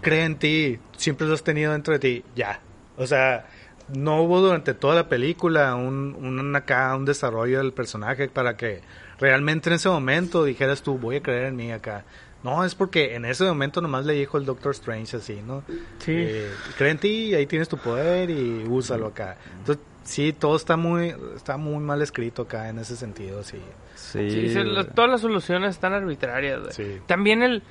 cree 0.00 0.24
en 0.24 0.36
ti, 0.36 0.78
siempre 0.96 1.26
lo 1.26 1.34
has 1.34 1.42
tenido 1.44 1.72
dentro 1.72 1.92
de 1.94 1.98
ti, 2.00 2.24
ya. 2.34 2.60
O 2.96 3.06
sea, 3.06 3.46
no 3.88 4.22
hubo 4.22 4.40
durante 4.40 4.74
toda 4.74 4.94
la 4.94 5.08
película 5.08 5.74
un, 5.74 6.14
un 6.20 6.56
acá, 6.56 6.94
un 6.96 7.04
desarrollo 7.04 7.58
del 7.58 7.72
personaje 7.72 8.28
para 8.28 8.56
que 8.56 8.80
realmente 9.18 9.70
en 9.70 9.74
ese 9.76 9.88
momento 9.88 10.44
dijeras 10.44 10.82
tú, 10.82 10.98
voy 10.98 11.16
a 11.16 11.22
creer 11.22 11.44
en 11.46 11.56
mí 11.56 11.72
acá. 11.72 12.04
No, 12.44 12.64
es 12.64 12.74
porque 12.74 13.14
en 13.14 13.24
ese 13.24 13.44
momento 13.44 13.80
nomás 13.80 14.04
le 14.04 14.14
dijo 14.14 14.36
el 14.38 14.44
Doctor 14.44 14.72
Strange 14.72 15.16
así, 15.16 15.40
¿no? 15.46 15.62
Sí. 15.98 16.12
Eh, 16.16 16.50
cree 16.76 16.90
en 16.90 16.98
ti, 16.98 17.34
ahí 17.34 17.46
tienes 17.46 17.68
tu 17.68 17.78
poder 17.78 18.30
y 18.30 18.64
úsalo 18.68 19.06
acá. 19.06 19.36
Entonces, 19.58 19.84
sí, 20.02 20.32
todo 20.32 20.56
está 20.56 20.76
muy, 20.76 21.14
está 21.36 21.56
muy 21.56 21.78
mal 21.78 22.02
escrito 22.02 22.42
acá 22.42 22.68
en 22.68 22.78
ese 22.80 22.96
sentido, 22.96 23.44
sí. 23.44 23.58
Sí, 23.94 24.28
Sí, 24.30 24.48
se- 24.52 24.64
todas 24.94 25.10
las 25.10 25.20
soluciones 25.20 25.70
están 25.70 25.92
arbitrarias, 25.92 26.60
güey. 26.60 26.72
Sí. 26.72 27.00
También 27.06 27.42
el... 27.42 27.62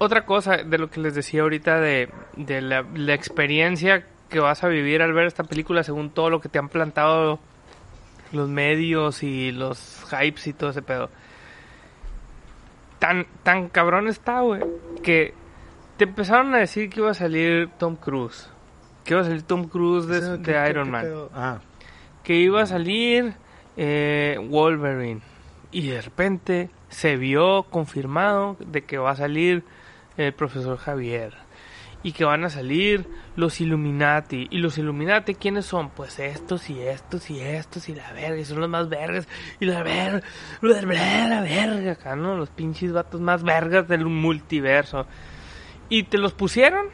Otra 0.00 0.24
cosa 0.24 0.58
de 0.58 0.78
lo 0.78 0.88
que 0.90 1.00
les 1.00 1.14
decía 1.14 1.42
ahorita 1.42 1.80
de, 1.80 2.08
de 2.36 2.60
la, 2.62 2.86
la 2.94 3.14
experiencia 3.14 4.06
que 4.30 4.38
vas 4.38 4.62
a 4.62 4.68
vivir 4.68 5.02
al 5.02 5.12
ver 5.12 5.26
esta 5.26 5.42
película 5.44 5.82
según 5.82 6.10
todo 6.10 6.30
lo 6.30 6.40
que 6.40 6.48
te 6.48 6.58
han 6.58 6.68
plantado 6.68 7.40
los 8.32 8.48
medios 8.48 9.22
y 9.22 9.50
los 9.52 10.04
hypes 10.12 10.46
y 10.46 10.52
todo 10.52 10.70
ese 10.70 10.82
pedo. 10.82 11.10
Tan, 12.98 13.26
tan 13.42 13.68
cabrón 13.68 14.08
está, 14.08 14.40
güey, 14.40 14.62
que 15.02 15.34
te 15.96 16.04
empezaron 16.04 16.54
a 16.54 16.58
decir 16.58 16.90
que 16.90 17.00
iba 17.00 17.10
a 17.10 17.14
salir 17.14 17.68
Tom 17.78 17.96
Cruise. 17.96 18.50
Que 19.04 19.14
iba 19.14 19.20
a 19.22 19.24
salir 19.24 19.42
Tom 19.42 19.68
Cruise 19.68 20.06
de, 20.06 20.20
¿Qué- 20.20 20.26
de 20.26 20.42
qué- 20.64 20.70
Iron 20.70 20.86
qué 20.86 20.90
Man? 20.90 21.06
Ah, 21.34 21.58
que 22.24 22.34
iba 22.36 22.62
a 22.62 22.66
salir 22.66 23.34
eh, 23.76 24.36
Wolverine. 24.50 25.20
Y 25.70 25.88
de 25.88 26.00
repente 26.00 26.70
se 26.88 27.16
vio 27.16 27.64
confirmado 27.64 28.56
de 28.58 28.82
que 28.82 28.98
va 28.98 29.10
a 29.12 29.16
salir 29.16 29.62
el 30.16 30.32
profesor 30.32 30.76
Javier. 30.78 31.34
Y 32.02 32.12
que 32.12 32.24
van 32.24 32.44
a 32.44 32.50
salir 32.50 33.06
los 33.36 33.60
Illuminati. 33.60 34.48
¿Y 34.50 34.58
los 34.58 34.78
Illuminati 34.78 35.34
quiénes 35.34 35.66
son? 35.66 35.90
Pues 35.90 36.18
estos 36.18 36.70
y 36.70 36.80
estos 36.80 37.30
y 37.30 37.40
estos 37.40 37.88
y 37.88 37.94
la 37.94 38.12
verga, 38.12 38.38
y 38.38 38.44
son 38.44 38.60
los 38.60 38.68
más 38.68 38.88
vergas. 38.88 39.26
Y 39.60 39.66
la 39.66 39.82
verga, 39.82 40.22
la 40.60 40.80
verga, 40.80 41.28
la 41.28 41.40
verga, 41.42 41.92
acá, 41.92 42.16
¿no? 42.16 42.36
Los 42.36 42.50
pinches 42.50 42.92
vatos 42.92 43.20
más 43.20 43.42
vergas 43.42 43.88
del 43.88 44.04
multiverso. 44.06 45.06
Y 45.88 46.04
te 46.04 46.18
los 46.18 46.34
pusieron. 46.34 46.86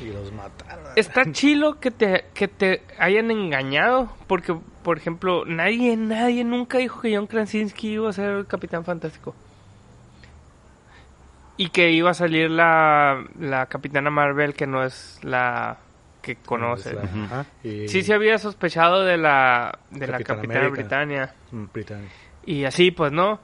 Y 0.00 0.12
los 0.12 0.30
mataron. 0.32 0.84
Está 0.96 1.32
chilo 1.32 1.80
que 1.80 1.90
te, 1.90 2.26
que 2.34 2.48
te 2.48 2.82
hayan 2.98 3.30
engañado, 3.30 4.12
porque, 4.26 4.54
por 4.82 4.98
ejemplo, 4.98 5.46
nadie, 5.46 5.96
nadie 5.96 6.44
nunca 6.44 6.78
dijo 6.78 7.00
que 7.00 7.16
John 7.16 7.26
Krasinski 7.26 7.92
iba 7.92 8.10
a 8.10 8.12
ser 8.12 8.30
el 8.30 8.46
Capitán 8.46 8.84
Fantástico. 8.84 9.34
Y 11.56 11.68
que 11.70 11.90
iba 11.90 12.10
a 12.10 12.14
salir 12.14 12.50
la, 12.50 13.24
la 13.38 13.66
Capitana 13.66 14.10
Marvel, 14.10 14.54
que 14.54 14.66
no 14.66 14.84
es 14.84 15.18
la 15.22 15.78
que 16.22 16.36
conoce. 16.36 16.92
La- 16.94 17.02
ajá, 17.02 17.46
y- 17.64 17.88
Sí 17.88 18.02
se 18.02 18.12
había 18.12 18.36
sospechado 18.38 19.04
de 19.04 19.16
la, 19.16 19.78
de 19.90 20.06
la 20.06 20.18
Capitana. 20.22 20.68
Britannia. 20.68 21.34
Mm, 21.52 21.64
Britannia. 21.72 22.08
Y 22.44 22.64
así, 22.64 22.90
pues, 22.90 23.12
¿no? 23.12 23.40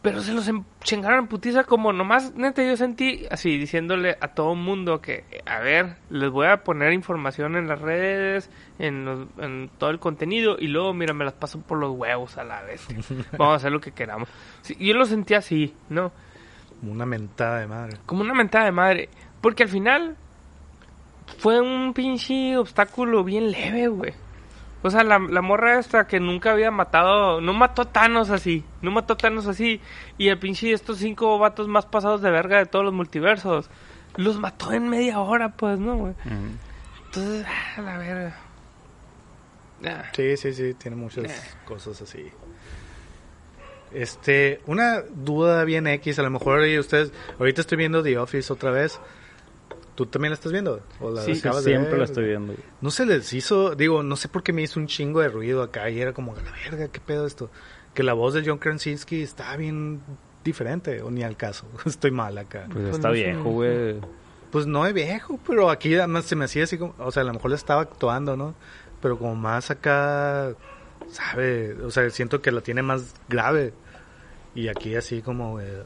Pero 0.00 0.20
se 0.20 0.32
los 0.32 0.46
em- 0.46 0.62
chingaron 0.84 1.18
en 1.20 1.26
putiza 1.26 1.64
como 1.64 1.92
nomás, 1.92 2.32
neta, 2.36 2.62
yo 2.62 2.76
sentí 2.76 3.26
así, 3.32 3.58
diciéndole 3.58 4.16
a 4.20 4.28
todo 4.28 4.52
el 4.52 4.58
mundo 4.60 5.00
que, 5.00 5.24
a 5.44 5.58
ver, 5.58 5.96
les 6.08 6.30
voy 6.30 6.46
a 6.46 6.62
poner 6.62 6.92
información 6.92 7.56
en 7.56 7.66
las 7.66 7.80
redes, 7.80 8.48
en, 8.78 9.04
los- 9.04 9.26
en 9.38 9.68
todo 9.76 9.90
el 9.90 9.98
contenido, 9.98 10.56
y 10.58 10.68
luego, 10.68 10.94
mira, 10.94 11.14
me 11.14 11.24
las 11.24 11.34
paso 11.34 11.60
por 11.60 11.78
los 11.78 11.90
huevos 11.96 12.38
a 12.38 12.44
la 12.44 12.62
vez. 12.62 12.86
Vamos 13.36 13.54
a 13.54 13.56
hacer 13.56 13.72
lo 13.72 13.80
que 13.80 13.90
queramos. 13.90 14.28
Sí, 14.62 14.76
yo 14.78 14.94
lo 14.94 15.04
sentí 15.04 15.34
así, 15.34 15.74
¿no? 15.88 16.12
Como 16.80 16.92
Una 16.92 17.06
mentada 17.06 17.60
de 17.60 17.66
madre. 17.66 17.98
Como 18.06 18.22
una 18.22 18.34
mentada 18.34 18.64
de 18.66 18.72
madre. 18.72 19.08
Porque 19.40 19.64
al 19.64 19.68
final 19.68 20.16
fue 21.38 21.60
un 21.60 21.92
pinche 21.92 22.56
obstáculo 22.56 23.24
bien 23.24 23.50
leve, 23.50 23.88
güey. 23.88 24.12
O 24.82 24.90
sea, 24.90 25.02
la, 25.02 25.18
la 25.18 25.42
morra 25.42 25.78
esta 25.80 26.06
que 26.06 26.20
nunca 26.20 26.52
había 26.52 26.70
matado, 26.70 27.40
no 27.40 27.52
mató 27.52 27.82
a 27.82 27.92
Thanos 27.92 28.30
así, 28.30 28.64
no 28.80 28.92
mató 28.92 29.14
a 29.14 29.16
Thanos 29.16 29.46
así. 29.48 29.80
Y 30.18 30.28
el 30.28 30.38
pinche 30.38 30.72
estos 30.72 30.98
cinco 30.98 31.36
vatos 31.38 31.66
más 31.66 31.84
pasados 31.86 32.22
de 32.22 32.30
verga 32.30 32.58
de 32.58 32.66
todos 32.66 32.84
los 32.84 32.94
multiversos, 32.94 33.68
los 34.16 34.38
mató 34.38 34.72
en 34.72 34.88
media 34.88 35.18
hora, 35.18 35.48
pues, 35.50 35.80
¿no, 35.80 35.96
güey? 35.96 36.14
Entonces, 37.06 37.44
ah, 37.76 37.80
la 37.82 37.98
verga. 37.98 38.36
Ah. 39.84 40.04
Sí, 40.12 40.36
sí, 40.36 40.52
sí, 40.52 40.74
tiene 40.74 40.96
muchas 40.96 41.24
Eh. 41.24 41.54
cosas 41.64 42.00
así. 42.02 42.30
Este, 43.92 44.60
una 44.66 45.02
duda 45.02 45.64
bien 45.64 45.86
X, 45.86 46.18
a 46.18 46.22
lo 46.22 46.30
mejor 46.30 46.60
ustedes, 46.78 47.12
ahorita 47.38 47.60
estoy 47.60 47.78
viendo 47.78 48.02
The 48.02 48.18
Office 48.18 48.52
otra 48.52 48.70
vez. 48.70 49.00
¿Tú 49.94 50.06
también 50.06 50.30
la 50.30 50.34
estás 50.34 50.52
viendo? 50.52 50.80
¿O 51.00 51.10
la 51.10 51.22
Sí, 51.22 51.32
de 51.32 51.40
Siempre 51.40 51.90
ver? 51.90 51.98
la 51.98 52.04
estoy 52.04 52.26
viendo. 52.26 52.54
No 52.80 52.90
se 52.92 53.04
les 53.04 53.32
hizo, 53.32 53.74
digo, 53.74 54.04
no 54.04 54.14
sé 54.14 54.28
por 54.28 54.44
qué 54.44 54.52
me 54.52 54.62
hizo 54.62 54.78
un 54.78 54.86
chingo 54.86 55.20
de 55.20 55.28
ruido 55.28 55.60
acá 55.60 55.90
y 55.90 56.00
era 56.00 56.12
como, 56.12 56.36
la 56.36 56.52
verga, 56.70 56.86
qué 56.86 57.00
pedo 57.00 57.26
esto. 57.26 57.50
Que 57.94 58.04
la 58.04 58.12
voz 58.12 58.34
de 58.34 58.44
John 58.46 58.58
Krasinski 58.58 59.22
está 59.22 59.56
bien 59.56 60.00
diferente, 60.44 61.02
o 61.02 61.10
ni 61.10 61.24
al 61.24 61.36
caso. 61.36 61.66
Estoy 61.84 62.12
mal 62.12 62.38
acá. 62.38 62.66
Pues 62.70 62.84
Pues 62.84 62.94
está 62.96 63.08
no 63.08 63.14
viejo, 63.14 63.42
güey. 63.50 63.96
Pues 64.52 64.66
no 64.66 64.86
es 64.86 64.94
viejo, 64.94 65.40
pero 65.44 65.68
aquí 65.68 65.94
además 65.96 66.26
se 66.26 66.36
me 66.36 66.44
hacía 66.44 66.64
así 66.64 66.78
como, 66.78 66.94
o 66.98 67.10
sea, 67.10 67.22
a 67.22 67.26
lo 67.26 67.32
mejor 67.34 67.50
le 67.50 67.56
estaba 67.56 67.82
actuando, 67.82 68.36
¿no? 68.36 68.54
Pero 69.02 69.18
como 69.18 69.34
más 69.34 69.70
acá, 69.72 70.54
sabe, 71.08 71.74
o 71.82 71.90
sea, 71.90 72.08
siento 72.10 72.40
que 72.42 72.50
la 72.52 72.60
tiene 72.60 72.82
más 72.82 73.14
grave. 73.28 73.72
Y 74.54 74.66
aquí 74.68 74.96
así 74.96 75.22
como... 75.22 75.60
eh, 75.60 75.84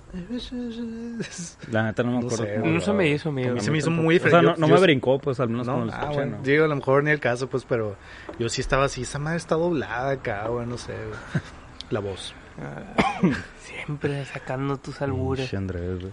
La 1.71 1.83
neta 1.85 2.03
no 2.05 2.13
me 2.13 2.21
No 2.21 2.27
acuerdo. 2.27 2.45
sé. 2.45 2.59
No 2.59 2.81
se 2.81 2.93
me 2.93 3.09
hizo, 3.09 3.29
amigo. 3.29 3.51
A 3.51 3.55
mí 3.55 3.61
se 3.61 3.71
me 3.71 3.79
hizo 3.79 3.91
muy 3.91 4.17
O 4.17 4.19
sea, 4.21 4.27
diferente. 4.29 4.61
no, 4.61 4.67
no 4.67 4.69
Yo- 4.69 4.75
me 4.77 4.81
brincó, 4.81 5.19
pues 5.19 5.41
al 5.41 5.49
menos 5.51 5.67
No, 5.67 5.75
como 5.75 5.85
lo 5.87 5.93
ah, 5.93 5.97
escuché, 5.97 6.15
bueno, 6.17 6.37
¿no? 6.39 6.43
digo, 6.43 6.65
a 6.65 6.69
lo 6.69 6.77
mejor 6.77 7.05
ni 7.05 7.11
el 7.11 7.21
caso, 7.21 7.49
pues, 7.49 7.65
pero 7.69 7.97
yo 8.39 8.49
sí 8.49 8.61
estaba 8.63 8.85
así, 8.85 9.03
esa 9.03 9.19
madre 9.19 9.37
está 9.39 9.57
doblada 9.57 10.13
acá, 10.13 10.47
güey, 10.49 10.67
no 10.67 10.79
sé, 10.79 10.93
güey. 10.95 11.43
La 11.91 12.01
voz. 12.01 12.35
Ah, 12.59 12.95
Siempre 13.59 14.25
sacando 14.25 14.77
tus 14.79 15.03
albures. 15.03 15.43
Pinche 15.43 15.57
Andrés, 15.57 16.01
güey. 16.01 16.13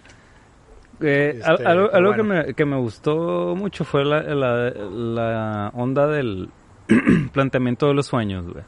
Eh, 1.02 1.36
Este, 1.38 1.50
al- 1.50 1.90
algo 1.94 2.14
que, 2.14 2.22
bueno. 2.24 2.44
me, 2.46 2.54
que 2.56 2.66
me 2.66 2.76
gustó 2.78 3.56
mucho 3.56 3.86
fue 3.86 4.04
la, 4.04 4.22
la, 4.22 4.70
la 4.72 5.72
onda 5.76 6.08
del 6.08 6.50
planteamiento 7.32 7.88
de 7.88 7.94
los 7.94 8.08
sueños, 8.08 8.46
güey. 8.52 8.66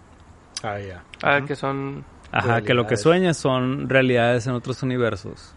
Ah, 0.64 0.80
ya. 0.80 1.03
Ah, 1.24 1.38
Ujú. 1.39 1.47
que 1.47 1.55
son... 1.55 2.03
Ajá, 2.32 2.62
que 2.62 2.74
lo 2.74 2.88
que 2.88 2.95
sueñas 2.97 3.36
son 3.38 3.89
realidades 3.89 4.47
en 4.47 4.53
otros 4.53 4.82
universos. 4.84 5.53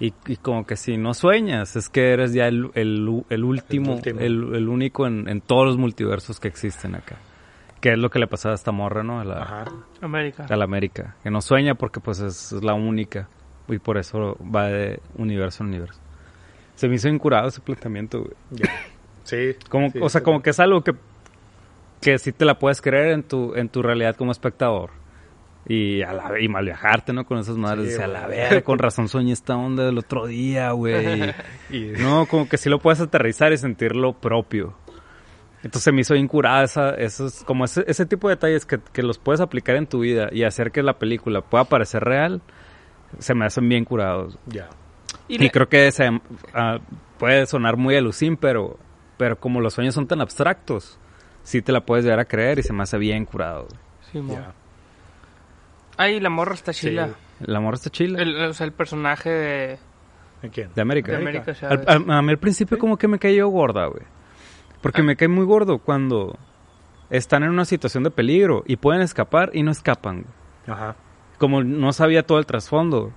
Y, 0.00 0.12
y 0.26 0.36
como 0.36 0.66
que 0.66 0.76
si 0.76 0.96
no 0.98 1.14
sueñas, 1.14 1.76
es 1.76 1.88
que 1.88 2.12
eres 2.12 2.32
ya 2.34 2.48
el, 2.48 2.70
el, 2.74 3.22
el 3.30 3.44
último, 3.44 3.92
El 3.92 3.96
último. 3.96 4.20
el, 4.20 4.54
el 4.56 4.68
único 4.68 5.06
en, 5.06 5.28
en 5.28 5.40
todos 5.40 5.66
los 5.66 5.76
multiversos 5.78 6.40
que 6.40 6.48
existen 6.48 6.94
acá. 6.96 7.16
Que 7.80 7.92
es 7.92 7.98
lo 7.98 8.10
que 8.10 8.18
le 8.18 8.26
pasaba 8.26 8.52
a 8.52 8.56
esta 8.56 8.72
morra, 8.72 9.02
¿no? 9.04 9.20
A 9.20 9.24
la, 9.24 9.42
Ajá. 9.42 9.64
América. 10.02 10.46
a 10.50 10.56
la 10.56 10.64
América. 10.64 11.14
Que 11.22 11.30
no 11.30 11.40
sueña 11.40 11.76
porque 11.76 12.00
pues 12.00 12.18
es, 12.20 12.52
es 12.52 12.62
la 12.64 12.74
única. 12.74 13.28
Y 13.68 13.78
por 13.78 13.96
eso 13.96 14.36
va 14.42 14.66
de 14.66 15.00
universo 15.16 15.62
en 15.62 15.68
universo. 15.70 16.00
Se 16.74 16.88
me 16.88 16.96
hizo 16.96 17.08
incurado 17.08 17.48
ese 17.48 17.60
planteamiento, 17.60 18.18
güey. 18.20 18.34
Ya. 18.50 18.70
Sí. 19.22 19.54
Como, 19.68 19.90
sí, 19.90 19.98
o 20.02 20.08
sea, 20.08 20.20
sí. 20.20 20.24
como 20.24 20.42
que 20.42 20.50
es 20.50 20.60
algo 20.60 20.82
que, 20.82 20.94
que 22.00 22.18
sí 22.18 22.32
te 22.32 22.44
la 22.44 22.58
puedes 22.58 22.80
creer 22.80 23.08
en 23.12 23.22
tu, 23.22 23.54
en 23.54 23.68
tu 23.68 23.82
realidad 23.82 24.16
como 24.16 24.32
espectador. 24.32 24.90
Y, 25.68 26.02
a 26.02 26.12
la, 26.12 26.40
y 26.40 26.46
mal 26.48 26.64
viajarte, 26.64 27.12
¿no? 27.12 27.24
Con 27.26 27.38
esas 27.38 27.56
madres. 27.56 27.86
Sí, 27.86 27.90
Dice, 27.92 28.04
a 28.04 28.06
la 28.06 28.26
verga, 28.28 28.62
con 28.62 28.78
razón 28.80 29.08
soñé 29.08 29.32
esta 29.32 29.56
onda 29.56 29.84
del 29.84 29.98
otro 29.98 30.26
día, 30.26 30.70
güey. 30.72 31.34
Y- 31.70 31.92
no, 31.98 32.26
como 32.26 32.48
que 32.48 32.56
sí 32.56 32.68
lo 32.68 32.78
puedes 32.78 33.00
aterrizar 33.00 33.52
y 33.52 33.56
sentirlo 33.58 34.12
propio. 34.12 34.74
Entonces 35.64 35.92
me 35.92 36.02
hizo 36.02 36.14
incurada 36.14 36.62
esa, 36.62 36.90
esos, 36.90 37.42
como 37.42 37.64
ese, 37.64 37.82
ese 37.88 38.06
tipo 38.06 38.28
de 38.28 38.36
detalles 38.36 38.64
que, 38.64 38.78
que 38.92 39.02
los 39.02 39.18
puedes 39.18 39.40
aplicar 39.40 39.74
en 39.74 39.88
tu 39.88 39.98
vida 40.00 40.28
y 40.30 40.44
hacer 40.44 40.70
que 40.70 40.82
la 40.84 40.98
película 40.98 41.40
pueda 41.40 41.64
parecer 41.64 42.04
real, 42.04 42.40
se 43.18 43.34
me 43.34 43.46
hacen 43.46 43.68
bien 43.68 43.84
curados. 43.84 44.38
Ya. 44.46 44.68
Y, 45.26 45.38
le- 45.38 45.50
creo 45.50 45.68
que 45.68 45.90
se, 45.90 46.08
ah, 46.54 46.78
puede 47.18 47.46
sonar 47.46 47.76
muy 47.76 47.96
alucín, 47.96 48.36
pero, 48.36 48.78
pero 49.16 49.40
como 49.40 49.60
los 49.60 49.74
sueños 49.74 49.94
son 49.94 50.06
tan 50.06 50.20
abstractos, 50.20 51.00
sí 51.46 51.62
te 51.62 51.70
la 51.72 51.80
puedes 51.86 52.04
llegar 52.04 52.18
a 52.20 52.24
creer 52.24 52.58
y 52.58 52.62
se 52.62 52.72
me 52.72 52.82
hace 52.82 52.98
bien 52.98 53.24
curado. 53.24 53.68
Sí, 54.12 54.18
mo. 54.20 54.34
Ya. 54.34 54.52
Ay, 55.96 56.20
la 56.20 56.28
morra 56.30 56.54
está 56.54 56.72
Sí. 56.72 56.88
chila. 56.88 57.10
El 57.40 57.54
amor 57.54 57.74
está 57.74 57.90
chile. 57.90 58.20
El, 58.22 58.36
o 58.44 58.52
sea, 58.54 58.66
el 58.66 58.72
personaje 58.72 59.30
de... 59.30 59.78
¿En 60.42 60.50
quién? 60.50 60.70
de 60.74 60.82
América. 60.82 61.12
De 61.12 61.18
América. 61.18 61.44
América 61.62 61.68
Al- 61.92 62.02
al- 62.02 62.10
a 62.10 62.22
mí 62.22 62.30
al 62.30 62.38
principio 62.38 62.78
como 62.78 62.96
que 62.96 63.08
me 63.08 63.18
cayó 63.18 63.48
gorda, 63.48 63.86
güey. 63.86 64.02
Porque 64.82 65.02
me 65.02 65.16
cae 65.16 65.28
muy 65.28 65.44
gordo 65.44 65.78
cuando 65.78 66.38
están 67.10 67.42
en 67.42 67.50
una 67.50 67.64
situación 67.64 68.04
de 68.04 68.10
peligro 68.10 68.62
y 68.66 68.76
pueden 68.76 69.00
escapar 69.02 69.50
y 69.54 69.62
no 69.62 69.70
escapan. 69.70 70.22
güey. 70.22 70.76
Ajá. 70.76 70.96
Como 71.38 71.62
no 71.62 71.92
sabía 71.92 72.24
todo 72.24 72.38
el 72.38 72.46
trasfondo, 72.46 73.12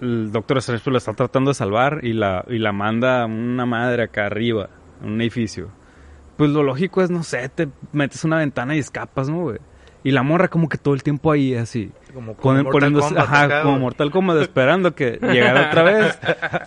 el 0.00 0.32
doctor 0.32 0.58
Strange 0.58 0.82
pues, 0.84 0.92
lo 0.92 0.98
está 0.98 1.12
tratando 1.14 1.50
de 1.50 1.54
salvar 1.54 2.00
y 2.02 2.12
la, 2.14 2.44
y 2.48 2.58
la 2.58 2.72
manda 2.72 3.22
a 3.22 3.26
una 3.26 3.66
madre 3.66 4.04
acá 4.04 4.26
arriba, 4.26 4.70
en 5.02 5.12
un 5.12 5.20
edificio. 5.20 5.68
Pues 6.40 6.52
lo 6.52 6.62
lógico 6.62 7.02
es, 7.02 7.10
no 7.10 7.22
sé, 7.22 7.50
te 7.50 7.68
metes 7.92 8.24
una 8.24 8.38
ventana 8.38 8.74
y 8.74 8.78
escapas, 8.78 9.28
¿no, 9.28 9.40
güey? 9.40 9.58
Y 10.02 10.10
la 10.10 10.22
morra 10.22 10.48
como 10.48 10.70
que 10.70 10.78
todo 10.78 10.94
el 10.94 11.02
tiempo 11.02 11.30
ahí, 11.30 11.54
así. 11.54 11.92
Como, 12.14 12.34
Con, 12.34 12.54
Mortal 12.54 12.72
poniéndose, 12.72 13.08
Kombat 13.08 13.24
ajá, 13.24 13.42
acá, 13.42 13.60
como 13.60 13.72
güey. 13.74 13.82
Mortal 13.82 14.10
Kombat 14.10 14.36
esperando 14.38 14.94
que 14.94 15.18
llegara 15.20 15.68
otra 15.68 15.82
vez 15.82 16.18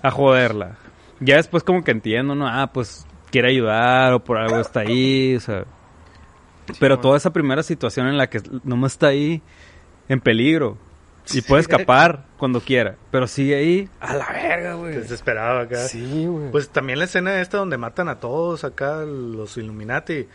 a 0.03 0.11
joderla. 0.11 0.75
Ya 1.21 1.37
después 1.37 1.63
como 1.63 1.83
que 1.83 1.89
entiendo, 1.89 2.35
¿no? 2.35 2.47
Ah, 2.47 2.69
pues 2.71 3.07
quiere 3.31 3.49
ayudar 3.49 4.13
o 4.13 4.23
por 4.23 4.37
algo 4.37 4.59
está 4.59 4.81
ahí, 4.81 5.37
o 5.37 5.39
sea. 5.39 5.65
Pero 6.79 6.99
toda 6.99 7.17
esa 7.17 7.33
primera 7.33 7.63
situación 7.63 8.05
en 8.05 8.17
la 8.19 8.27
que 8.27 8.43
nomás 8.63 8.91
está 8.91 9.07
ahí 9.07 9.41
en 10.07 10.19
peligro 10.19 10.77
y 11.31 11.41
puede 11.41 11.61
escapar 11.61 12.25
cuando 12.37 12.59
quiera, 12.61 12.95
pero 13.11 13.27
sigue 13.27 13.55
ahí 13.55 13.89
a 13.99 14.15
la 14.15 14.27
verga, 14.31 14.73
güey. 14.75 14.95
Desesperado 14.95 15.59
acá. 15.59 15.77
Sí, 15.87 16.25
güey. 16.25 16.51
Pues 16.51 16.69
también 16.69 16.99
la 16.99 17.05
escena 17.05 17.39
esta 17.41 17.57
donde 17.57 17.77
matan 17.77 18.09
a 18.09 18.19
todos 18.19 18.63
acá, 18.63 19.03
los 19.05 19.57
Illuminati. 19.57 20.27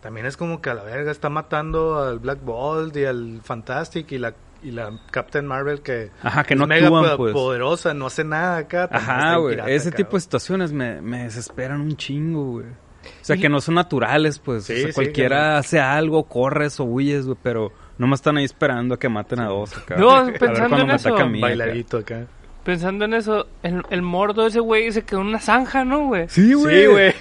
También 0.00 0.26
es 0.26 0.36
como 0.36 0.60
que 0.60 0.70
a 0.70 0.74
la 0.74 0.82
verga 0.82 1.10
está 1.10 1.28
matando 1.30 2.02
al 2.02 2.18
Black 2.18 2.40
Bolt 2.44 2.96
y 2.96 3.04
al 3.04 3.40
Fantastic 3.42 4.12
y 4.12 4.18
la, 4.18 4.34
y 4.62 4.70
la 4.70 5.00
Captain 5.10 5.46
Marvel 5.46 5.80
que 5.80 6.10
Ajá, 6.22 6.44
que 6.44 6.54
es 6.54 6.60
no 6.60 6.66
mega 6.66 6.86
actúan, 6.86 7.16
pues. 7.16 7.32
poderosa, 7.32 7.94
no 7.94 8.06
hace 8.06 8.22
nada 8.24 8.58
acá. 8.58 8.88
Ajá, 8.92 9.36
güey. 9.36 9.58
Ese 9.66 9.88
acá, 9.88 9.96
tipo 9.96 10.16
de 10.16 10.20
situaciones 10.20 10.72
me, 10.72 11.00
me 11.00 11.24
desesperan 11.24 11.80
un 11.80 11.96
chingo, 11.96 12.44
güey. 12.52 12.66
O 12.66 13.24
sea, 13.24 13.36
Y- 13.36 13.40
que 13.40 13.48
no 13.48 13.60
son 13.60 13.76
naturales, 13.76 14.38
pues. 14.38 14.64
Sí, 14.64 14.72
o 14.74 14.76
sea, 14.76 14.86
sí, 14.88 14.92
cualquiera 14.92 15.58
hace 15.58 15.80
algo, 15.80 16.24
corres 16.24 16.78
o 16.78 16.84
huyes, 16.84 17.24
güey, 17.26 17.38
pero 17.42 17.72
no 17.98 18.06
me 18.06 18.14
están 18.14 18.36
ahí 18.36 18.44
esperando 18.44 18.94
a 18.94 18.98
que 18.98 19.08
maten 19.08 19.40
a 19.40 19.46
dos 19.46 19.76
acá. 19.76 19.96
No, 19.96 20.10
A 20.10 20.24
ver 20.24 20.38
pensando 20.38 20.78
en 20.78 20.90
eso. 20.90 21.16
a 21.16 21.24
mí. 21.26 21.40
Bailadito 21.40 21.98
acá. 21.98 22.26
Pensando 22.64 23.04
en 23.04 23.14
eso, 23.14 23.46
el, 23.62 23.82
el 23.90 24.02
mordo 24.02 24.46
ese 24.46 24.58
güey 24.60 24.90
se 24.90 25.02
quedó 25.04 25.20
en 25.20 25.28
una 25.28 25.38
zanja, 25.38 25.84
¿no, 25.84 26.06
güey? 26.06 26.28
Sí, 26.28 26.52
güey. 26.52 26.80
Sí, 26.82 26.86
güey. 26.86 27.14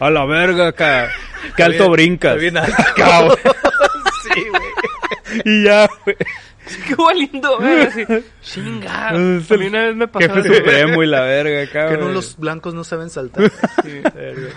A 0.00 0.10
la 0.10 0.24
verga 0.24 0.68
acá. 0.68 1.08
Qué 1.56 1.62
alto 1.62 1.84
Bien- 1.84 1.92
brincas. 1.92 2.36
Bien 2.40 2.56
alto, 2.58 2.82
cabrón. 2.96 3.36
sí, 4.34 4.42
güey. 4.50 5.42
Y 5.44 5.64
ya, 5.64 5.88
güey. 6.04 6.16
Qué 6.86 7.14
lindo, 7.14 7.58
ver 7.58 7.88
así. 7.88 8.04
Chinga. 8.40 9.08
A 9.10 9.14
Es 9.14 9.50
el 9.50 9.58
mí 9.60 9.66
una 9.66 9.82
vez 9.84 9.96
me 9.96 10.08
pasó 10.08 10.32
Jefe 10.34 10.56
supremo 10.56 11.02
y 11.02 11.06
la 11.06 11.20
verga 11.22 11.62
acá, 11.62 11.88
Que 11.90 11.96
no 11.96 12.02
güey. 12.04 12.14
los 12.14 12.36
blancos 12.36 12.74
no 12.74 12.82
saben 12.84 13.08
saltar. 13.10 13.50
Sí. 13.84 14.00
Verga. 14.14 14.48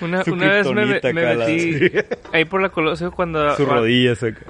Una, 0.00 0.24
Su 0.24 0.32
una 0.32 0.48
vez 0.48 0.66
me, 0.66 1.12
me 1.12 1.36
metí 1.36 1.92
ahí 2.32 2.44
por 2.44 2.62
la 2.62 2.70
Colosio 2.70 3.10
cuando... 3.12 3.54
Sus 3.56 3.68
rodillas 3.68 4.22
acá. 4.22 4.40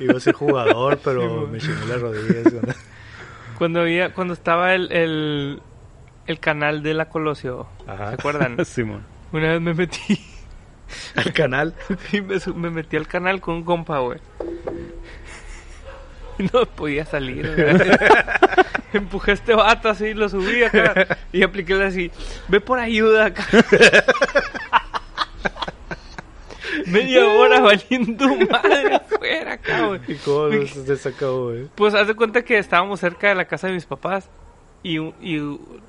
Iba 0.00 0.16
a 0.16 0.20
ser 0.20 0.34
jugador, 0.34 0.98
pero 1.02 1.46
me 1.46 1.58
chingué 1.58 1.86
las 1.86 2.00
rodillas. 2.00 2.54
Cuando, 3.58 3.80
había, 3.80 4.12
cuando 4.12 4.34
estaba 4.34 4.74
el, 4.74 4.92
el, 4.92 5.62
el 6.26 6.40
canal 6.40 6.82
de 6.82 6.94
la 6.94 7.08
Colosio. 7.08 7.66
Ajá. 7.86 8.08
¿Se 8.08 8.14
acuerdan? 8.14 8.64
Simón. 8.64 9.04
Una 9.32 9.52
vez 9.52 9.60
me 9.60 9.74
metí... 9.74 10.20
Al 11.16 11.32
canal. 11.32 11.74
Me, 12.12 12.20
me 12.54 12.70
metí 12.70 12.96
al 12.96 13.08
canal 13.08 13.40
con 13.40 13.56
un 13.56 13.64
compa, 13.64 13.98
güey. 13.98 14.20
No 16.52 16.66
podía 16.66 17.04
salir. 17.04 17.46
Empujé 18.92 19.32
a 19.32 19.34
este 19.34 19.54
vato 19.54 19.88
así, 19.88 20.14
lo 20.14 20.28
subí 20.28 20.62
acá. 20.62 21.18
Y 21.32 21.42
apliqué 21.42 21.74
así, 21.82 22.10
ve 22.48 22.60
por 22.60 22.78
ayuda 22.78 23.26
acá. 23.26 23.46
Media 26.86 27.26
hora 27.26 27.60
valiendo 27.60 28.28
madre 28.50 28.96
afuera 28.96 29.58
güey. 29.86 30.00
¿Y 30.08 30.14
cómo 30.16 30.66
se 30.66 30.96
sacó, 30.96 31.44
güey? 31.46 31.68
Pues 31.74 31.94
haz 31.94 32.06
de 32.06 32.14
cuenta 32.14 32.42
que 32.42 32.58
estábamos 32.58 33.00
cerca 33.00 33.28
de 33.28 33.34
la 33.34 33.46
casa 33.46 33.66
de 33.68 33.72
mis 33.72 33.86
papás. 33.86 34.28
Y, 34.82 34.98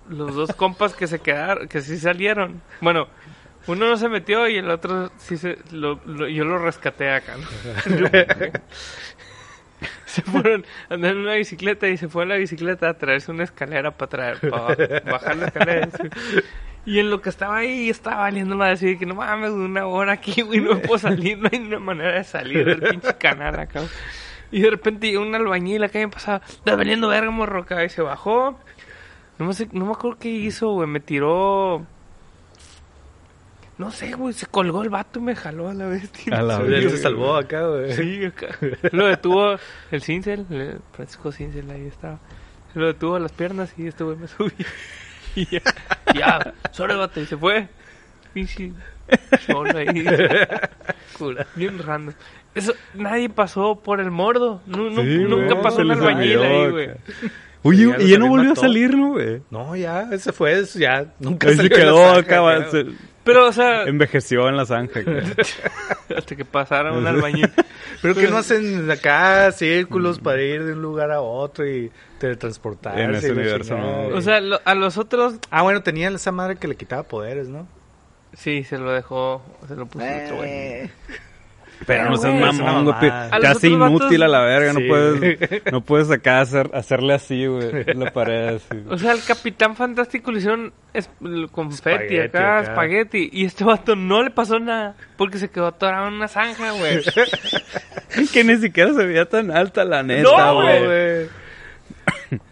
los 0.10 0.34
dos 0.34 0.54
compas 0.54 0.96
que 0.96 1.06
se 1.06 1.20
quedaron, 1.20 1.68
que 1.68 1.82
sí 1.82 2.00
salieron. 2.00 2.64
Bueno, 2.82 3.08
uno 3.68 3.88
no 3.88 3.98
se 3.98 4.10
metió 4.10 4.48
y 4.48 4.58
el 4.58 4.72
otro 4.72 5.12
sí 5.18 5.38
se. 5.38 5.60
Lo, 5.72 6.00
lo- 6.06 6.28
yo 6.28 6.44
lo 6.46 6.58
rescaté 6.58 7.12
acá, 7.12 7.36
¿no? 7.38 7.48
Se 10.18 10.22
fueron 10.24 10.66
a 10.90 10.96
andar 10.96 11.12
en 11.12 11.18
una 11.18 11.34
bicicleta 11.34 11.88
y 11.88 11.98
se 11.98 12.08
fue 12.08 12.24
en 12.24 12.30
la 12.30 12.36
bicicleta 12.36 12.90
a 12.90 12.94
traerse 12.96 13.32
una 13.32 13.44
escalera 13.44 13.92
para 13.92 14.10
traer, 14.10 14.40
para 14.50 14.76
bajar 15.12 15.38
la 15.38 15.46
escalera. 15.48 15.90
Y 16.86 17.00
en 17.00 17.10
lo 17.10 17.22
que 17.22 17.30
estaba 17.30 17.58
ahí, 17.58 17.90
estaba 17.90 18.22
valiendo 18.22 18.56
más 18.56 18.80
decir 18.80 18.98
que 18.98 19.06
no 19.06 19.16
mames, 19.16 19.52
una 19.52 19.86
hora 19.86 20.14
aquí, 20.14 20.42
güey, 20.42 20.62
no 20.62 20.80
puedo 20.80 20.98
salir, 20.98 21.38
no 21.38 21.50
hay 21.52 21.60
una 21.60 21.80
manera 21.80 22.14
de 22.14 22.24
salir 22.24 22.66
del 22.66 22.82
pinche 22.82 23.14
canal 23.18 23.60
acá. 23.60 23.82
Y 24.52 24.62
de 24.62 24.70
repente 24.70 25.08
llegó 25.08 25.22
un 25.22 25.36
albañil 25.36 25.84
acá 25.84 26.00
y 26.00 26.06
me 26.06 26.12
pasaba, 26.12 26.42
está 26.48 26.76
valiendo 26.78 27.10
verga, 27.10 27.30
morro, 27.30 27.64
acá, 27.64 27.84
y 27.84 27.90
se 27.90 28.02
bajó. 28.02 28.58
No 29.38 29.46
me, 29.46 29.54
sé, 29.54 29.68
no 29.74 29.86
me 29.86 29.92
acuerdo 29.92 30.18
qué 30.18 30.30
hizo, 30.30 30.70
güey, 30.70 30.88
me 30.88 31.00
tiró... 31.00 31.86
No 33.78 33.92
sé, 33.92 34.12
güey, 34.14 34.34
se 34.34 34.48
colgó 34.48 34.82
el 34.84 34.90
vato 34.90 35.20
y 35.20 35.22
me 35.22 35.36
jaló 35.36 35.70
a 35.70 35.74
la 35.74 35.86
bestia. 35.86 36.38
A 36.38 36.42
la 36.42 36.58
Él 36.58 36.68
verga. 36.68 36.90
se 36.90 36.98
salvó 36.98 37.36
acá, 37.36 37.68
güey. 37.68 37.94
Sí, 37.94 38.26
acá. 38.26 38.48
Lo 38.92 39.06
detuvo 39.08 39.56
el 39.92 40.02
Cincel, 40.02 40.46
el 40.50 40.80
Francisco 40.94 41.32
Cincel, 41.32 41.70
ahí 41.70 41.86
estaba. 41.86 42.20
Se 42.74 42.80
lo 42.80 42.88
detuvo 42.88 43.16
a 43.16 43.20
las 43.20 43.32
piernas 43.32 43.72
y 43.78 43.88
este 43.88 44.04
güey 44.04 44.18
me 44.18 44.28
subió. 44.28 44.52
Y 45.36 45.46
ya, 45.46 45.62
ya, 46.16 46.54
sobre 46.72 46.96
vato, 46.96 47.22
y 47.22 47.28
se 47.28 47.38
fue. 47.38 47.68
Pinche 48.34 48.74
solo 49.46 49.78
ahí. 49.78 50.04
Cura, 51.18 51.46
bien 51.56 51.78
random. 51.78 52.16
Eso, 52.56 52.74
nadie 52.96 53.30
pasó 53.30 53.76
por 53.80 54.00
el 54.00 54.10
mordo. 54.10 54.62
Nu- 54.66 54.90
Sí, 54.96 55.18
nunca 55.20 55.52
güey, 55.54 55.62
pasó 55.62 55.82
un 55.82 55.90
les 55.90 55.98
albañil 56.00 56.40
ahí, 56.42 56.70
güey. 56.72 56.90
acá. 56.90 57.00
Oye, 57.62 57.96
y 58.00 58.10
ya 58.10 58.18
no 58.18 58.30
volvió 58.30 58.54
a 58.54 58.56
salir, 58.56 58.96
¿no, 58.98 59.10
güey? 59.12 59.42
No, 59.52 59.76
ya, 59.76 60.10
ese 60.12 60.32
fue, 60.32 60.54
eso 60.60 60.80
ya 60.80 61.06
nunca 61.20 61.52
se 61.54 61.70
quedó 61.70 61.98
zanja, 61.98 62.20
acá, 62.20 62.56
acá, 62.58 62.70
se- 62.72 62.86
Pero, 63.28 63.48
o 63.48 63.52
sea, 63.52 63.84
envejeció 63.84 64.50
en 64.50 64.58
la 64.58 64.66
zanja. 64.66 65.02
hasta 66.18 66.36
que 66.36 66.46
pasara 66.46 66.92
un 66.94 67.06
albañil. 67.06 67.52
Pero 68.02 68.16
que 68.16 68.28
no 68.28 68.38
hacen 68.38 68.90
acá 68.90 69.52
círculos 69.52 70.20
para 70.20 70.42
ir 70.42 70.64
de 70.64 70.74
un 70.74 70.82
lugar 70.82 71.12
a 71.12 71.22
otro 71.22 71.68
y 71.68 71.92
teletransportarse. 72.20 73.02
En 73.04 73.14
ese 73.16 73.32
universo, 73.32 73.78
no. 73.78 74.08
O 74.16 74.22
sea, 74.22 74.40
lo- 74.42 74.60
a 74.66 74.74
los 74.74 74.98
otros, 74.98 75.36
Ah, 75.52 75.62
bueno, 75.62 75.84
tenía 75.84 76.10
esa 76.10 76.32
madre 76.32 76.56
que 76.56 76.68
le 76.68 76.76
quitaba 76.76 77.04
poderes, 77.04 77.48
¿no? 77.50 77.68
sí, 78.34 78.64
se 78.64 78.78
lo 78.78 78.92
dejó, 78.92 79.42
se 79.68 79.76
lo 79.76 79.86
puso 79.88 80.06
otro 80.06 80.36
güey. 80.38 80.90
Pero 81.86 82.10
no 82.10 82.18
seas 82.18 82.56
mamón, 82.58 82.86
güey. 82.86 82.96
Casi 83.00 83.68
otros 83.68 83.80
vatos- 83.80 84.02
inútil 84.02 84.24
a 84.24 84.28
la 84.28 84.42
verga. 84.42 84.74
No 84.74 84.80
puedes, 84.88 85.72
no 85.72 85.82
puedes 85.82 86.10
acá 86.12 86.42
hacer, 86.42 86.70
hacerle 86.74 87.14
así, 87.14 87.46
güey. 87.46 87.84
La 87.94 88.12
pared 88.12 88.56
así. 88.56 88.84
O 88.90 88.98
sea, 88.98 89.12
el 89.12 89.24
Capitán 89.24 89.76
Fantástico 89.76 90.32
le 90.32 90.40
hicieron 90.40 90.74
confeti 91.52 91.76
Espagueti 91.92 92.20
acá, 92.20 92.60
acá. 92.60 92.70
espagueti. 92.72 93.30
Y 93.32 93.46
este 93.46 93.64
vato 93.64 93.96
no 93.96 94.24
le 94.24 94.32
pasó 94.32 94.60
nada. 94.60 94.96
Porque 95.18 95.38
se 95.38 95.50
quedó 95.50 95.68
atorado 95.68 96.08
en 96.08 96.16
una 96.16 96.28
zanja, 96.28 96.72
güey. 96.72 97.02
que 98.34 98.44
ni 98.44 98.56
siquiera 98.58 98.92
se 98.94 99.06
veía 99.06 99.26
tan 99.30 99.52
alta, 99.52 99.86
la 99.86 100.02
neta, 100.04 100.24
No, 100.24 100.56
güey. 100.56 100.84
güey. 100.86 101.28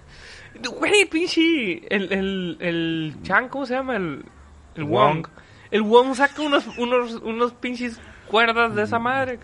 Güey, 0.79 1.05
pinche. 1.05 1.81
El, 1.93 2.11
el, 2.11 2.57
el 2.59 3.15
Chan, 3.23 3.49
¿cómo 3.49 3.65
se 3.65 3.73
llama? 3.75 3.95
El, 3.97 4.23
el 4.75 4.83
Wong. 4.85 5.17
Wong. 5.23 5.27
El 5.71 5.81
Wong 5.83 6.15
saca 6.15 6.41
unos, 6.41 6.65
unos, 6.77 7.13
unos 7.23 7.53
pinches 7.53 7.99
cuerdas 8.27 8.75
de 8.75 8.83
esa 8.83 8.99
madre. 8.99 9.39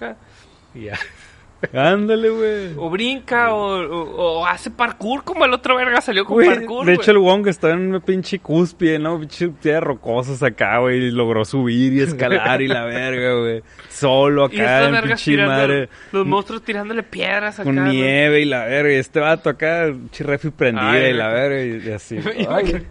Ándale, 1.74 2.30
güey. 2.30 2.74
O 2.78 2.89
brinca 2.89 3.53
o, 3.53 3.80
o- 3.82 4.39
o 4.41 4.45
hace 4.45 4.72
parkour 4.72 5.24
como 5.24 5.45
el 5.45 5.53
otro 5.53 5.76
verga 5.76 6.01
salió 6.01 6.26
con 6.26 6.36
Güey, 6.36 6.47
parkour. 6.49 6.86
de 6.86 6.93
hecho, 6.93 7.12
el 7.12 7.20
Wong 7.20 7.47
está 7.47 7.70
en 7.72 7.80
una 7.89 7.99
pinche 7.99 8.39
cúspide, 8.39 8.97
¿no? 8.99 9.20
Pinche 9.20 9.49
piedras 9.49 9.84
rocosas 9.84 10.41
acá, 10.43 10.80
güey. 10.80 10.97
Y 11.07 11.12
logró 11.12 11.45
subir 11.45 11.93
y 11.93 12.01
escalar 12.01 12.62
y 12.62 12.68
la 12.68 12.86
verga, 12.86 13.34
güey. 13.39 13.64
Solo 13.89 14.45
acá, 14.45 14.88
en 14.89 15.03
pinche 15.03 15.38
madre. 15.45 15.89
los 16.12 16.26
monstruos 16.26 16.64
tirándole 16.64 17.03
piedras 17.03 17.55
acá. 17.59 17.64
Con 17.66 17.84
nieve 17.89 18.41
y 18.41 18.45
la 18.45 18.66
verga. 18.66 18.91
Y 18.93 18.95
este 18.95 19.20
vato 19.20 19.49
acá, 19.49 19.86
pinche 19.91 20.24
refri 20.24 20.49
prendida 20.49 20.91
Ay, 20.91 21.12
y 21.12 21.14
la 21.14 21.28
verga. 21.30 21.64
Y, 21.64 21.88
y 21.88 21.91
así. 21.91 22.18
Ay, 22.49 22.86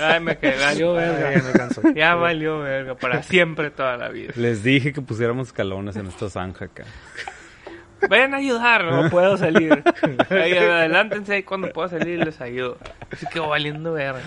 Ay, 0.00 0.20
me 0.20 0.36
quedé, 0.38 0.58
valió 0.58 0.94
verga. 0.94 1.32
ya 1.34 1.42
me 1.46 1.52
canso. 1.52 1.82
Ya 1.94 2.14
valió 2.16 2.58
verga, 2.60 2.94
para 2.96 3.22
siempre 3.22 3.70
toda 3.70 3.96
la 3.96 4.08
vida. 4.08 4.32
les 4.36 4.62
dije 4.64 4.92
que 4.92 5.00
pusiéramos 5.00 5.48
escalones 5.48 5.96
en 5.96 6.06
esta 6.06 6.28
zanja 6.28 6.64
acá. 6.66 6.84
Vayan 8.08 8.34
a 8.34 8.38
ayudar, 8.38 8.84
no 8.84 9.10
puedo 9.10 9.36
salir. 9.36 9.82
Ahí, 10.30 10.56
adelántense 10.56 11.34
ahí 11.34 11.42
cuando 11.42 11.70
pueda 11.70 11.88
salir 11.88 12.18
les 12.24 12.40
ayudo. 12.40 12.78
Así 13.12 13.26
que 13.26 13.40
valiendo 13.40 13.92
verga. 13.92 14.22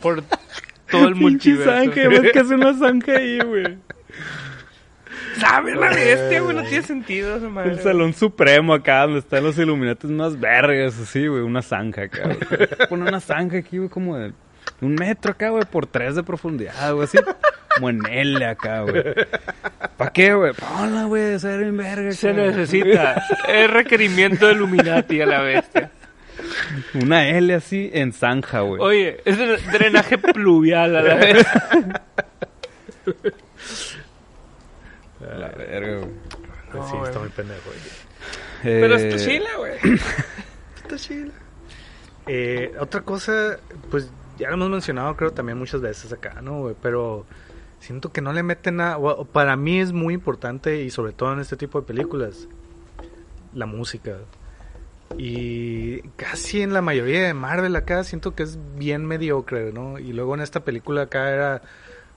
Por 0.00 0.22
todo 0.90 1.08
el 1.08 1.14
multiverso. 1.16 1.70
zanja, 1.70 2.08
ves 2.08 2.32
que 2.32 2.38
hace 2.38 2.54
una 2.54 2.74
zanja 2.74 3.12
ahí, 3.16 3.38
güey. 3.40 3.78
¿Sabes 5.38 5.76
la 5.76 5.90
bestia, 5.90 6.40
güey? 6.40 6.56
No 6.56 6.62
tiene 6.64 6.82
sentido 6.82 7.36
esa 7.36 7.48
madre. 7.48 7.72
El 7.72 7.80
salón 7.80 8.12
supremo 8.14 8.74
acá, 8.74 9.02
donde 9.02 9.20
están 9.20 9.44
los 9.44 9.56
iluminatos 9.58 10.10
más 10.10 10.38
vergas, 10.38 10.98
así, 10.98 11.26
güey. 11.26 11.42
Una 11.42 11.62
zanja 11.62 12.02
acá, 12.02 12.24
güey. 12.24 12.68
Pone 12.88 13.08
una 13.08 13.20
zanja 13.20 13.58
aquí, 13.58 13.78
güey, 13.78 13.88
como 13.88 14.16
de 14.16 14.32
un 14.80 14.94
metro 14.94 15.32
acá, 15.32 15.50
güey, 15.50 15.64
por 15.64 15.86
tres 15.86 16.16
de 16.16 16.22
profundidad, 16.22 16.92
güey, 16.94 17.04
así. 17.04 17.18
Como 17.76 17.90
en 17.90 18.04
L 18.06 18.44
acá, 18.44 18.80
güey. 18.82 19.02
¿Para 19.96 20.12
qué, 20.12 20.34
güey? 20.34 20.52
Ponla, 20.54 21.04
güey, 21.04 21.38
se 21.38 21.48
ve 21.48 21.58
bien 21.58 21.76
verga. 21.76 22.12
Se 22.12 22.32
necesita. 22.32 23.22
Es 23.48 23.70
requerimiento 23.70 24.46
de 24.46 24.52
Illuminati 24.54 25.20
a 25.20 25.26
la 25.26 25.40
bestia. 25.42 25.90
Una 26.94 27.28
L 27.28 27.54
así 27.54 27.90
en 27.92 28.12
zanja, 28.12 28.60
güey. 28.60 28.80
Oye, 28.80 29.20
es 29.24 29.38
dre- 29.38 29.60
drenaje 29.72 30.18
pluvial 30.18 30.96
a 30.96 31.02
la 31.02 31.14
vez. 31.14 31.46
La 35.20 35.48
verga, 35.48 35.96
güey. 35.98 36.10
Pues 36.72 36.84
sí, 36.90 36.96
está 37.04 37.18
muy 37.18 37.28
pendejo. 37.30 37.60
güey. 37.66 37.78
Pero 38.62 38.96
Eh, 38.96 39.08
está 39.08 39.24
chila, 39.24 39.50
güey. 39.58 39.72
Está 40.76 40.96
chila. 40.96 41.32
Eh, 42.26 42.72
otra 42.78 43.00
cosa, 43.02 43.58
pues 43.90 44.10
ya 44.38 44.48
lo 44.48 44.54
hemos 44.54 44.70
mencionado 44.70 45.16
creo 45.16 45.32
también 45.32 45.58
muchas 45.58 45.80
veces 45.80 46.12
acá, 46.12 46.40
¿no? 46.42 46.60
güey? 46.60 46.76
Pero 46.80 47.26
siento 47.80 48.12
que 48.12 48.20
no 48.20 48.32
le 48.32 48.42
meten 48.42 48.76
nada. 48.76 48.98
Para 49.32 49.56
mí 49.56 49.80
es 49.80 49.92
muy 49.92 50.14
importante 50.14 50.82
y 50.82 50.90
sobre 50.90 51.12
todo 51.12 51.32
en 51.32 51.40
este 51.40 51.56
tipo 51.56 51.80
de 51.80 51.86
películas, 51.86 52.46
la 53.54 53.66
música. 53.66 54.18
Y 55.18 56.02
casi 56.10 56.62
en 56.62 56.72
la 56.72 56.82
mayoría 56.82 57.26
de 57.26 57.34
Marvel 57.34 57.74
acá 57.74 58.04
siento 58.04 58.34
que 58.34 58.44
es 58.44 58.58
bien 58.76 59.04
mediocre, 59.04 59.72
¿no? 59.72 59.98
Y 59.98 60.12
luego 60.12 60.34
en 60.34 60.40
esta 60.40 60.60
película 60.60 61.02
acá 61.02 61.30
era, 61.30 61.62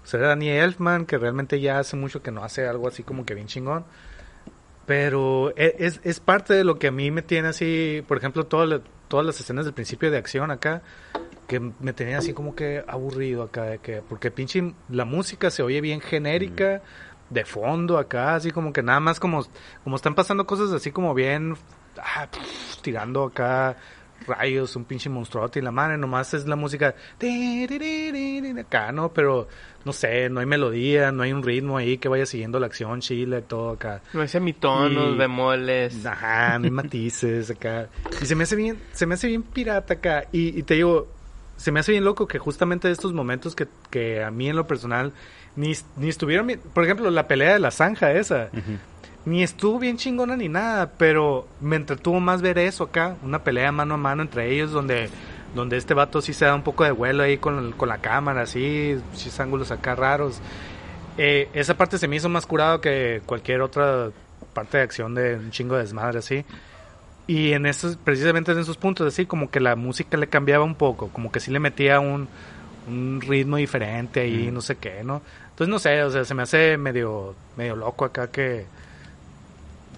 o 0.04 0.06
sea, 0.06 0.20
era 0.20 0.30
Danny 0.30 0.50
Elfman, 0.50 1.06
que 1.06 1.18
realmente 1.18 1.60
ya 1.60 1.80
hace 1.80 1.96
mucho 1.96 2.22
que 2.22 2.32
no 2.32 2.44
hace 2.44 2.68
algo 2.68 2.88
así 2.88 3.02
como 3.04 3.26
que 3.26 3.34
bien 3.34 3.48
chingón. 3.48 3.86
Pero 4.86 5.54
e- 5.56 5.76
es, 5.80 6.02
es 6.04 6.20
parte 6.20 6.54
de 6.54 6.64
lo 6.64 6.78
que 6.78 6.88
a 6.88 6.92
mí 6.92 7.10
me 7.10 7.22
tiene 7.22 7.48
así, 7.48 8.04
por 8.08 8.18
ejemplo, 8.18 8.46
todas 8.46 8.82
todas 9.08 9.26
las 9.26 9.40
escenas 9.40 9.66
del 9.66 9.74
principio 9.74 10.10
de 10.10 10.18
acción 10.18 10.50
acá, 10.50 10.82
que 11.48 11.60
me 11.60 11.94
tenía 11.94 12.18
así 12.20 12.34
como 12.34 12.56
que 12.56 12.84
aburrido 12.88 13.44
acá, 13.44 13.64
de 13.64 13.80
que, 13.80 14.02
porque 14.02 14.32
pinche 14.32 14.74
la 14.90 15.06
música 15.06 15.50
se 15.50 15.64
oye 15.64 15.82
bien 15.82 16.02
genérica, 16.02 16.82
de 17.30 17.46
fondo 17.46 17.98
acá, 17.98 18.36
así 18.36 18.52
como 18.52 18.72
que 18.74 18.84
nada 18.84 19.00
más 19.00 19.20
como, 19.20 19.46
como 19.84 19.96
están 19.96 20.16
pasando 20.16 20.46
cosas 20.46 20.72
así 20.72 20.92
como 20.92 21.14
bien, 21.14 21.56
ah, 21.98 22.28
pf, 22.32 22.82
tirando 22.82 23.24
acá 23.24 23.76
rayos, 24.26 24.76
un 24.78 24.86
pinche 24.86 25.10
monstruote 25.10 25.60
y 25.60 25.62
la 25.62 25.72
madre, 25.72 25.98
nomás 25.98 26.34
es 26.34 26.48
la 26.48 26.56
música 26.56 26.96
ti, 27.18 27.68
acá, 28.60 28.92
¿no? 28.92 29.12
Pero 29.12 29.48
no 29.84 29.92
sé, 29.94 30.30
no 30.30 30.40
hay 30.40 30.46
melodía, 30.46 31.12
no 31.12 31.24
hay 31.24 31.34
un 31.34 31.44
ritmo 31.44 31.78
ahí 31.78 31.98
que 31.98 32.08
vaya 32.08 32.26
siguiendo 32.26 32.60
la 32.60 32.68
acción, 32.68 33.02
chile, 33.02 33.42
todo 33.42 33.72
acá. 33.72 34.02
No 34.14 34.22
hay 34.22 34.28
semitonos, 34.28 35.16
Y- 35.16 35.18
bemoles. 35.18 36.06
Ajá, 36.06 36.58
no 36.60 36.66
hay 36.66 36.72
matices 36.72 37.50
acá. 37.52 37.90
Y 38.22 38.26
se 38.26 38.36
me 38.36 38.44
hace 38.44 38.56
bien, 38.56 38.80
se 38.94 39.06
me 39.06 39.16
hace 39.16 39.28
bien 39.28 39.44
pirata 39.44 39.96
acá. 39.96 40.26
Y, 40.32 40.58
y 40.58 40.64
te 40.64 40.76
digo, 40.76 41.08
se 41.58 41.72
me 41.72 41.80
hace 41.80 41.92
bien 41.92 42.04
loco 42.04 42.28
que 42.28 42.40
justamente 42.40 42.90
estos 42.92 43.14
momentos 43.14 43.56
que, 43.56 43.68
que 43.90 44.24
a 44.24 44.32
mí 44.32 44.50
en 44.50 44.56
lo 44.56 44.68
personal 44.68 45.14
ni, 45.56 45.74
ni 45.98 46.10
estuvieron 46.10 46.48
bien. 46.48 46.60
Por 46.74 46.84
ejemplo, 46.84 47.10
la 47.10 47.28
pelea 47.28 47.54
de 47.54 47.60
la 47.60 47.72
zanja 47.72 48.12
esa. 48.12 48.50
Ni 49.26 49.42
estuvo 49.42 49.80
bien 49.80 49.98
chingona 49.98 50.36
ni 50.36 50.50
nada, 50.50 50.92
pero 50.98 51.48
me 51.62 51.78
entretuvo 51.78 52.20
más 52.20 52.42
ver 52.42 52.58
eso 52.58 52.84
acá, 52.84 53.16
una 53.24 53.44
pelea 53.44 53.72
mano 53.72 53.94
a 53.94 53.98
mano 53.98 54.22
entre 54.22 54.52
ellos 54.52 54.72
donde 54.72 55.10
donde 55.56 55.78
este 55.78 55.94
vato 55.94 56.22
sí 56.22 56.34
se 56.34 56.46
da 56.46 56.56
un 56.56 56.64
poco 56.64 56.84
de 56.84 56.92
vuelo 56.92 57.24
ahí 57.24 57.38
con, 57.38 57.74
con 57.74 57.90
la 57.90 58.00
cámara, 58.00 58.42
así, 58.42 59.00
muchos 59.12 59.40
ángulos 59.40 59.72
acá 59.72 59.96
raros. 59.96 60.42
Eh, 61.18 61.50
esa 61.54 61.78
parte 61.78 61.98
se 61.98 62.08
me 62.08 62.16
hizo 62.16 62.28
más 62.28 62.46
curado 62.46 62.82
que 62.82 63.22
cualquier 63.26 63.62
otra 63.62 64.10
parte 64.54 64.78
de 64.78 64.84
acción 64.84 65.14
de 65.14 65.36
un 65.36 65.52
chingo 65.52 65.76
de 65.76 65.84
desmadre 65.84 66.20
así. 66.20 66.44
Y 67.28 67.54
en 67.54 67.66
esos, 67.66 67.96
precisamente 67.98 68.52
en 68.52 68.60
esos 68.60 68.76
puntos 68.78 69.08
así, 69.08 69.26
como 69.26 69.50
que 69.50 69.60
la 69.60 69.76
música 69.76 70.18
le 70.18 70.28
cambiaba 70.28 70.64
un 70.66 70.76
poco, 70.76 71.08
como 71.10 71.32
que 71.32 71.40
sí 71.40 71.52
le 71.52 71.60
metía 71.60 72.00
un, 72.02 72.28
un 72.88 73.22
ritmo 73.22 73.58
diferente 73.58 74.22
ahí, 74.22 74.50
no 74.52 74.60
sé 74.62 74.76
qué, 74.76 75.04
¿no? 75.04 75.22
Entonces 75.52 75.70
no 75.70 75.80
sé, 75.80 76.04
o 76.04 76.10
sea, 76.10 76.26
se 76.26 76.34
me 76.34 76.44
hace 76.44 76.78
medio, 76.78 77.34
medio 77.56 77.76
loco 77.78 78.04
acá 78.06 78.28
que 78.28 78.66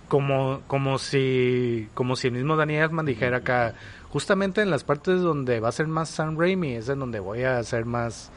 como, 0.07 0.61
como 0.67 0.99
si, 0.99 1.89
como 1.93 2.15
si 2.15 2.27
el 2.27 2.33
mismo 2.33 2.55
Danny 2.55 2.75
Elfman 2.75 3.05
dijera 3.05 3.37
acá, 3.37 3.73
justamente 4.11 4.61
en 4.61 4.69
las 4.69 4.83
partes 4.83 5.21
donde 5.21 5.59
va 5.59 5.69
a 5.69 5.71
ser 5.71 5.87
más 5.87 6.09
Sam 6.09 6.37
Raimi, 6.37 6.73
es 6.75 6.89
en 6.89 6.99
donde 6.99 7.19
voy 7.19 7.43
a 7.43 7.57
hacer 7.57 7.85
más, 7.85 8.29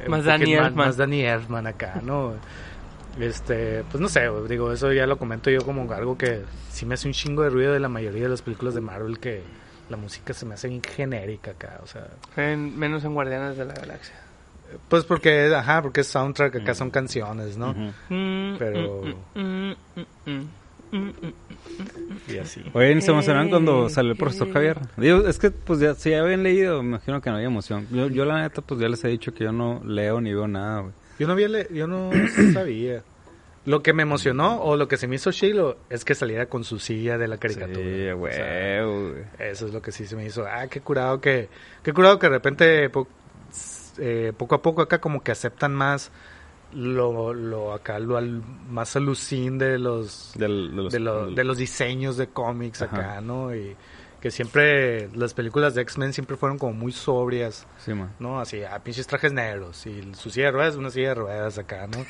eh, 0.00 0.08
Más 0.08 0.24
más- 0.52 0.64
Elfman. 0.64 0.86
Más 0.86 0.96
Danny 0.96 1.22
Elfman 1.22 1.66
acá, 1.66 2.00
¿no? 2.02 2.32
Este, 3.20 3.84
pues 3.90 4.00
no 4.00 4.08
sé, 4.08 4.22
digo, 4.48 4.72
eso 4.72 4.92
ya 4.92 5.06
lo 5.06 5.16
comento 5.18 5.48
yo 5.50 5.60
como 5.64 5.90
algo 5.92 6.18
que 6.18 6.42
sí 6.70 6.84
me 6.84 6.94
hace 6.94 7.06
un 7.06 7.14
chingo 7.14 7.42
de 7.42 7.50
ruido 7.50 7.72
de 7.72 7.80
la 7.80 7.88
mayoría 7.88 8.24
de 8.24 8.28
las 8.28 8.42
películas 8.42 8.74
de 8.74 8.80
Marvel 8.80 9.18
que 9.20 9.42
la 9.88 9.96
música 9.96 10.32
se 10.34 10.46
me 10.46 10.54
hace 10.54 10.68
bien 10.68 10.82
genérica 10.82 11.52
acá, 11.52 11.80
o 11.82 11.86
sea, 11.86 12.08
En- 12.36 12.76
menos 12.78 13.04
en 13.04 13.14
Guardianes 13.14 13.56
de 13.56 13.64
la 13.66 13.74
Galaxia. 13.74 14.14
pues 14.88 15.04
porque, 15.04 15.54
ajá, 15.54 15.82
porque 15.82 16.00
es 16.00 16.08
soundtrack, 16.08 16.56
acá 16.56 16.74
son 16.74 16.90
canciones, 16.90 17.56
¿no? 17.56 17.72
Mm, 18.08 18.56
Pero- 18.58 19.02
mm, 19.34 19.40
mm, 19.40 19.70
mm, 19.70 20.00
mm, 20.26 20.40
mm, 20.90 20.98
mm. 20.98 22.32
Y 22.32 22.38
así. 22.38 22.62
Oye, 22.72 23.00
se 23.00 23.10
emocionaron 23.10 23.50
cuando 23.50 23.88
salió 23.90 24.12
el 24.12 24.18
profesor 24.18 24.52
Javier. 24.52 24.78
Digo, 24.96 25.26
es 25.28 25.38
que 25.38 25.50
pues 25.50 25.78
ya, 25.80 25.94
si 25.94 26.10
ya 26.10 26.20
habían 26.22 26.42
leído, 26.42 26.82
me 26.82 26.88
imagino 26.90 27.20
que 27.20 27.30
no 27.30 27.36
había 27.36 27.48
emoción. 27.48 27.86
Yo, 27.90 28.08
yo 28.08 28.24
la 28.24 28.40
neta, 28.42 28.62
pues 28.62 28.80
ya 28.80 28.88
les 28.88 29.04
he 29.04 29.08
dicho 29.08 29.32
que 29.34 29.44
yo 29.44 29.52
no 29.52 29.80
leo 29.84 30.20
ni 30.20 30.32
veo 30.32 30.48
nada, 30.48 30.80
güey. 30.80 30.92
Yo 31.18 31.26
no 31.26 31.32
había 31.34 31.48
le- 31.48 31.68
yo 31.72 31.86
no 31.86 32.10
sabía. 32.52 33.02
Lo 33.66 33.82
que 33.82 33.94
me 33.94 34.02
emocionó 34.02 34.60
o 34.60 34.76
lo 34.76 34.88
que 34.88 34.98
se 34.98 35.08
me 35.08 35.16
hizo 35.16 35.32
chilo 35.32 35.78
es 35.88 36.04
que 36.04 36.14
saliera 36.14 36.46
con 36.46 36.64
su 36.64 36.78
silla 36.78 37.16
de 37.16 37.28
la 37.28 37.38
caricatura. 37.38 37.78
Sí, 37.82 38.08
O 38.10 38.18
güey, 38.18 38.34
sea, 38.34 38.82
eso 38.82 39.66
es 39.66 39.72
lo 39.72 39.80
que 39.80 39.90
sí 39.90 40.06
se 40.06 40.16
me 40.16 40.26
hizo. 40.26 40.44
Ah, 40.46 40.66
qué 40.68 40.82
curado 40.82 41.18
que 41.20 41.48
qué 41.82 41.92
curado 41.94 42.18
que 42.18 42.26
de 42.26 42.32
repente 42.32 42.90
po- 42.90 43.08
eh, 43.98 44.32
poco 44.36 44.54
a 44.56 44.60
poco 44.60 44.82
acá 44.82 45.00
como 45.00 45.22
que 45.22 45.32
aceptan 45.32 45.74
más 45.74 46.10
lo, 46.74 47.32
lo 47.32 47.72
acá 47.72 47.98
lo 48.00 48.16
al- 48.18 48.42
más 48.68 48.96
alucin 48.96 49.56
de 49.58 49.78
los 49.78 50.32
Del- 50.36 50.70
de 50.70 50.76
los, 50.82 50.92
de, 50.92 50.98
lo- 51.00 51.26
del- 51.26 51.34
de 51.34 51.44
los 51.44 51.56
diseños 51.56 52.16
de 52.18 52.26
cómics 52.26 52.82
Ajá. 52.82 52.96
acá, 52.96 53.20
¿no? 53.22 53.54
Y 53.54 53.74
que 54.24 54.30
siempre 54.30 55.10
las 55.14 55.34
películas 55.34 55.74
de 55.74 55.82
X-Men 55.82 56.14
siempre 56.14 56.38
fueron 56.38 56.56
como 56.56 56.72
muy 56.72 56.92
sobrias. 56.92 57.66
Sí, 57.76 57.92
man. 57.92 58.10
¿no? 58.18 58.40
Así, 58.40 58.64
a 58.64 58.78
pinches 58.78 59.06
trajes 59.06 59.34
negros. 59.34 59.84
Y 59.84 60.14
su 60.14 60.30
silla 60.30 60.46
de 60.46 60.52
ruedas, 60.52 60.76
una 60.76 60.88
silla 60.88 61.08
de 61.08 61.14
ruedas 61.16 61.58
acá, 61.58 61.86
¿no? 61.86 62.06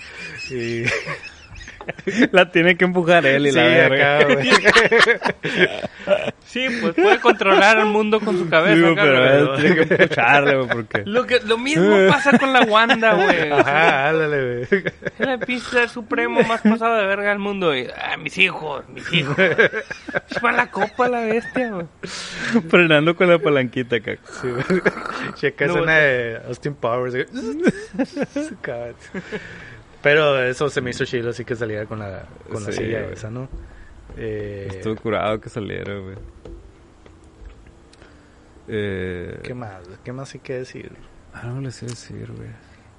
Y... 0.49 0.85
La 2.33 2.51
tiene 2.51 2.77
que 2.77 2.85
empujar 2.85 3.27
él 3.27 3.47
y 3.47 3.51
sí, 3.51 3.57
la 3.57 3.63
verga. 3.65 4.19
acá. 4.19 5.35
Sí, 6.45 6.67
pues 6.81 6.95
puede 6.95 7.19
controlar 7.19 7.79
el 7.79 7.87
mundo 7.87 8.21
con 8.21 8.39
su 8.39 8.49
cabeza. 8.49 8.89
Sí, 8.89 8.95
pero 8.95 9.57
tiene 9.57 9.75
que 9.87 9.95
empujarle, 9.95 10.57
güey, 10.57 10.69
porque... 10.69 11.03
Lo, 11.05 11.27
que, 11.27 11.41
lo 11.41 11.59
mismo 11.59 11.97
pasa 12.09 12.39
con 12.39 12.53
la 12.53 12.63
Wanda, 12.63 13.15
güey. 13.15 13.51
Ajá, 13.51 14.11
ándale, 14.11 14.67
güey. 14.67 14.83
Es 15.19 15.19
el 15.19 15.39
pinche 15.41 15.89
supremo 15.89 16.43
más 16.43 16.61
pasado 16.61 16.97
de 16.97 17.07
verga 17.07 17.31
del 17.31 17.39
mundo. 17.41 17.77
Y, 17.77 17.89
ah, 17.89 18.17
mis 18.17 18.39
hijos, 18.39 18.85
mis 18.89 19.13
hijos. 19.13 19.35
Para 20.41 20.57
la 20.57 20.71
copa 20.71 21.09
la 21.09 21.21
bestia, 21.21 21.71
güey. 21.71 21.87
Frenando 22.69 23.17
con 23.17 23.29
la 23.29 23.39
palanquita 23.39 23.97
acá. 23.97 24.17
Sí. 24.41 24.49
Checa 25.35 25.67
No, 25.67 25.75
escena 25.75 25.95
de 25.97 26.41
Austin 26.47 26.75
Powers. 26.75 27.15
güey. 27.15 27.27
Pero 30.05 30.41
eso 30.45 30.69
se 30.69 30.81
me 30.81 30.91
hizo 30.91 31.05
chido, 31.05 31.31
así 31.31 31.45
que 31.45 31.57
saliera 31.57 31.87
con 31.87 31.99
la, 31.99 32.27
con 32.53 32.63
la 32.63 32.71
silla 32.71 33.01
esa, 33.11 33.31
¿no? 33.31 33.49
Eh, 34.17 34.69
Estuvo 34.71 34.95
curado 34.97 35.41
que 35.41 35.49
saliera, 35.49 35.99
güey. 35.99 36.17
Eh... 38.69 39.41
¿Qué 39.43 39.55
más? 39.55 39.81
¿Qué 40.05 40.13
más 40.13 40.33
hay 40.35 40.41
que 40.41 40.55
decir? 40.59 40.93
Algo 41.33 41.61
les 41.61 41.83
iba 41.83 41.91
a 41.91 41.95
decir, 41.95 42.33
güey. 42.37 42.49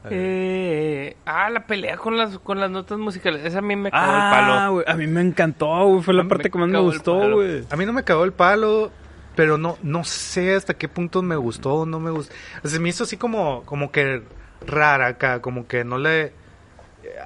Eh, 0.10 1.16
ah, 1.26 1.49
la 1.49 1.66
pelea 1.66 1.97
con 1.97 2.16
las, 2.16 2.38
con 2.39 2.60
las 2.60 2.70
notas 2.70 2.97
musicales. 2.99 3.43
Esa 3.43 3.60
a 3.60 3.62
mí 3.62 3.76
me 3.76 3.89
cagó 3.89 4.03
Ah, 4.12 4.30
el 4.39 4.45
palo. 4.47 4.74
güey, 4.74 4.86
a 4.88 4.93
mí 4.95 5.08
me 5.08 5.22
encantó, 5.22 5.86
güey. 5.88 6.03
Fue 6.03 6.14
la 6.14 6.24
Me 6.24 6.30
parte 6.30 6.49
que 6.51 6.58
más 6.60 6.70
me 6.70 6.80
gustó, 6.80 7.32
güey. 7.34 7.64
A 7.72 7.76
mí 7.76 7.86
no 7.86 7.93
me 7.93 8.03
cagó 8.03 8.24
el 8.24 8.32
palo, 8.34 8.91
pero 9.36 9.58
no, 9.58 9.78
no 9.82 10.03
sé 10.03 10.53
hasta 10.56 10.76
qué 10.76 10.88
punto 10.88 11.22
me 11.24 11.36
gustó 11.36 11.74
o 11.74 11.86
no 11.88 11.99
me 11.99 12.12
gustó. 12.12 12.34
O 12.58 12.62
sea, 12.68 12.72
se 12.72 12.80
me 12.80 12.89
hizo 12.89 13.03
así 13.06 13.18
como, 13.18 13.64
como 13.66 13.91
que 13.91 14.22
rara 14.68 15.08
acá, 15.08 15.41
como 15.41 15.68
que 15.68 15.84
no 15.84 15.97
le... 15.97 16.34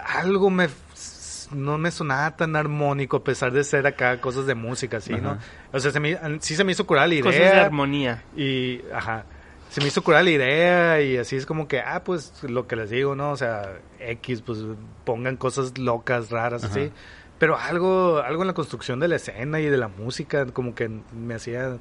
Algo 0.05 0.49
me... 0.49 0.67
No 1.51 1.79
me 1.79 1.89
sonaba 1.89 2.35
tan 2.35 2.55
armónico 2.55 3.17
a 3.17 3.23
pesar 3.23 3.51
de 3.51 3.63
ser 3.63 3.87
acá 3.87 4.21
cosas 4.21 4.45
de 4.45 4.53
música, 4.53 4.97
así, 4.97 5.13
¿no? 5.15 5.39
O 5.73 5.79
sea, 5.79 5.89
se 5.89 5.99
me, 5.99 6.15
sí 6.41 6.55
se 6.55 6.63
me 6.63 6.73
hizo 6.73 6.85
curar 6.85 7.07
la 7.07 7.15
idea. 7.15 7.23
Cosas 7.23 7.39
de 7.39 7.59
armonía. 7.59 8.23
Y, 8.37 8.81
ajá, 8.93 9.25
se 9.69 9.81
me 9.81 9.87
hizo 9.87 10.03
curar 10.03 10.23
la 10.25 10.29
idea 10.29 11.01
y 11.01 11.17
así 11.17 11.35
es 11.37 11.47
como 11.47 11.67
que, 11.67 11.79
ah, 11.79 12.03
pues 12.03 12.43
lo 12.43 12.67
que 12.67 12.75
les 12.75 12.91
digo, 12.91 13.15
¿no? 13.15 13.31
O 13.31 13.35
sea, 13.35 13.79
X, 13.99 14.43
pues 14.43 14.59
pongan 15.05 15.37
cosas 15.37 15.75
locas, 15.79 16.29
raras, 16.29 16.63
Ajá. 16.65 16.71
así. 16.73 16.91
Pero 17.39 17.57
algo, 17.57 18.19
algo 18.19 18.43
en 18.43 18.47
la 18.47 18.53
construcción 18.53 18.99
de 18.99 19.07
la 19.07 19.15
escena 19.15 19.59
y 19.59 19.65
de 19.65 19.77
la 19.77 19.87
música, 19.87 20.45
como 20.47 20.75
que 20.75 20.87
me 21.17 21.33
hacía, 21.33 21.77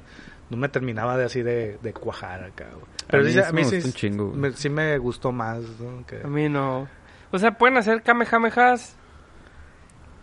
no 0.49 0.57
me 0.57 0.69
terminaba 0.69 1.15
de 1.15 1.25
así 1.25 1.43
de, 1.43 1.77
de 1.83 1.93
cuajar 1.93 2.43
acá, 2.43 2.65
güey. 2.73 2.85
Pero 3.07 3.23
mí 3.23 3.31
sí, 3.33 3.39
a 3.39 3.51
mí 3.51 3.63
sí, 3.65 4.09
me, 4.33 4.51
sí 4.53 4.69
me 4.69 4.97
gustó 4.97 5.31
más, 5.31 5.59
¿no? 5.79 6.03
Que- 6.07 6.21
A 6.23 6.27
mí 6.27 6.49
no. 6.49 6.87
O 7.31 7.39
sea, 7.39 7.51
pueden 7.51 7.77
hacer 7.77 8.01
kamehamehas 8.01 8.95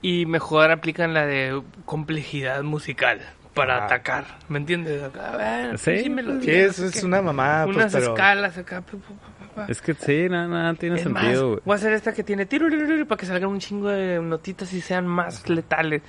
y 0.02 0.26
mejor 0.26 0.70
aplican 0.70 1.14
la 1.14 1.26
de 1.26 1.62
complejidad 1.84 2.62
musical 2.62 3.20
para 3.54 3.78
Ah. 3.78 3.84
atacar. 3.86 4.24
¿Me 4.48 4.58
entiendes? 4.58 5.02
Acá, 5.02 5.32
a 5.32 5.36
ver, 5.36 5.78
Sí, 5.78 5.98
sí, 6.04 6.10
melodías, 6.10 6.76
Sí, 6.76 6.84
es, 6.84 7.02
una 7.04 7.22
mamada, 7.22 7.64
pues, 7.64 7.76
Unas 7.76 7.92
pero... 7.92 8.06
escalas 8.12 8.58
acá. 8.58 8.82
pa, 8.82 8.92
pa, 8.92 8.98
pa, 8.98 9.54
pa. 9.54 9.72
Es 9.72 9.80
que 9.80 9.94
sí, 9.94 10.28
nada, 10.28 10.46
nada 10.46 10.74
tiene 10.74 11.00
Es 11.00 11.06
más, 11.08 11.22
sentido, 11.22 11.48
güey. 11.50 11.60
voy 11.64 11.72
a 11.72 11.76
hacer 11.76 11.92
esta 11.94 12.12
que 12.12 12.22
tiene 12.22 12.44
tiruriru 12.44 13.06
para 13.06 13.18
que 13.18 13.26
salgan 13.26 13.48
un 13.50 13.58
chingo 13.60 13.88
de 13.88 14.20
notitas 14.20 14.72
y 14.74 14.80
sean 14.82 15.06
más 15.06 15.48
letales. 15.48 16.02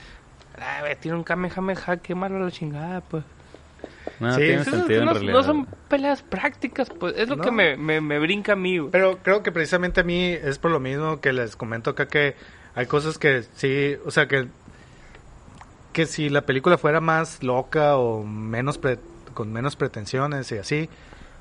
Ah, 0.60 0.82
tiene 1.00 1.16
un 1.18 1.24
kamehameha, 1.24 1.98
qué 1.98 2.16
malo 2.16 2.40
la 2.40 2.52
chingada, 2.52 3.00
pues. 3.02 3.24
Sí, 4.20 4.38
tiene 4.38 4.64
sentido 4.64 5.00
en 5.02 5.06
no, 5.06 5.14
realidad. 5.14 5.34
no 5.34 5.44
son 5.44 5.66
peleas 5.90 6.24
prácticas, 6.24 6.90
pues. 6.90 7.14
Es 7.18 7.30
lo 7.30 7.36
No. 7.36 7.44
que 7.44 7.52
me, 7.52 7.78
me, 7.78 8.02
me 8.02 8.18
brinca 8.20 8.54
a 8.54 8.56
mí, 8.56 8.80
güey. 8.80 8.92
Pero 8.92 9.20
creo 9.24 9.44
que 9.44 9.52
precisamente 9.52 10.02
a 10.02 10.04
mí 10.04 10.26
es 10.32 10.58
por 10.58 10.72
lo 10.72 10.80
mismo 10.80 11.22
que 11.22 11.34
les 11.34 11.56
comento 11.56 11.92
acá 11.92 12.08
que 12.08 12.36
hay 12.74 12.86
cosas 12.88 13.18
que 13.20 13.44
sí, 13.56 13.96
o 14.06 14.12
sea 14.12 14.28
que 14.28 14.48
que 15.94 16.06
si 16.06 16.30
la 16.30 16.42
película 16.46 16.78
fuera 16.78 17.02
más 17.02 17.42
loca 17.44 17.98
o 17.98 18.24
menos 18.24 18.78
pre- 18.78 19.00
con 19.34 19.52
menos 19.52 19.76
pretensiones 19.76 20.52
y 20.52 20.58
así, 20.58 20.90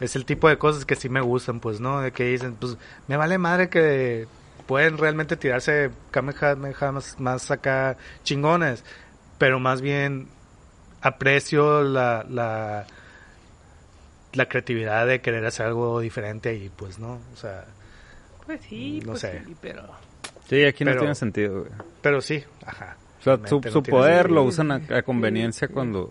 es 0.01 0.17
el 0.17 0.25
tipo 0.25 0.49
de 0.49 0.59
cosas 0.59 0.85
que 0.85 0.97
sí 0.97 1.09
me 1.09 1.21
gustan, 1.21 1.61
pues, 1.61 1.81
¿no? 1.81 2.01
De 2.01 2.13
que 2.13 2.25
dicen, 2.25 2.55
pues, 2.57 2.77
me 3.09 3.17
vale 3.17 3.39
madre 3.39 3.69
que 3.69 4.27
pueden 4.67 4.99
realmente 4.99 5.37
tirarse 5.37 5.91
kamehameha 6.11 6.93
más, 6.93 7.19
más 7.21 7.51
acá 7.51 7.97
chingones, 8.25 8.85
pero 9.39 9.61
más 9.61 9.81
bien 9.81 10.29
aprecio 11.07 11.83
la, 11.83 12.25
la 12.29 12.87
la 14.33 14.47
creatividad 14.47 15.07
de 15.07 15.21
querer 15.21 15.47
hacer 15.47 15.67
algo 15.67 15.99
diferente 16.01 16.55
y 16.55 16.69
pues 16.69 16.99
no, 16.99 17.19
o 17.33 17.37
sea, 17.37 17.65
Pues 18.45 18.61
sí, 18.69 19.01
No 19.05 19.13
pues 19.13 19.21
sé. 19.23 19.43
sí, 19.47 19.57
pero... 19.61 19.83
Sí, 20.49 20.63
aquí 20.65 20.85
no 20.85 20.91
Pero- 20.91 21.01
tiene 21.01 21.15
sentido, 21.15 21.61
güey. 21.61 21.73
pero 22.03 22.21
sí, 22.21 22.45
ajá. 22.65 22.97
O 23.21 23.23
sea, 23.25 23.39
su, 23.49 23.61
poder 23.83 24.17
sentido. 24.27 24.35
lo 24.35 24.43
usan 24.45 24.71
a, 24.73 24.81
a 24.97 25.03
conveniencia 25.03 25.69
cuando... 25.69 26.11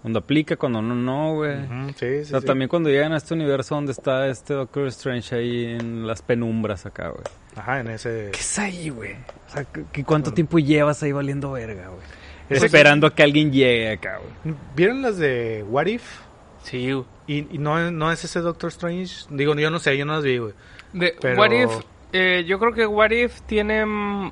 Cuando 0.00 0.20
aplica, 0.20 0.54
cuando 0.56 0.80
no, 0.80 0.94
no, 0.94 1.34
güey. 1.34 1.56
Ujú, 1.64 1.88
sí, 1.98 2.04
O 2.06 2.24
sí, 2.24 2.24
sea, 2.26 2.40
sí. 2.40 2.46
también 2.46 2.68
cuando 2.68 2.88
llegan 2.88 3.12
a 3.12 3.16
este 3.16 3.34
universo 3.34 3.74
donde 3.74 3.90
está 3.90 4.28
este 4.28 4.54
Doctor 4.54 4.86
Strange 4.86 5.34
ahí 5.34 5.64
en 5.64 6.06
las 6.06 6.22
penumbras 6.22 6.86
acá, 6.86 7.08
güey. 7.08 7.24
Ajá, 7.56 7.80
en 7.80 7.88
ese 7.88 8.28
¿Qué 8.32 8.38
es 8.38 8.58
ahí, 8.60 8.90
güey? 8.90 9.14
O 9.48 9.52
sea, 9.52 9.64
¿qué- 9.64 9.82
qué- 9.92 10.04
¿cuánto 10.04 10.32
tiempo 10.32 10.60
llevas 10.60 11.02
ahí 11.02 11.10
valiendo 11.10 11.50
verga, 11.50 11.88
güey? 11.88 12.02
Ese- 12.48 12.66
Esperando 12.66 13.06
a 13.06 13.14
que 13.14 13.22
alguien 13.22 13.52
llegue 13.52 13.90
acá, 13.92 14.18
güey. 14.18 14.54
¿Vieron 14.74 15.02
las 15.02 15.18
de 15.18 15.64
What 15.68 15.86
If? 15.86 16.02
Sí, 16.62 16.92
güey. 16.92 17.04
Y, 17.28 17.56
y 17.56 17.58
no, 17.58 17.90
no 17.90 18.12
es 18.12 18.22
ese 18.24 18.40
Doctor 18.40 18.68
Strange. 18.68 19.26
Digo, 19.30 19.54
yo 19.56 19.70
no 19.70 19.78
sé, 19.80 19.96
yo 19.98 20.04
no 20.04 20.14
las 20.14 20.22
vi, 20.24 20.38
güey. 20.38 20.52
De 20.92 21.16
Pero- 21.20 21.38
What 21.40 21.50
If, 21.50 21.70
eh, 22.12 22.44
yo 22.46 22.58
creo 22.60 22.72
que 22.72 22.86
What 22.86 23.10
If 23.10 23.40
tiene... 23.42 23.84
mm, 23.84 24.30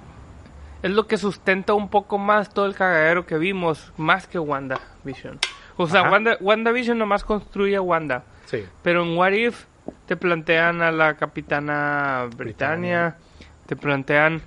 Es 0.82 0.90
lo 0.92 1.06
que 1.06 1.16
sustenta 1.18 1.72
un 1.74 1.88
poco 1.88 2.18
más 2.18 2.52
todo 2.52 2.66
el 2.66 2.74
cagadero 2.74 3.26
que 3.26 3.36
vimos, 3.38 3.92
más 3.96 4.26
que 4.28 4.38
WandaVision. 4.38 5.38
O 5.76 5.88
sea, 5.88 6.02
Ajá. 6.02 6.10
Wanda, 6.12 6.36
WandaVision 6.40 6.96
nomás 6.98 7.24
construye 7.24 7.74
a 7.76 7.80
Wanda. 7.80 8.22
Sí. 8.46 8.64
Pero 8.82 9.02
en 9.02 9.16
What 9.16 9.32
If 9.32 9.64
te 10.06 10.16
plantean 10.16 10.82
a 10.82 10.92
la 10.92 11.14
capitana 11.16 12.28
Britannia, 12.36 13.16
te 13.66 13.74
plantean 13.76 14.42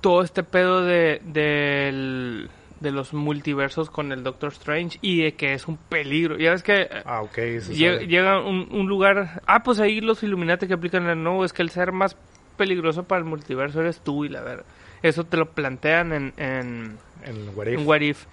todo 0.00 0.22
este 0.22 0.42
pedo 0.42 0.82
de, 0.84 1.20
del- 1.24 2.48
de 2.48 2.61
los 2.90 3.14
multiversos 3.14 3.90
con 3.90 4.10
el 4.12 4.24
Doctor 4.24 4.50
Strange 4.52 4.98
y 5.02 5.22
de 5.22 5.34
que 5.34 5.52
es 5.52 5.68
un 5.68 5.76
peligro. 5.76 6.36
Ya 6.38 6.50
ves 6.50 6.62
que 6.62 6.82
eh, 6.82 6.88
Ah, 7.04 7.22
ok. 7.22 7.38
eso 7.38 7.72
lle- 7.72 7.94
sabe. 7.94 8.06
llega 8.08 8.40
un, 8.40 8.68
un 8.72 8.88
lugar... 8.88 9.42
Ah, 9.46 9.62
pues 9.62 9.78
ahí 9.78 10.00
los 10.00 10.22
Illuminati 10.22 10.66
que 10.66 10.74
aplican 10.74 11.06
el 11.08 11.22
no, 11.22 11.44
es 11.44 11.52
que 11.52 11.62
el 11.62 11.70
ser 11.70 11.92
más 11.92 12.16
peligroso 12.56 13.04
para 13.04 13.20
el 13.20 13.24
multiverso 13.24 13.80
eres 13.80 14.00
tú 14.00 14.24
y 14.24 14.28
la 14.28 14.40
verdad. 14.42 14.64
Eso 15.02 15.24
te 15.24 15.36
lo 15.36 15.50
plantean 15.50 16.12
en, 16.12 16.32
en, 16.36 16.98
En 17.24 17.48
What 17.56 17.66
If. 17.66 17.78
en 17.80 17.86
What 17.86 18.00
If. 18.00 18.24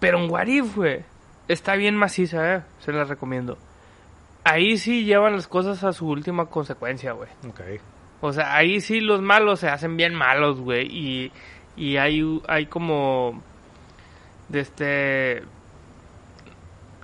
Pero 0.00 0.22
en 0.22 0.30
What 0.30 0.46
If, 0.46 0.76
güey, 0.76 1.00
está 1.48 1.74
bien 1.76 1.96
maciza, 1.96 2.54
eh. 2.56 2.62
Se 2.80 2.92
la 2.92 3.04
recomiendo. 3.04 3.58
Ahí 4.44 4.78
sí 4.78 5.04
llevan 5.04 5.34
las 5.34 5.48
cosas 5.48 5.84
a 5.84 5.92
su 5.92 6.06
última 6.08 6.46
consecuencia, 6.46 7.12
güey. 7.12 7.28
Ok. 7.48 7.60
O 8.20 8.32
sea, 8.32 8.56
ahí 8.56 8.80
sí 8.80 9.00
los 9.00 9.20
malos 9.20 9.60
se 9.60 9.68
hacen 9.68 9.96
bien 9.96 10.14
malos, 10.14 10.60
güey. 10.60 10.86
Y, 10.86 11.32
y 11.76 11.96
hay, 11.98 12.22
hay 12.48 12.66
como... 12.66 13.42
De 14.48 14.60
este... 14.60 15.42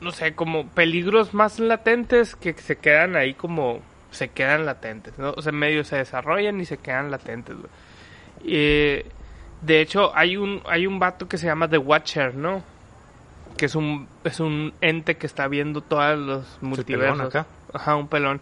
No 0.00 0.10
sé, 0.12 0.34
como 0.34 0.66
peligros 0.68 1.32
más 1.34 1.58
latentes 1.58 2.36
que 2.36 2.52
se 2.54 2.76
quedan 2.76 3.16
ahí 3.16 3.34
como... 3.34 3.80
Se 4.10 4.28
quedan 4.28 4.64
latentes, 4.64 5.18
¿no? 5.18 5.32
O 5.36 5.42
sea, 5.42 5.50
medio 5.50 5.82
se 5.82 5.96
desarrollan 5.96 6.60
y 6.60 6.64
se 6.64 6.76
quedan 6.78 7.10
latentes, 7.10 7.56
güey. 7.56 7.68
Eh, 8.46 9.06
de 9.62 9.80
hecho, 9.80 10.12
hay 10.14 10.36
un, 10.36 10.62
hay 10.68 10.86
un 10.86 10.98
vato 11.00 11.26
que 11.26 11.36
se 11.36 11.46
llama 11.46 11.68
The 11.68 11.78
Watcher, 11.78 12.34
¿no? 12.34 12.62
Que 13.56 13.66
es 13.66 13.74
un, 13.74 14.06
es 14.22 14.38
un 14.38 14.72
ente 14.80 15.16
que 15.16 15.26
está 15.26 15.48
viendo 15.48 15.80
todos 15.80 16.16
los 16.18 16.44
pelón 16.46 16.68
multiversos. 16.70 17.20
acá. 17.34 17.46
Ajá, 17.72 17.96
un 17.96 18.06
pelón. 18.06 18.40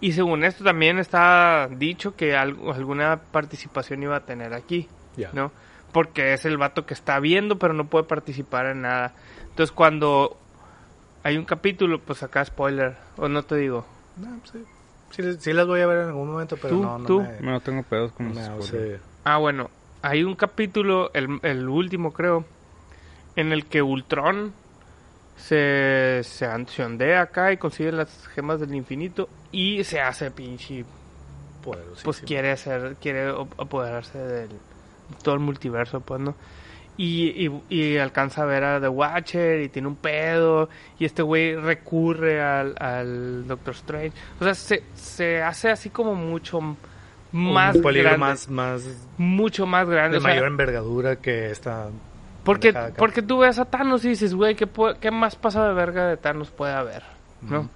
Y 0.00 0.12
según 0.12 0.42
esto 0.42 0.64
también 0.64 0.98
está 0.98 1.68
dicho 1.70 2.16
que 2.16 2.36
algo- 2.36 2.72
alguna 2.72 3.16
participación 3.30 4.02
iba 4.02 4.16
a 4.16 4.20
tener 4.20 4.52
aquí. 4.52 4.88
¿no? 5.32 5.52
Porque 5.94 6.34
es 6.34 6.44
el 6.44 6.58
vato 6.58 6.84
que 6.84 6.92
está 6.92 7.18
viendo, 7.20 7.58
pero 7.58 7.72
no 7.72 7.86
puede 7.86 8.04
participar 8.04 8.66
en 8.66 8.82
nada. 8.82 9.14
Entonces 9.48 9.72
cuando 9.72 10.36
hay 11.22 11.38
un 11.38 11.46
capítulo, 11.46 12.00
pues 12.00 12.22
acá 12.22 12.44
spoiler, 12.44 12.96
o 13.16 13.28
no 13.28 13.42
te 13.44 13.56
digo. 13.56 13.86
No, 14.18 14.38
pues 14.40 14.50
sí. 14.50 14.64
Sí, 15.10 15.36
sí 15.40 15.52
las 15.54 15.66
voy 15.66 15.80
a 15.80 15.86
ver 15.86 16.00
en 16.02 16.08
algún 16.08 16.32
momento, 16.32 16.56
pero 16.56 16.74
¿Tú? 16.74 16.82
no, 16.82 16.98
no 16.98 17.06
¿Tú? 17.06 17.20
me... 17.22 17.40
No 17.40 17.60
tengo 17.60 17.82
pedos 17.84 18.12
con 18.12 18.26
no 18.28 18.34
me 18.34 18.48
los 18.48 18.66
hace- 18.68 19.00
Ah, 19.22 19.38
bueno, 19.38 19.70
hay 20.02 20.24
un 20.24 20.34
capítulo, 20.34 21.10
el, 21.14 21.38
el 21.42 21.68
último 21.68 22.12
creo, 22.12 22.44
en 23.36 23.52
el 23.52 23.64
que 23.66 23.80
Ultron 23.80 24.52
se, 25.36 26.20
se 26.24 26.46
ondea 26.84 27.22
acá 27.22 27.52
y 27.52 27.56
consigue 27.56 27.92
las 27.92 28.26
gemas 28.28 28.60
del 28.60 28.74
infinito 28.74 29.28
y 29.52 29.84
se 29.84 30.00
hace 30.00 30.30
pinche 30.30 30.84
pues 32.02 32.20
quiere 32.20 32.56
ser, 32.56 32.96
quiere 33.00 33.30
apoderarse 33.30 34.18
del 34.18 34.50
todo 35.22 35.34
el 35.34 35.40
multiverso, 35.40 36.00
pues, 36.00 36.20
¿no? 36.20 36.34
Y, 36.96 37.46
y, 37.46 37.62
y 37.70 37.96
alcanza 37.98 38.42
a 38.42 38.44
ver 38.44 38.62
a 38.62 38.80
The 38.80 38.88
Watcher 38.88 39.62
y 39.62 39.68
tiene 39.68 39.88
un 39.88 39.96
pedo 39.96 40.68
y 40.98 41.04
este 41.04 41.22
güey 41.22 41.56
recurre 41.56 42.40
al, 42.40 42.74
al 42.78 43.48
Doctor 43.48 43.74
Strange. 43.74 44.12
O 44.40 44.44
sea, 44.44 44.54
se, 44.54 44.84
se 44.94 45.42
hace 45.42 45.70
así 45.70 45.90
como 45.90 46.14
mucho 46.14 46.60
más 47.32 47.74
un 47.74 47.82
grande, 47.82 48.16
más, 48.18 48.48
más 48.48 48.82
mucho 49.18 49.66
más 49.66 49.88
grande. 49.88 50.12
de 50.12 50.18
o 50.18 50.20
sea, 50.20 50.30
mayor 50.30 50.46
envergadura 50.46 51.16
que 51.16 51.50
esta... 51.50 51.88
porque, 52.44 52.72
porque 52.96 53.22
tú 53.22 53.38
ves 53.38 53.58
a 53.58 53.64
Thanos 53.64 54.04
y 54.04 54.10
dices, 54.10 54.32
güey, 54.32 54.54
¿qué, 54.54 54.68
¿qué 55.00 55.10
más 55.10 55.34
pasa 55.34 55.66
de 55.66 55.74
verga 55.74 56.06
de 56.06 56.16
Thanos 56.16 56.50
puede 56.50 56.74
haber? 56.74 57.02
¿no? 57.42 57.68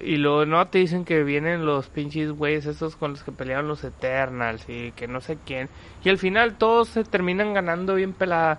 Y 0.00 0.16
luego 0.16 0.46
no 0.46 0.66
te 0.68 0.78
dicen 0.78 1.04
que 1.04 1.22
vienen 1.22 1.66
los 1.66 1.88
pinches 1.88 2.32
güeyes 2.32 2.66
esos 2.66 2.96
con 2.96 3.12
los 3.12 3.22
que 3.22 3.32
pelearon 3.32 3.68
los 3.68 3.84
Eternals 3.84 4.68
y 4.68 4.92
que 4.92 5.06
no 5.06 5.20
sé 5.20 5.38
quién. 5.44 5.68
Y 6.04 6.08
al 6.08 6.18
final 6.18 6.56
todos 6.56 6.88
se 6.88 7.04
terminan 7.04 7.54
ganando 7.54 7.94
bien 7.94 8.12
pelada. 8.12 8.58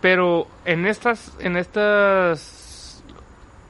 Pero 0.00 0.46
en 0.64 0.86
estas, 0.86 1.36
en 1.40 1.56
estas 1.56 3.02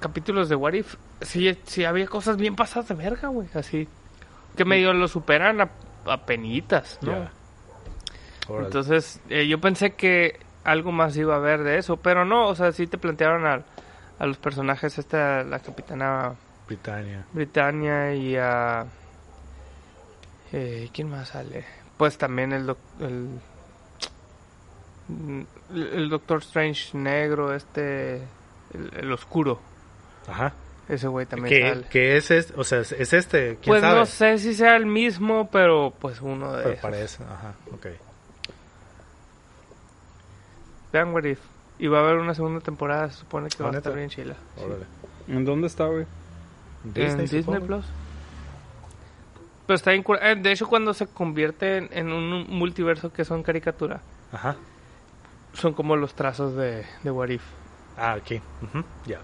capítulos 0.01 0.49
de 0.49 0.57
What 0.57 0.75
If, 0.75 0.97
sí, 1.21 1.57
sí 1.65 1.85
había 1.85 2.07
cosas 2.07 2.37
bien 2.37 2.57
pasadas 2.57 2.89
de 2.89 2.95
verga, 2.95 3.29
güey, 3.29 3.49
así. 3.55 3.89
Que 4.57 4.65
medio 4.65 4.93
lo 4.93 5.09
superan 5.09 5.61
a, 5.61 5.71
a 6.07 6.27
penitas, 6.27 6.99
¿no? 7.03 7.29
Entonces, 8.59 9.21
eh, 9.29 9.47
yo 9.47 9.61
pensé 9.61 9.93
que 9.93 10.41
algo 10.65 10.93
más 10.93 11.17
iba 11.17 11.35
a 11.35 11.39
haber 11.39 11.63
de 11.63 11.79
eso, 11.79 11.97
pero 11.97 12.25
no, 12.25 12.49
o 12.49 12.55
sea, 12.55 12.73
sí 12.73 12.87
te 12.87 12.99
plantearon 12.99 13.47
a, 13.47 13.63
a 14.19 14.27
los 14.27 14.39
personajes, 14.39 14.99
esta, 14.99 15.45
la 15.45 15.61
capitana 15.61 16.35
Britannia. 16.71 17.27
Britannia 17.33 18.15
y 18.15 18.37
a... 18.37 18.87
Eh, 20.53 20.89
¿Quién 20.93 21.11
más 21.11 21.31
sale? 21.31 21.65
Pues 21.97 22.17
también 22.17 22.53
el, 22.53 22.65
doc- 22.67 22.79
el, 23.01 23.41
el, 25.75 26.09
Doctor 26.09 26.39
Strange 26.39 26.97
negro, 26.97 27.53
este, 27.55 28.19
el, 28.73 28.91
el 28.97 29.13
oscuro, 29.13 29.61
Ajá. 30.29 30.53
ese 30.89 31.09
güey 31.09 31.27
también 31.27 31.53
¿Qué, 31.55 31.69
sale. 31.69 31.87
qué 31.91 32.17
es 32.17 32.31
este? 32.31 32.55
O 32.57 32.63
sea, 32.65 32.81
¿es 32.81 32.93
es 32.93 33.13
este? 33.13 33.57
¿Quién 33.57 33.67
Pues 33.67 33.81
sabe? 33.83 33.99
no 33.99 34.07
sé 34.07 34.39
si 34.39 34.55
sea 34.55 34.77
el 34.77 34.87
mismo, 34.87 35.49
pero 35.51 35.93
pues 35.99 36.21
uno 36.21 36.53
de 36.53 36.59
Pero 36.63 36.71
esos. 36.75 36.83
parece, 36.83 37.25
ajá, 37.25 37.55
ok. 37.73 37.87
Vean 40.93 41.13
What 41.13 41.25
If. 41.25 41.41
Y 41.79 41.87
va 41.89 41.99
a 41.99 42.03
haber 42.03 42.17
una 42.17 42.35
segunda 42.35 42.61
temporada, 42.61 43.09
se 43.11 43.19
supone 43.21 43.49
que 43.49 43.63
¿Ah, 43.63 43.67
va 43.67 43.73
a 43.73 43.77
estar 43.79 43.95
bien 43.95 44.09
chila. 44.09 44.35
Sí. 44.57 44.63
Órale. 44.65 44.85
¿En 45.29 45.45
dónde 45.45 45.67
está, 45.67 45.87
güey? 45.87 46.07
En 46.85 47.27
Disney. 47.29 47.61
Plus. 47.61 47.85
Pero 49.67 49.77
está 49.77 49.91
bien 49.93 50.05
eh, 50.21 50.37
De 50.37 50.53
hecho, 50.53 50.67
cuando 50.69 50.95
se 50.95 51.07
convierte 51.07 51.77
en, 51.79 51.89
en 51.93 52.13
un 52.13 52.47
multiverso 52.49 53.13
que 53.13 53.25
son 53.25 53.43
caricatura, 53.43 54.01
Ajá. 54.33 54.57
son 55.53 55.75
como 55.75 55.97
los 55.97 56.15
trazos 56.15 56.57
de, 56.57 56.85
de 57.03 57.11
What 57.11 57.29
If. 57.29 57.43
Ah, 57.97 58.17
ujú, 58.17 58.85
Ya. 59.07 59.19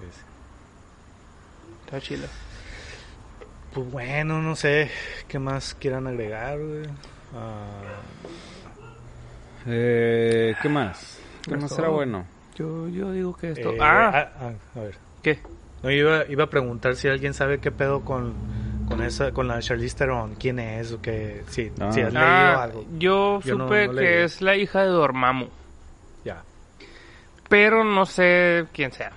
Sí, 0.00 0.06
sí. 0.10 0.20
Está 1.84 2.00
chila. 2.00 2.26
Pues 3.72 3.90
bueno, 3.90 4.40
no 4.40 4.56
sé 4.56 4.90
qué 5.28 5.38
más 5.38 5.74
quieran 5.74 6.06
agregar, 6.06 6.58
güey. 6.58 6.84
Ah, 7.34 8.00
Eh, 9.66 10.54
¿Qué 10.60 10.68
más? 10.68 11.18
¿Qué 11.42 11.52
más 11.56 11.68
todo. 11.68 11.76
será 11.76 11.88
bueno? 11.88 12.24
Yo, 12.56 12.88
yo 12.88 13.12
digo 13.12 13.34
que 13.36 13.50
esto. 13.52 13.70
eh, 13.70 13.78
ah, 13.80 14.10
ah, 14.14 14.30
ah, 14.40 14.78
a 14.78 14.80
ver. 14.80 14.96
¿qué? 15.22 15.40
No, 15.84 15.90
yo 15.90 15.96
iba, 15.98 16.24
iba 16.28 16.44
a 16.44 16.50
preguntar 16.50 16.96
si 16.96 17.06
alguien 17.08 17.34
sabe 17.34 17.58
qué 17.60 17.70
pedo 17.70 18.00
con, 18.00 18.32
con 18.88 19.02
esa 19.02 19.30
con 19.32 19.46
la 19.48 19.60
Charlize 19.60 19.96
Theron, 19.96 20.34
quién 20.34 20.58
es 20.58 20.90
o 20.92 21.00
qué, 21.02 21.44
sí, 21.48 21.70
Ah. 21.80 21.92
si 21.92 22.00
has 22.00 22.12
leído 22.12 22.26
Ah, 22.26 22.62
algo. 22.64 22.84
yo, 22.98 23.40
supe 23.42 23.86
no 23.88 23.94
que 23.94 24.24
es 24.24 24.40
la 24.42 24.56
hija 24.56 24.80
de 24.82 24.88
Dormammu. 24.88 25.46
Ya. 26.24 26.42
Pero 27.48 27.84
no 27.84 28.06
sé 28.06 28.66
quién 28.72 28.90
sea. 28.92 29.12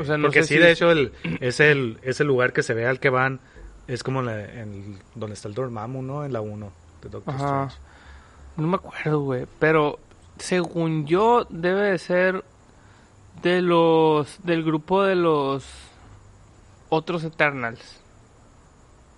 O 0.00 0.04
sea, 0.04 0.16
no 0.16 0.28
Porque 0.28 0.42
sé 0.42 0.48
sí, 0.48 0.54
si 0.54 0.60
de 0.60 0.70
es- 0.70 0.78
hecho, 0.78 0.90
el, 0.92 1.12
es 1.40 1.58
el, 1.60 1.98
es 2.02 2.20
el 2.20 2.26
lugar 2.28 2.52
que 2.52 2.62
se 2.62 2.74
ve 2.74 2.86
al 2.86 3.00
que 3.00 3.10
van, 3.10 3.40
es 3.88 4.02
como 4.04 4.22
la, 4.22 4.40
en, 4.44 4.98
donde 5.16 5.34
está 5.34 5.48
el 5.48 5.54
Dormammu, 5.54 6.00
¿no? 6.02 6.24
En 6.24 6.32
la 6.32 6.40
1 6.40 6.72
de 7.02 7.08
Doctor 7.08 7.34
Ajá. 7.34 7.44
Strange. 7.66 7.76
No 8.56 8.68
me 8.68 8.76
acuerdo, 8.76 9.20
güey. 9.20 9.46
Pero 9.58 9.98
según 10.38 11.06
yo, 11.06 11.44
debe 11.50 11.90
de 11.90 11.98
ser 11.98 12.44
de 13.44 13.62
los. 13.62 14.38
del 14.42 14.64
grupo 14.64 15.02
de 15.04 15.14
los. 15.14 15.64
otros 16.88 17.22
Eternals. 17.24 18.00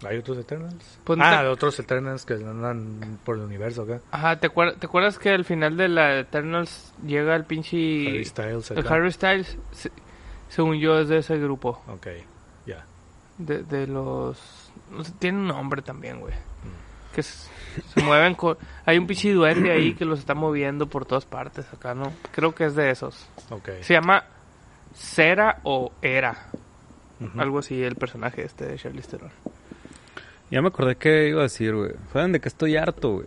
¿Hay 0.06 0.18
otros 0.18 0.36
Eternals? 0.36 0.98
Pues 1.04 1.18
no 1.18 1.24
ah, 1.24 1.38
te- 1.38 1.44
de 1.44 1.48
otros 1.48 1.78
Eternals 1.78 2.26
que 2.26 2.34
andan 2.34 3.18
por 3.24 3.36
el 3.36 3.42
universo 3.44 3.82
acá. 3.82 4.00
Ajá, 4.10 4.38
¿te, 4.38 4.50
acuer- 4.50 4.78
¿te 4.78 4.86
acuerdas 4.86 5.18
que 5.18 5.30
al 5.30 5.44
final 5.46 5.76
de 5.78 5.88
la 5.88 6.18
Eternals 6.18 6.92
llega 7.06 7.34
el 7.34 7.44
pinche. 7.44 8.06
Harry 8.08 8.24
Styles 8.26 8.70
el. 8.72 8.86
Harry 8.86 9.10
Styles? 9.12 9.56
Se- 9.72 9.90
según 10.50 10.76
yo, 10.78 10.98
es 11.00 11.08
de 11.08 11.18
ese 11.18 11.38
grupo. 11.38 11.82
Ok, 11.88 12.08
ya. 12.66 12.84
De, 13.38 13.62
de 13.62 13.86
los. 13.86 14.38
tiene 15.18 15.38
un 15.38 15.46
nombre 15.48 15.80
también, 15.82 16.20
güey. 16.20 16.34
Mm. 16.34 16.85
Que 17.16 17.22
se 17.22 18.02
mueven 18.04 18.34
con. 18.34 18.58
Hay 18.84 18.98
un 18.98 19.06
pinche 19.06 19.32
duende 19.32 19.72
ahí 19.72 19.94
que 19.94 20.04
los 20.04 20.18
está 20.18 20.34
moviendo 20.34 20.86
por 20.86 21.06
todas 21.06 21.24
partes 21.24 21.66
acá, 21.72 21.94
¿no? 21.94 22.12
Creo 22.32 22.54
que 22.54 22.66
es 22.66 22.74
de 22.74 22.90
esos. 22.90 23.26
Ok. 23.50 23.70
Se 23.80 23.94
llama 23.94 24.24
Cera 24.94 25.60
o 25.64 25.92
Era. 26.02 26.36
Algo 27.38 27.60
así, 27.60 27.82
el 27.82 27.96
personaje 27.96 28.44
este 28.44 28.66
de 28.66 28.76
Charlize 28.76 29.08
Theron. 29.12 29.30
Ya 30.50 30.60
me 30.60 30.68
acordé 30.68 30.96
que 30.96 31.28
iba 31.28 31.40
a 31.40 31.44
decir, 31.44 31.74
güey. 31.74 31.92
¿Saben 32.12 32.32
de 32.32 32.40
que 32.40 32.48
estoy 32.48 32.76
harto, 32.76 33.14
güey? 33.14 33.26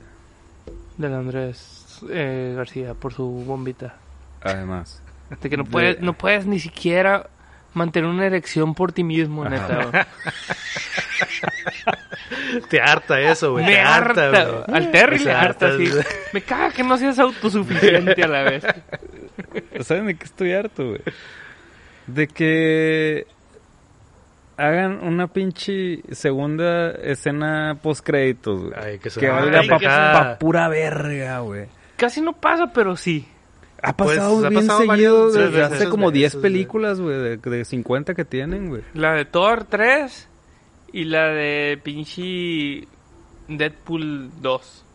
del 0.98 1.14
Andrés 1.14 2.00
eh, 2.10 2.54
García 2.56 2.94
por 2.94 3.14
su 3.14 3.24
bombita. 3.26 3.96
Además. 4.44 5.02
De 5.42 5.50
que 5.50 5.58
no 5.58 5.64
De- 5.64 5.70
puedes, 5.72 6.02
no 6.02 6.14
puedes 6.14 6.46
ni 6.46 6.60
siquiera 6.60 7.28
mantener 7.74 8.10
una 8.10 8.26
erección 8.26 8.76
por 8.76 8.92
ti 8.92 9.04
mismo, 9.04 9.44
neta. 9.48 10.08
Te 12.70 12.80
harta 12.82 13.20
eso, 13.20 13.52
güey. 13.54 13.66
Me 13.66 13.74
te 13.74 13.80
harta, 13.80 14.30
güey. 14.30 14.64
al 14.74 14.92
Terry 14.92 15.22
O 15.22 15.24
le 15.26 15.32
harta, 15.32 15.78
sí. 15.78 15.90
Me 16.34 16.42
caga 16.42 16.72
que 16.72 16.84
no 16.84 16.98
seas 16.98 17.20
autosuficiente 17.20 18.24
a 18.24 18.28
la 18.28 18.44
vez. 18.44 18.64
¿Saben 19.82 20.08
de 20.08 20.16
qué 20.16 20.26
estoy 20.26 20.54
harto, 20.54 20.88
güey? 20.90 21.02
De 22.08 22.28
que 22.28 23.26
hagan 24.58 25.02
una 25.04 25.28
pinche 25.28 26.02
segunda 26.12 26.92
escena 26.92 27.78
post 27.82 28.06
créditos, 28.06 28.62
güey. 28.62 28.74
Ay, 28.76 29.00
que 29.00 29.10
se 29.10 29.20
que 29.20 29.30
va 29.30 29.40
a 29.40 29.46
valga 29.46 29.62
pa, 29.68 30.14
pa 30.14 30.38
pura 30.40 30.68
verga, 30.68 31.40
güey. 31.40 31.68
Casi 31.96 32.22
no 32.22 32.34
pasa, 32.34 32.72
pero 32.74 32.96
sí. 32.96 33.28
Ha 33.82 33.96
Pues, 33.96 34.18
pasado 34.18 34.46
ha 34.46 34.50
bien 34.50 34.62
pasado 34.68 34.80
seguido 34.82 35.28
varias 35.32 35.52
desde 35.52 35.64
hace 35.64 35.90
como 35.90 36.12
10 36.12 36.24
veces, 36.24 36.34
güey. 36.42 36.52
películas, 36.52 37.00
güey, 37.00 37.18
de, 37.18 37.38
de 37.38 37.66
50 37.66 38.14
que 38.14 38.26
tienen, 38.26 38.68
güey. 38.68 38.82
La 38.94 39.14
de 39.14 39.24
Thor 39.26 39.64
3 39.64 40.29
y 40.94 41.06
la 41.06 41.28
de 41.30 41.80
pinche 41.84 42.88
Deadpool 43.48 44.30
2. 44.42 44.86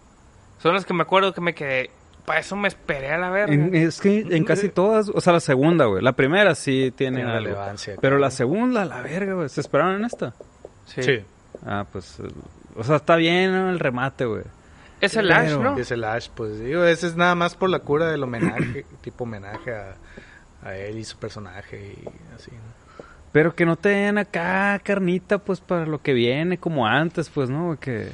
Son 0.59 0.75
las 0.75 0.85
que 0.85 0.95
me 0.95 1.03
acuerdo 1.03 1.33
que 1.35 1.41
me 1.41 1.55
quedé. 1.55 1.91
Para 2.25 2.41
eso 2.41 2.57
me 2.57 2.69
esperé 2.69 3.13
a 3.13 3.19
la 3.19 3.29
verga. 3.31 3.53
En- 3.53 3.75
es 3.75 4.01
que 4.01 4.21
en 4.21 4.45
casi 4.45 4.71
todas, 4.71 5.11
o 5.11 5.21
sea, 5.21 5.35
la 5.35 5.41
segunda, 5.41 5.85
güey. 5.85 6.03
La 6.03 6.13
primera 6.13 6.55
sí 6.55 6.91
tiene 6.97 7.19
Tiene 7.19 7.31
algo. 7.33 7.45
relevancia, 7.49 7.95
Pero 7.97 8.01
claro. 8.17 8.19
la 8.19 8.31
segunda, 8.31 8.85
la 8.87 9.03
verga, 9.03 9.35
güey. 9.35 9.49
¿Se 9.51 9.61
esperaron 9.61 9.97
en 9.97 10.05
esta? 10.07 10.33
Sí. 10.87 11.03
Sí. 11.03 11.19
Ah, 11.67 11.85
pues, 11.91 12.19
o 12.77 12.83
sea, 12.83 12.97
está 12.97 13.17
bien 13.17 13.53
¿no? 13.53 13.69
el 13.71 13.79
remate, 13.79 14.25
güey. 14.25 14.43
Es 15.01 15.17
el 15.17 15.31
Ash, 15.31 15.59
¿no? 15.59 15.77
Es 15.77 15.91
el 15.91 16.03
Ash, 16.03 16.29
pues 16.35 16.59
digo, 16.61 16.85
ese 16.85 17.09
es 17.09 17.17
nada 17.17 17.35
más 17.35 17.57
por 17.57 17.69
la 17.69 17.81
cura 17.81 18.11
del 18.11 18.23
homenaje, 18.23 18.87
tipo 19.03 19.25
homenaje 19.25 19.75
a, 19.75 19.97
a 20.63 20.77
él 20.77 20.99
y 20.99 21.05
su 21.05 21.19
personaje 21.19 21.95
y 22.03 22.09
así. 22.35 22.53
¿no? 22.53 22.74
Pero 23.35 23.53
que 23.57 23.67
no 23.67 23.75
te 23.75 23.89
den 23.89 24.17
acá 24.17 24.79
carnita, 24.79 25.39
pues, 25.39 25.61
para 25.61 25.87
lo 25.87 26.01
que 26.01 26.13
viene, 26.13 26.57
como 26.57 26.87
antes, 26.87 27.29
pues, 27.29 27.51
¿no? 27.51 27.77
Que, 27.81 28.09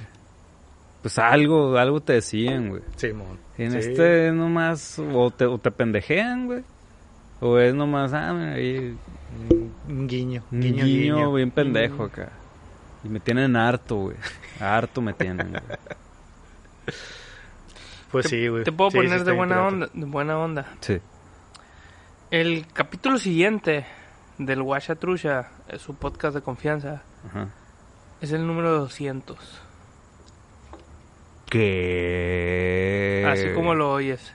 pues, 1.03 1.19
algo, 1.19 1.77
algo 1.77 2.01
te 2.01 2.15
decían, 2.15 2.71
güey. 2.71 2.83
Simón. 2.97 3.39
En 3.59 3.73
Sí. 3.73 3.79
este 3.91 4.29
es 4.29 4.33
nomás, 4.35 4.99
o 4.99 5.31
te, 5.31 5.45
o 5.45 5.59
te 5.59 5.71
pendejean, 5.71 6.47
güey. 6.47 6.63
O 7.41 7.59
es 7.59 7.75
nomás, 7.75 8.15
ah, 8.15 8.33
mira, 8.33 8.55
ahí, 8.55 8.97
Un, 9.89 10.09
guiño, 10.09 10.43
un 10.51 10.61
guiño, 10.61 10.85
guiño, 10.87 11.17
guiño. 11.17 11.33
bien 11.35 11.51
pendejo 11.51 12.05
acá. 12.05 12.31
Y 13.05 13.09
me 13.11 13.21
tienen 13.21 13.57
harto, 13.57 13.97
güey. 13.97 14.17
Harto 14.59 15.03
me 15.03 15.13
tienen, 15.13 15.51
güey. 15.51 15.63
Pues 18.11 18.25
Te- 18.25 18.31
sí, 18.31 18.49
güey. 18.49 18.65
Te 18.65 18.73
puedo 18.73 18.91
Sí, 18.91 18.99
sí 18.99 19.05
poner 19.05 19.25
de 19.25 19.33
buena 19.33 19.67
onda, 19.67 19.89
de 19.93 20.07
buena 20.07 20.39
onda. 20.39 20.67
Sí. 20.81 20.99
El 22.31 22.67
capítulo 22.73 23.19
siguiente 23.19 23.85
del 24.41 24.63
Washa 24.63 24.95
Trusha, 24.97 25.49
su 25.79 25.95
podcast 25.95 26.35
de 26.35 26.41
confianza, 26.43 27.03
Ajá. 27.29 27.49
es 28.21 28.33
el 28.33 28.47
número 28.47 28.73
200. 28.81 29.39
¿Qué? 31.51 33.27
Así 33.29 33.53
como 33.55 33.75
lo 33.75 33.93
oyes. 33.93 34.33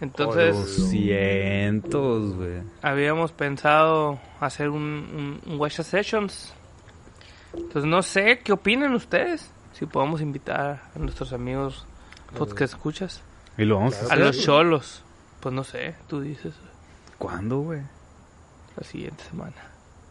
Entonces, 0.00 0.56
200, 0.56 2.34
güey. 2.36 2.62
habíamos 2.80 3.32
pensado 3.32 4.18
hacer 4.40 4.70
un, 4.70 5.40
un, 5.46 5.70
Sessions. 5.70 6.54
Entonces, 7.52 7.84
no 7.84 8.02
sé, 8.02 8.40
¿qué 8.42 8.52
opinan 8.52 8.94
ustedes? 8.94 9.50
Si 9.72 9.84
podemos 9.86 10.22
invitar 10.22 10.82
a 10.94 10.98
nuestros 10.98 11.32
amigos 11.34 11.86
podcast 12.36 12.74
escuchas. 12.74 13.22
Y 13.58 13.64
lo 13.64 13.76
vamos 13.76 13.94
Claro. 13.94 14.08
a 14.08 14.10
A 14.10 14.14
hacer. 14.14 14.26
los 14.26 14.44
cholos. 14.44 15.04
Pues 15.40 15.54
no 15.54 15.64
sé, 15.64 15.94
tú 16.06 16.20
dices. 16.20 16.54
¿Cuándo, 17.18 17.58
güey? 17.60 17.82
La 18.76 18.84
siguiente 18.84 19.24
semana. 19.24 19.54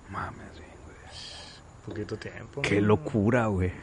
Mames, 0.10 0.51
bien, 0.53 0.70
güey. 0.86 0.97
Poquito 1.86 2.18
tiempo. 2.18 2.62
Qué 2.62 2.82
locura, 2.82 3.47
güey. 3.47 3.72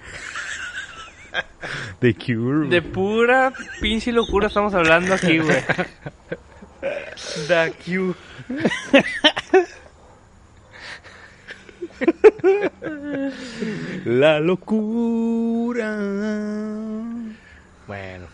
The 2.00 2.14
Cure. 2.14 2.68
De 2.68 2.80
pura 2.82 3.52
pinche 3.80 4.12
locura 4.12 4.46
estamos 4.46 4.72
hablando 4.74 5.14
aquí, 5.14 5.38
güey. 5.38 5.58
Da 7.48 7.70
Q. 7.70 8.14
La 14.04 14.40
locura. 14.40 15.96
Bueno, 17.86 18.26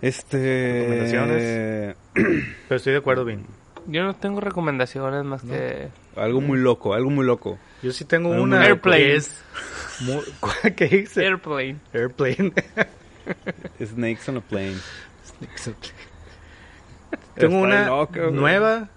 Este. 0.00 0.80
¿Recomendaciones? 0.80 1.96
pero 2.68 2.76
estoy 2.76 2.92
de 2.92 2.98
acuerdo, 2.98 3.24
bien. 3.24 3.44
Yo 3.86 4.02
no 4.04 4.14
tengo 4.14 4.40
recomendaciones 4.40 5.24
más 5.24 5.42
que... 5.42 5.88
Algo 6.16 6.40
muy 6.40 6.58
loco, 6.58 6.94
algo 6.94 7.10
muy 7.10 7.24
loco. 7.26 7.58
Yo 7.82 7.92
sí 7.92 8.04
tengo 8.04 8.30
Algo 8.32 8.44
una 8.44 8.58
muy 8.58 8.66
Airplane. 8.66 8.98
que 9.02 9.16
es 9.16 9.44
muy- 10.00 10.72
¿Qué 10.76 10.86
dice? 10.88 11.24
Airplane. 11.26 11.76
Airplane. 11.92 12.52
Snakes 13.84 14.28
on 14.30 14.36
a 14.38 14.40
plane. 14.40 14.76
Tengo 17.34 17.56
Está 17.56 17.58
una 17.66 17.86
loco, 17.86 18.12
güey. 18.14 18.32
nueva 18.32 18.88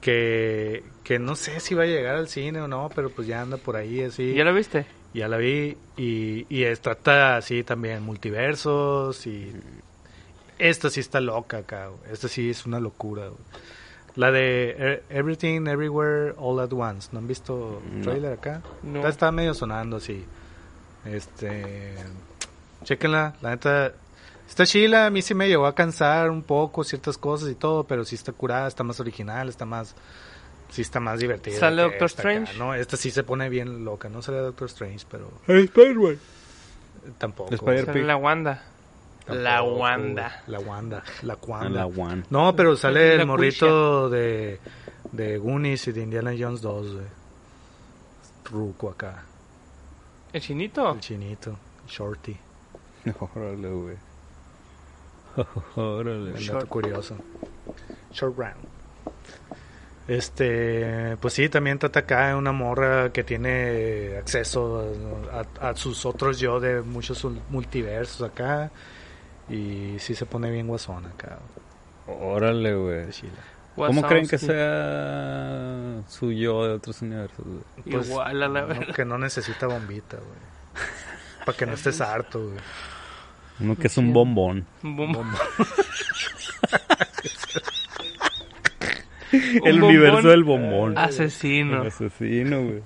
que, 0.00 0.84
que 1.02 1.18
no 1.18 1.34
sé 1.34 1.60
si 1.60 1.74
va 1.74 1.82
a 1.84 1.86
llegar 1.86 2.14
al 2.16 2.28
cine 2.28 2.60
o 2.60 2.68
no, 2.68 2.90
pero 2.94 3.10
pues 3.10 3.26
ya 3.26 3.40
anda 3.40 3.56
por 3.56 3.76
ahí 3.76 4.02
así. 4.02 4.34
¿Ya 4.34 4.44
la 4.44 4.52
viste? 4.52 4.86
Ya 5.12 5.28
la 5.28 5.36
vi 5.36 5.76
y, 5.96 6.46
y 6.48 6.64
es- 6.64 6.80
trata 6.80 7.36
así 7.36 7.62
también 7.64 8.02
multiversos 8.02 9.26
y 9.26 9.52
esta 10.58 10.90
sí 10.90 11.00
está 11.00 11.20
loca 11.20 11.58
acá, 11.58 11.88
güey. 11.88 12.12
esta 12.12 12.28
sí 12.28 12.50
es 12.50 12.66
una 12.66 12.80
locura. 12.80 13.26
güey. 13.28 13.38
La 14.16 14.30
de 14.30 14.76
E- 14.78 15.02
Everything 15.10 15.66
Everywhere 15.66 16.34
All 16.38 16.60
at 16.60 16.72
Once, 16.72 17.08
¿no 17.12 17.18
han 17.18 17.26
visto 17.26 17.82
el 17.90 17.98
No. 17.98 18.04
trailer 18.04 18.32
acá? 18.34 18.62
No. 18.82 18.98
Está, 19.00 19.08
está 19.08 19.32
medio 19.32 19.54
sonando 19.54 19.96
así. 19.96 20.24
Este, 21.04 21.94
chequenla, 22.84 23.34
la 23.42 23.50
neta 23.50 23.92
está 24.48 24.64
chila, 24.66 25.06
a 25.06 25.10
mí 25.10 25.20
sí 25.22 25.34
me 25.34 25.48
llegó 25.48 25.66
a 25.66 25.74
cansar 25.74 26.30
un 26.30 26.42
poco 26.42 26.84
ciertas 26.84 27.18
cosas 27.18 27.50
y 27.50 27.54
todo, 27.54 27.84
pero 27.84 28.04
sí 28.04 28.14
está 28.14 28.32
curada, 28.32 28.68
está 28.68 28.84
más 28.84 29.00
original, 29.00 29.48
está 29.48 29.64
más 29.66 29.94
sí 30.70 30.82
está 30.82 31.00
más 31.00 31.20
divertida. 31.20 31.58
¿Sale 31.58 31.82
Doctor 31.82 32.06
esta 32.06 32.22
acá, 32.22 32.30
Strange? 32.32 32.58
No, 32.58 32.74
esta 32.74 32.96
sí 32.96 33.10
se 33.10 33.22
pone 33.22 33.48
bien 33.48 33.84
loca, 33.84 34.08
no 34.08 34.22
sale 34.22 34.38
Doctor 34.38 34.66
Strange, 34.68 35.04
pero 35.10 35.30
Spider-Man. 35.46 36.18
tampoco. 37.18 37.54
Spider- 37.54 37.86
Sale 37.86 38.02
la 38.04 38.16
Wanda. 38.16 38.62
La 39.28 39.62
Wanda. 39.62 40.42
La 40.48 40.60
Wanda. 40.60 41.02
La 41.22 41.36
Wanda. 41.46 41.70
la 41.70 41.86
One. 41.86 42.24
No, 42.30 42.54
pero 42.54 42.76
sale 42.76 43.14
el 43.14 43.26
morrito 43.26 44.10
de, 44.10 44.60
de 45.12 45.38
Goonies 45.38 45.88
y 45.88 45.92
de 45.92 46.02
Indiana 46.02 46.32
Jones 46.38 46.60
2, 46.60 46.92
güey. 46.94 47.06
Ruco 48.44 48.90
acá. 48.90 49.24
¿El 50.32 50.40
chinito? 50.42 50.92
El 50.92 51.00
chinito. 51.00 51.56
Shorty. 51.88 52.36
Órale, 53.34 53.68
güey. 53.68 53.96
Órale. 55.76 56.38
Short. 56.38 56.54
dato 56.54 56.68
curioso. 56.68 57.16
Short 58.12 58.36
round. 58.36 58.74
Este, 60.06 61.16
pues 61.16 61.32
sí, 61.32 61.48
también 61.48 61.78
trata 61.78 62.00
acá 62.00 62.36
una 62.36 62.52
morra 62.52 63.10
que 63.10 63.24
tiene 63.24 64.18
acceso 64.18 64.84
a, 65.32 65.68
a 65.70 65.74
sus 65.74 66.04
otros 66.04 66.38
yo 66.38 66.60
de 66.60 66.82
muchos 66.82 67.26
multiversos 67.48 68.20
acá. 68.20 68.70
Y 69.48 69.96
sí 69.98 70.14
se 70.14 70.26
pone 70.26 70.50
bien 70.50 70.66
guasón 70.66 71.06
acá. 71.06 71.38
Órale, 72.06 72.74
güey. 72.74 73.06
¿Cómo 73.76 74.02
creen 74.02 74.28
que 74.28 74.38
sea 74.38 76.02
su 76.08 76.30
yo 76.32 76.64
de 76.66 76.74
otros 76.74 77.02
universos, 77.02 77.44
güey? 77.44 77.60
Pues, 77.90 78.08
Igual 78.08 78.42
a 78.42 78.48
la 78.48 78.60
no, 78.62 78.66
verdad. 78.68 78.94
que 78.94 79.04
no 79.04 79.18
necesita 79.18 79.66
bombita, 79.66 80.16
güey. 80.16 80.86
Para 81.44 81.58
que 81.58 81.66
no 81.66 81.72
estés 81.72 82.00
harto, 82.00 82.40
güey. 82.42 82.58
Uno 83.60 83.76
que 83.76 83.86
es 83.88 83.96
un 83.98 84.12
bombón. 84.12 84.66
Un 84.82 84.96
bombón. 84.96 85.26
El 89.64 89.76
Un 89.78 89.82
universo 89.84 90.14
bombón 90.16 90.30
del 90.30 90.44
bombón. 90.44 90.92
El 90.92 90.98
Asesino. 90.98 91.82
asesino, 91.82 92.62
güey. 92.62 92.82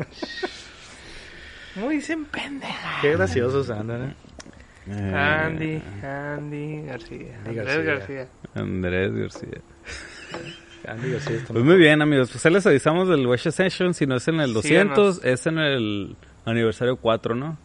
Muy 1.77 1.97
dicen 1.97 2.25
pendeja. 2.25 3.01
Qué 3.03 3.13
graciosos 3.13 3.69
andan, 3.71 4.11
¿eh? 4.11 4.15
Eh, 4.91 5.13
Andy, 5.15 5.83
Andy 6.03 6.83
García. 6.87 7.39
Andy 7.45 7.59
Andrés 7.59 7.85
García. 7.85 7.95
García. 7.95 8.29
Andrés 8.55 9.13
García. 9.15 9.61
Andy 10.89 11.11
García 11.13 11.37
está 11.37 11.53
Pues 11.53 11.65
muy 11.65 11.77
bien, 11.77 12.01
amigos. 12.01 12.31
Pues 12.31 12.47
ahí 12.47 12.53
les 12.53 12.67
avisamos 12.67 13.09
del 13.09 13.27
Wesh 13.27 13.51
Session. 13.51 13.93
Si 13.95 14.07
no 14.07 14.17
es 14.17 14.27
en 14.29 14.41
el 14.41 14.55
200, 14.55 15.17
Síganos. 15.17 15.25
es 15.25 15.47
en 15.47 15.59
el 15.59 16.17
aniversario 16.47 16.97
4, 16.97 17.35
¿no? 17.35 17.59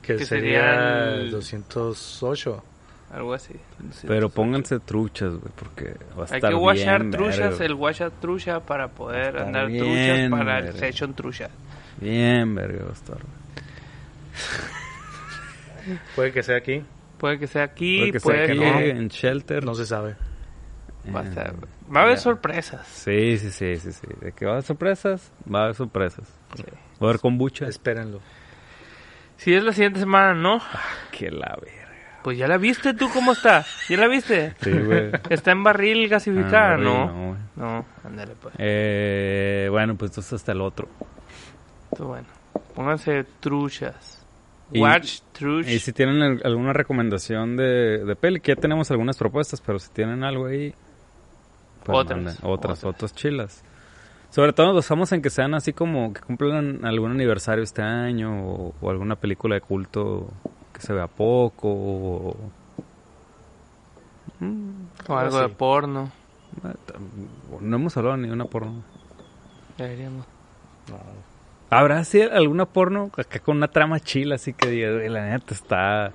Que, 0.00 0.16
Que 0.16 0.24
sería 0.24 0.60
sería 0.60 1.14
el 1.14 1.20
el- 1.26 1.30
208. 1.32 2.64
Algo 3.12 3.34
así. 3.34 3.52
Pero 4.06 4.30
pónganse 4.30 4.80
truchas, 4.80 5.34
güey, 5.34 5.52
porque 5.54 5.94
va 6.18 6.22
a 6.22 6.24
estar 6.24 6.36
Hay 6.46 6.48
que 6.48 6.54
washar 6.54 7.10
truchas, 7.10 7.38
verga. 7.58 7.64
el 7.66 7.74
washa 7.74 8.08
trucha 8.08 8.60
para 8.60 8.88
poder 8.88 9.36
andar 9.36 9.66
bien, 9.66 9.84
truchas 10.30 10.30
para 10.40 10.58
el 10.60 10.64
verga. 10.64 10.78
session 10.78 11.12
trucha. 11.14 11.50
Bien, 12.00 12.54
verga, 12.54 12.84
va 12.84 12.90
a 12.90 12.94
estar. 12.94 13.18
Puede 16.14 16.32
que 16.32 16.42
sea 16.42 16.56
aquí. 16.56 16.82
Puede 17.18 17.38
que 17.38 17.46
sea 17.46 17.62
aquí, 17.64 17.98
Puede 17.98 18.12
que 18.12 18.20
puede 18.20 18.38
sea 18.38 18.46
que, 18.46 18.52
aquí, 18.52 18.60
no. 18.92 19.00
en 19.00 19.08
Shelter. 19.08 19.64
No 19.64 19.74
se 19.74 19.86
sabe. 19.86 20.16
Va 21.14 21.20
a, 21.20 21.24
estar- 21.24 21.54
Eh, 21.54 21.66
va 21.94 22.00
a 22.00 22.02
haber 22.04 22.18
sorpresas. 22.18 22.86
Sí, 22.86 23.36
sí, 23.38 23.50
sí, 23.50 23.76
sí, 23.76 23.92
sí. 23.92 24.06
De 24.20 24.32
que 24.32 24.44
va 24.44 24.52
a 24.52 24.54
haber 24.54 24.64
sorpresas, 24.64 25.32
va 25.52 25.60
a 25.60 25.62
haber 25.64 25.74
sorpresas. 25.74 26.28
Sí. 26.56 26.62
Va 27.02 27.06
a 27.06 27.10
haber 27.10 27.20
kombucha. 27.20 27.66
Espérenlo. 27.66 28.20
Si 29.36 29.52
es 29.54 29.64
la 29.64 29.72
siguiente 29.72 29.98
semana, 30.00 30.34
¿no? 30.34 30.60
Que 31.10 31.30
la 31.30 31.56
verga. 31.60 31.80
Pues 32.22 32.38
ya 32.38 32.46
la 32.46 32.56
viste 32.56 32.94
tú 32.94 33.08
cómo 33.12 33.32
está. 33.32 33.64
¿Ya 33.88 33.96
la 33.96 34.06
viste? 34.06 34.54
Sí, 34.62 34.70
güey. 34.70 35.10
Está 35.28 35.50
en 35.50 35.64
barril 35.64 36.08
gasificada, 36.08 36.74
Ah, 36.74 36.76
¿no? 36.76 37.06
no, 37.06 37.26
güey. 37.30 37.40
No, 37.56 37.84
ándale 38.04 38.34
pues. 38.40 38.54
Eh, 38.58 39.66
bueno, 39.72 39.96
pues 39.96 40.12
entonces 40.12 40.32
hasta 40.34 40.52
el 40.52 40.60
otro. 40.60 40.88
Entonces, 41.90 42.06
bueno, 42.06 42.28
pónganse 42.76 43.24
truchas. 43.40 44.11
Y- 44.72 44.80
Watch 44.80 45.20
truch. 45.32 45.66
Y 45.68 45.78
si 45.78 45.92
tienen 45.92 46.22
al- 46.22 46.40
alguna 46.44 46.72
recomendación 46.72 47.56
de, 47.56 48.04
de 48.04 48.16
peli, 48.16 48.40
que 48.40 48.54
ya 48.54 48.60
tenemos 48.60 48.90
algunas 48.90 49.16
propuestas, 49.16 49.60
pero 49.60 49.78
si 49.78 49.90
tienen 49.90 50.24
algo 50.24 50.46
ahí, 50.46 50.74
pues 51.84 51.98
Otras, 51.98 52.16
manden. 52.18 52.34
otras, 52.42 52.78
otras. 52.78 52.84
otras 52.84 53.14
chilas. 53.14 53.64
Sobre 54.30 54.52
todo 54.54 54.68
nos 54.68 54.76
basamos 54.76 55.12
en 55.12 55.20
que 55.20 55.28
sean 55.30 55.52
así 55.54 55.72
como 55.74 56.12
que 56.14 56.20
cumplan 56.22 56.84
algún 56.86 57.10
aniversario 57.10 57.62
este 57.62 57.82
año 57.82 58.44
o, 58.46 58.74
o 58.80 58.90
alguna 58.90 59.16
película 59.16 59.56
de 59.56 59.60
culto 59.60 60.28
que 60.72 60.80
se 60.80 60.94
vea 60.94 61.06
poco 61.06 61.68
o, 61.68 62.36
o 65.08 65.16
algo 65.16 65.38
de 65.40 65.48
porno. 65.50 66.10
no 67.60 67.76
hemos 67.76 67.96
hablado 67.96 68.16
ni 68.16 68.28
de 68.28 68.32
una 68.32 68.46
porno. 68.46 68.82
Deberíamos. 69.76 70.24
No. 70.88 70.96
¿Habrá 71.72 72.04
sí 72.04 72.20
alguna 72.22 72.66
porno 72.66 73.10
acá 73.16 73.38
con 73.40 73.56
una 73.56 73.68
trama 73.68 73.98
chila 74.00 74.34
así 74.36 74.52
que 74.52 74.68
diga, 74.68 74.92
"Güey, 74.92 75.08
la 75.08 75.26
neta 75.26 75.54
está 75.54 76.12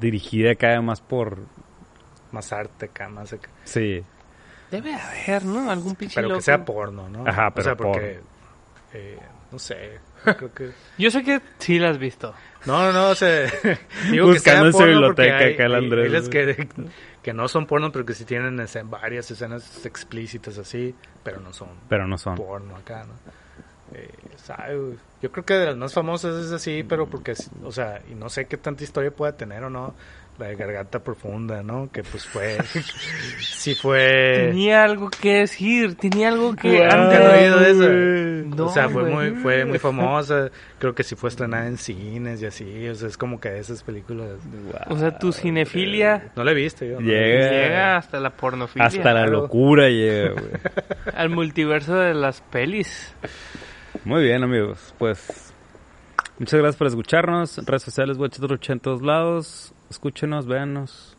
dirigida 0.00 0.52
acá 0.52 0.68
además 0.68 1.00
por... 1.00 1.38
Más 2.32 2.52
arte 2.52 2.86
acá, 2.86 3.08
más 3.08 3.32
acá. 3.32 3.48
Sí, 3.64 4.02
Debe 4.70 4.92
haber, 4.94 5.44
¿no? 5.44 5.70
Algún 5.70 5.94
pinche 5.94 6.16
Pero 6.16 6.28
loco. 6.28 6.38
que 6.38 6.42
sea 6.42 6.64
porno, 6.64 7.08
¿no? 7.08 7.24
Ajá, 7.28 7.48
O 7.48 7.54
pero 7.54 7.64
sea, 7.64 7.76
porque... 7.76 8.20
eh, 8.92 9.18
no 9.52 9.58
sé. 9.60 10.00
Creo 10.24 10.52
que... 10.52 10.70
Yo 10.98 11.10
sé 11.12 11.22
que 11.22 11.40
sí 11.58 11.78
la 11.78 11.90
has 11.90 11.98
visto. 11.98 12.34
No, 12.66 12.82
no, 12.86 12.92
no, 12.92 13.08
o 13.10 13.14
sea... 13.14 13.48
digo 14.10 14.26
Buscando 14.26 14.64
que 14.64 14.72
sea 14.72 14.80
porno 14.80 14.86
biblioteca 14.86 15.36
hay- 15.38 15.54
acá 15.54 15.66
el 15.66 15.74
Andrés, 15.76 16.28
que, 16.28 16.68
que 17.22 17.32
no 17.32 17.46
son 17.46 17.66
porno, 17.66 17.92
pero 17.92 18.04
que 18.04 18.14
sí 18.14 18.24
tienen 18.24 18.60
varias 18.86 19.30
escenas 19.30 19.86
explícitas 19.86 20.58
así, 20.58 20.92
pero 21.22 21.38
no 21.40 21.52
son 21.52 21.68
pero 21.88 22.08
no 22.08 22.18
son. 22.18 22.34
porno 22.34 22.74
acá, 22.74 23.04
¿no? 23.04 23.12
Eh, 23.94 24.08
sabe. 24.36 24.94
Yo 25.22 25.30
creo 25.32 25.44
que 25.44 25.54
de 25.54 25.66
las 25.66 25.76
más 25.76 25.94
famosas 25.94 26.44
es 26.44 26.52
así, 26.52 26.82
pero 26.86 27.06
porque, 27.06 27.32
es- 27.32 27.50
o 27.62 27.72
sea, 27.72 28.00
y 28.10 28.14
no 28.14 28.28
sé 28.28 28.46
qué 28.46 28.56
tanta 28.56 28.84
historia 28.84 29.10
pueda 29.10 29.36
tener 29.36 29.62
o 29.64 29.70
no, 29.70 29.94
la 30.36 30.48
de 30.48 30.56
Garganta 30.56 30.98
Profunda, 30.98 31.62
¿no? 31.62 31.88
Que 31.92 32.02
pues 32.02 32.26
fue, 32.26 32.58
sí 33.40 33.74
fue... 33.76 34.48
Tenía 34.50 34.82
algo 34.84 35.08
que 35.08 35.34
decir, 35.40 35.94
tenía 35.94 36.28
algo 36.28 36.54
que... 36.56 36.68
Wow. 36.68 36.80
¿Nunca 36.82 37.16
han 37.16 37.38
oído 37.38 37.60
esa? 37.60 37.88
No, 38.56 38.66
o 38.66 38.68
sea, 38.68 38.88
fue 38.88 39.02
güey. 39.10 39.30
muy, 39.30 39.42
fue 39.42 39.64
muy 39.64 39.78
famosa. 39.78 40.50
Creo 40.78 40.94
que 40.94 41.02
sí 41.04 41.14
fue 41.14 41.30
estrenada 41.30 41.66
en 41.66 41.78
cines 41.78 42.42
y 42.42 42.46
así. 42.46 42.88
O 42.88 42.94
sea, 42.94 43.08
es 43.08 43.16
como 43.16 43.40
que 43.40 43.48
de 43.50 43.60
esas 43.60 43.82
películas. 43.82 44.28
O 44.88 44.98
sea, 44.98 45.16
tu 45.18 45.32
cinefilia 45.32 46.32
No 46.36 46.44
la 46.44 46.50
he 46.50 46.54
visto 46.54 46.84
yo. 46.84 47.00
¿no? 47.00 47.06
Llega. 47.06 47.50
llega 47.50 47.96
hasta 47.96 48.20
la 48.20 48.30
pornofilia. 48.30 48.86
Hasta 48.88 48.98
la 49.14 49.22
claro. 49.22 49.30
locura 49.30 49.88
llega, 49.88 50.32
güey. 50.32 50.50
Al 51.14 51.30
multiverso 51.30 51.94
de 51.94 52.12
las 52.12 52.40
pelis. 52.42 53.14
Muy 54.04 54.22
bien, 54.22 54.42
amigos. 54.42 54.94
Pues 54.98 55.54
muchas 56.38 56.60
gracias 56.60 56.76
por 56.76 56.86
escucharnos. 56.88 57.56
Redes 57.64 57.82
sociales, 57.82 58.18
Watch 58.18 58.38
en 58.68 58.80
todos 58.80 59.00
lados. 59.00 59.72
Escúchenos, 59.88 60.46
véanos. 60.46 61.13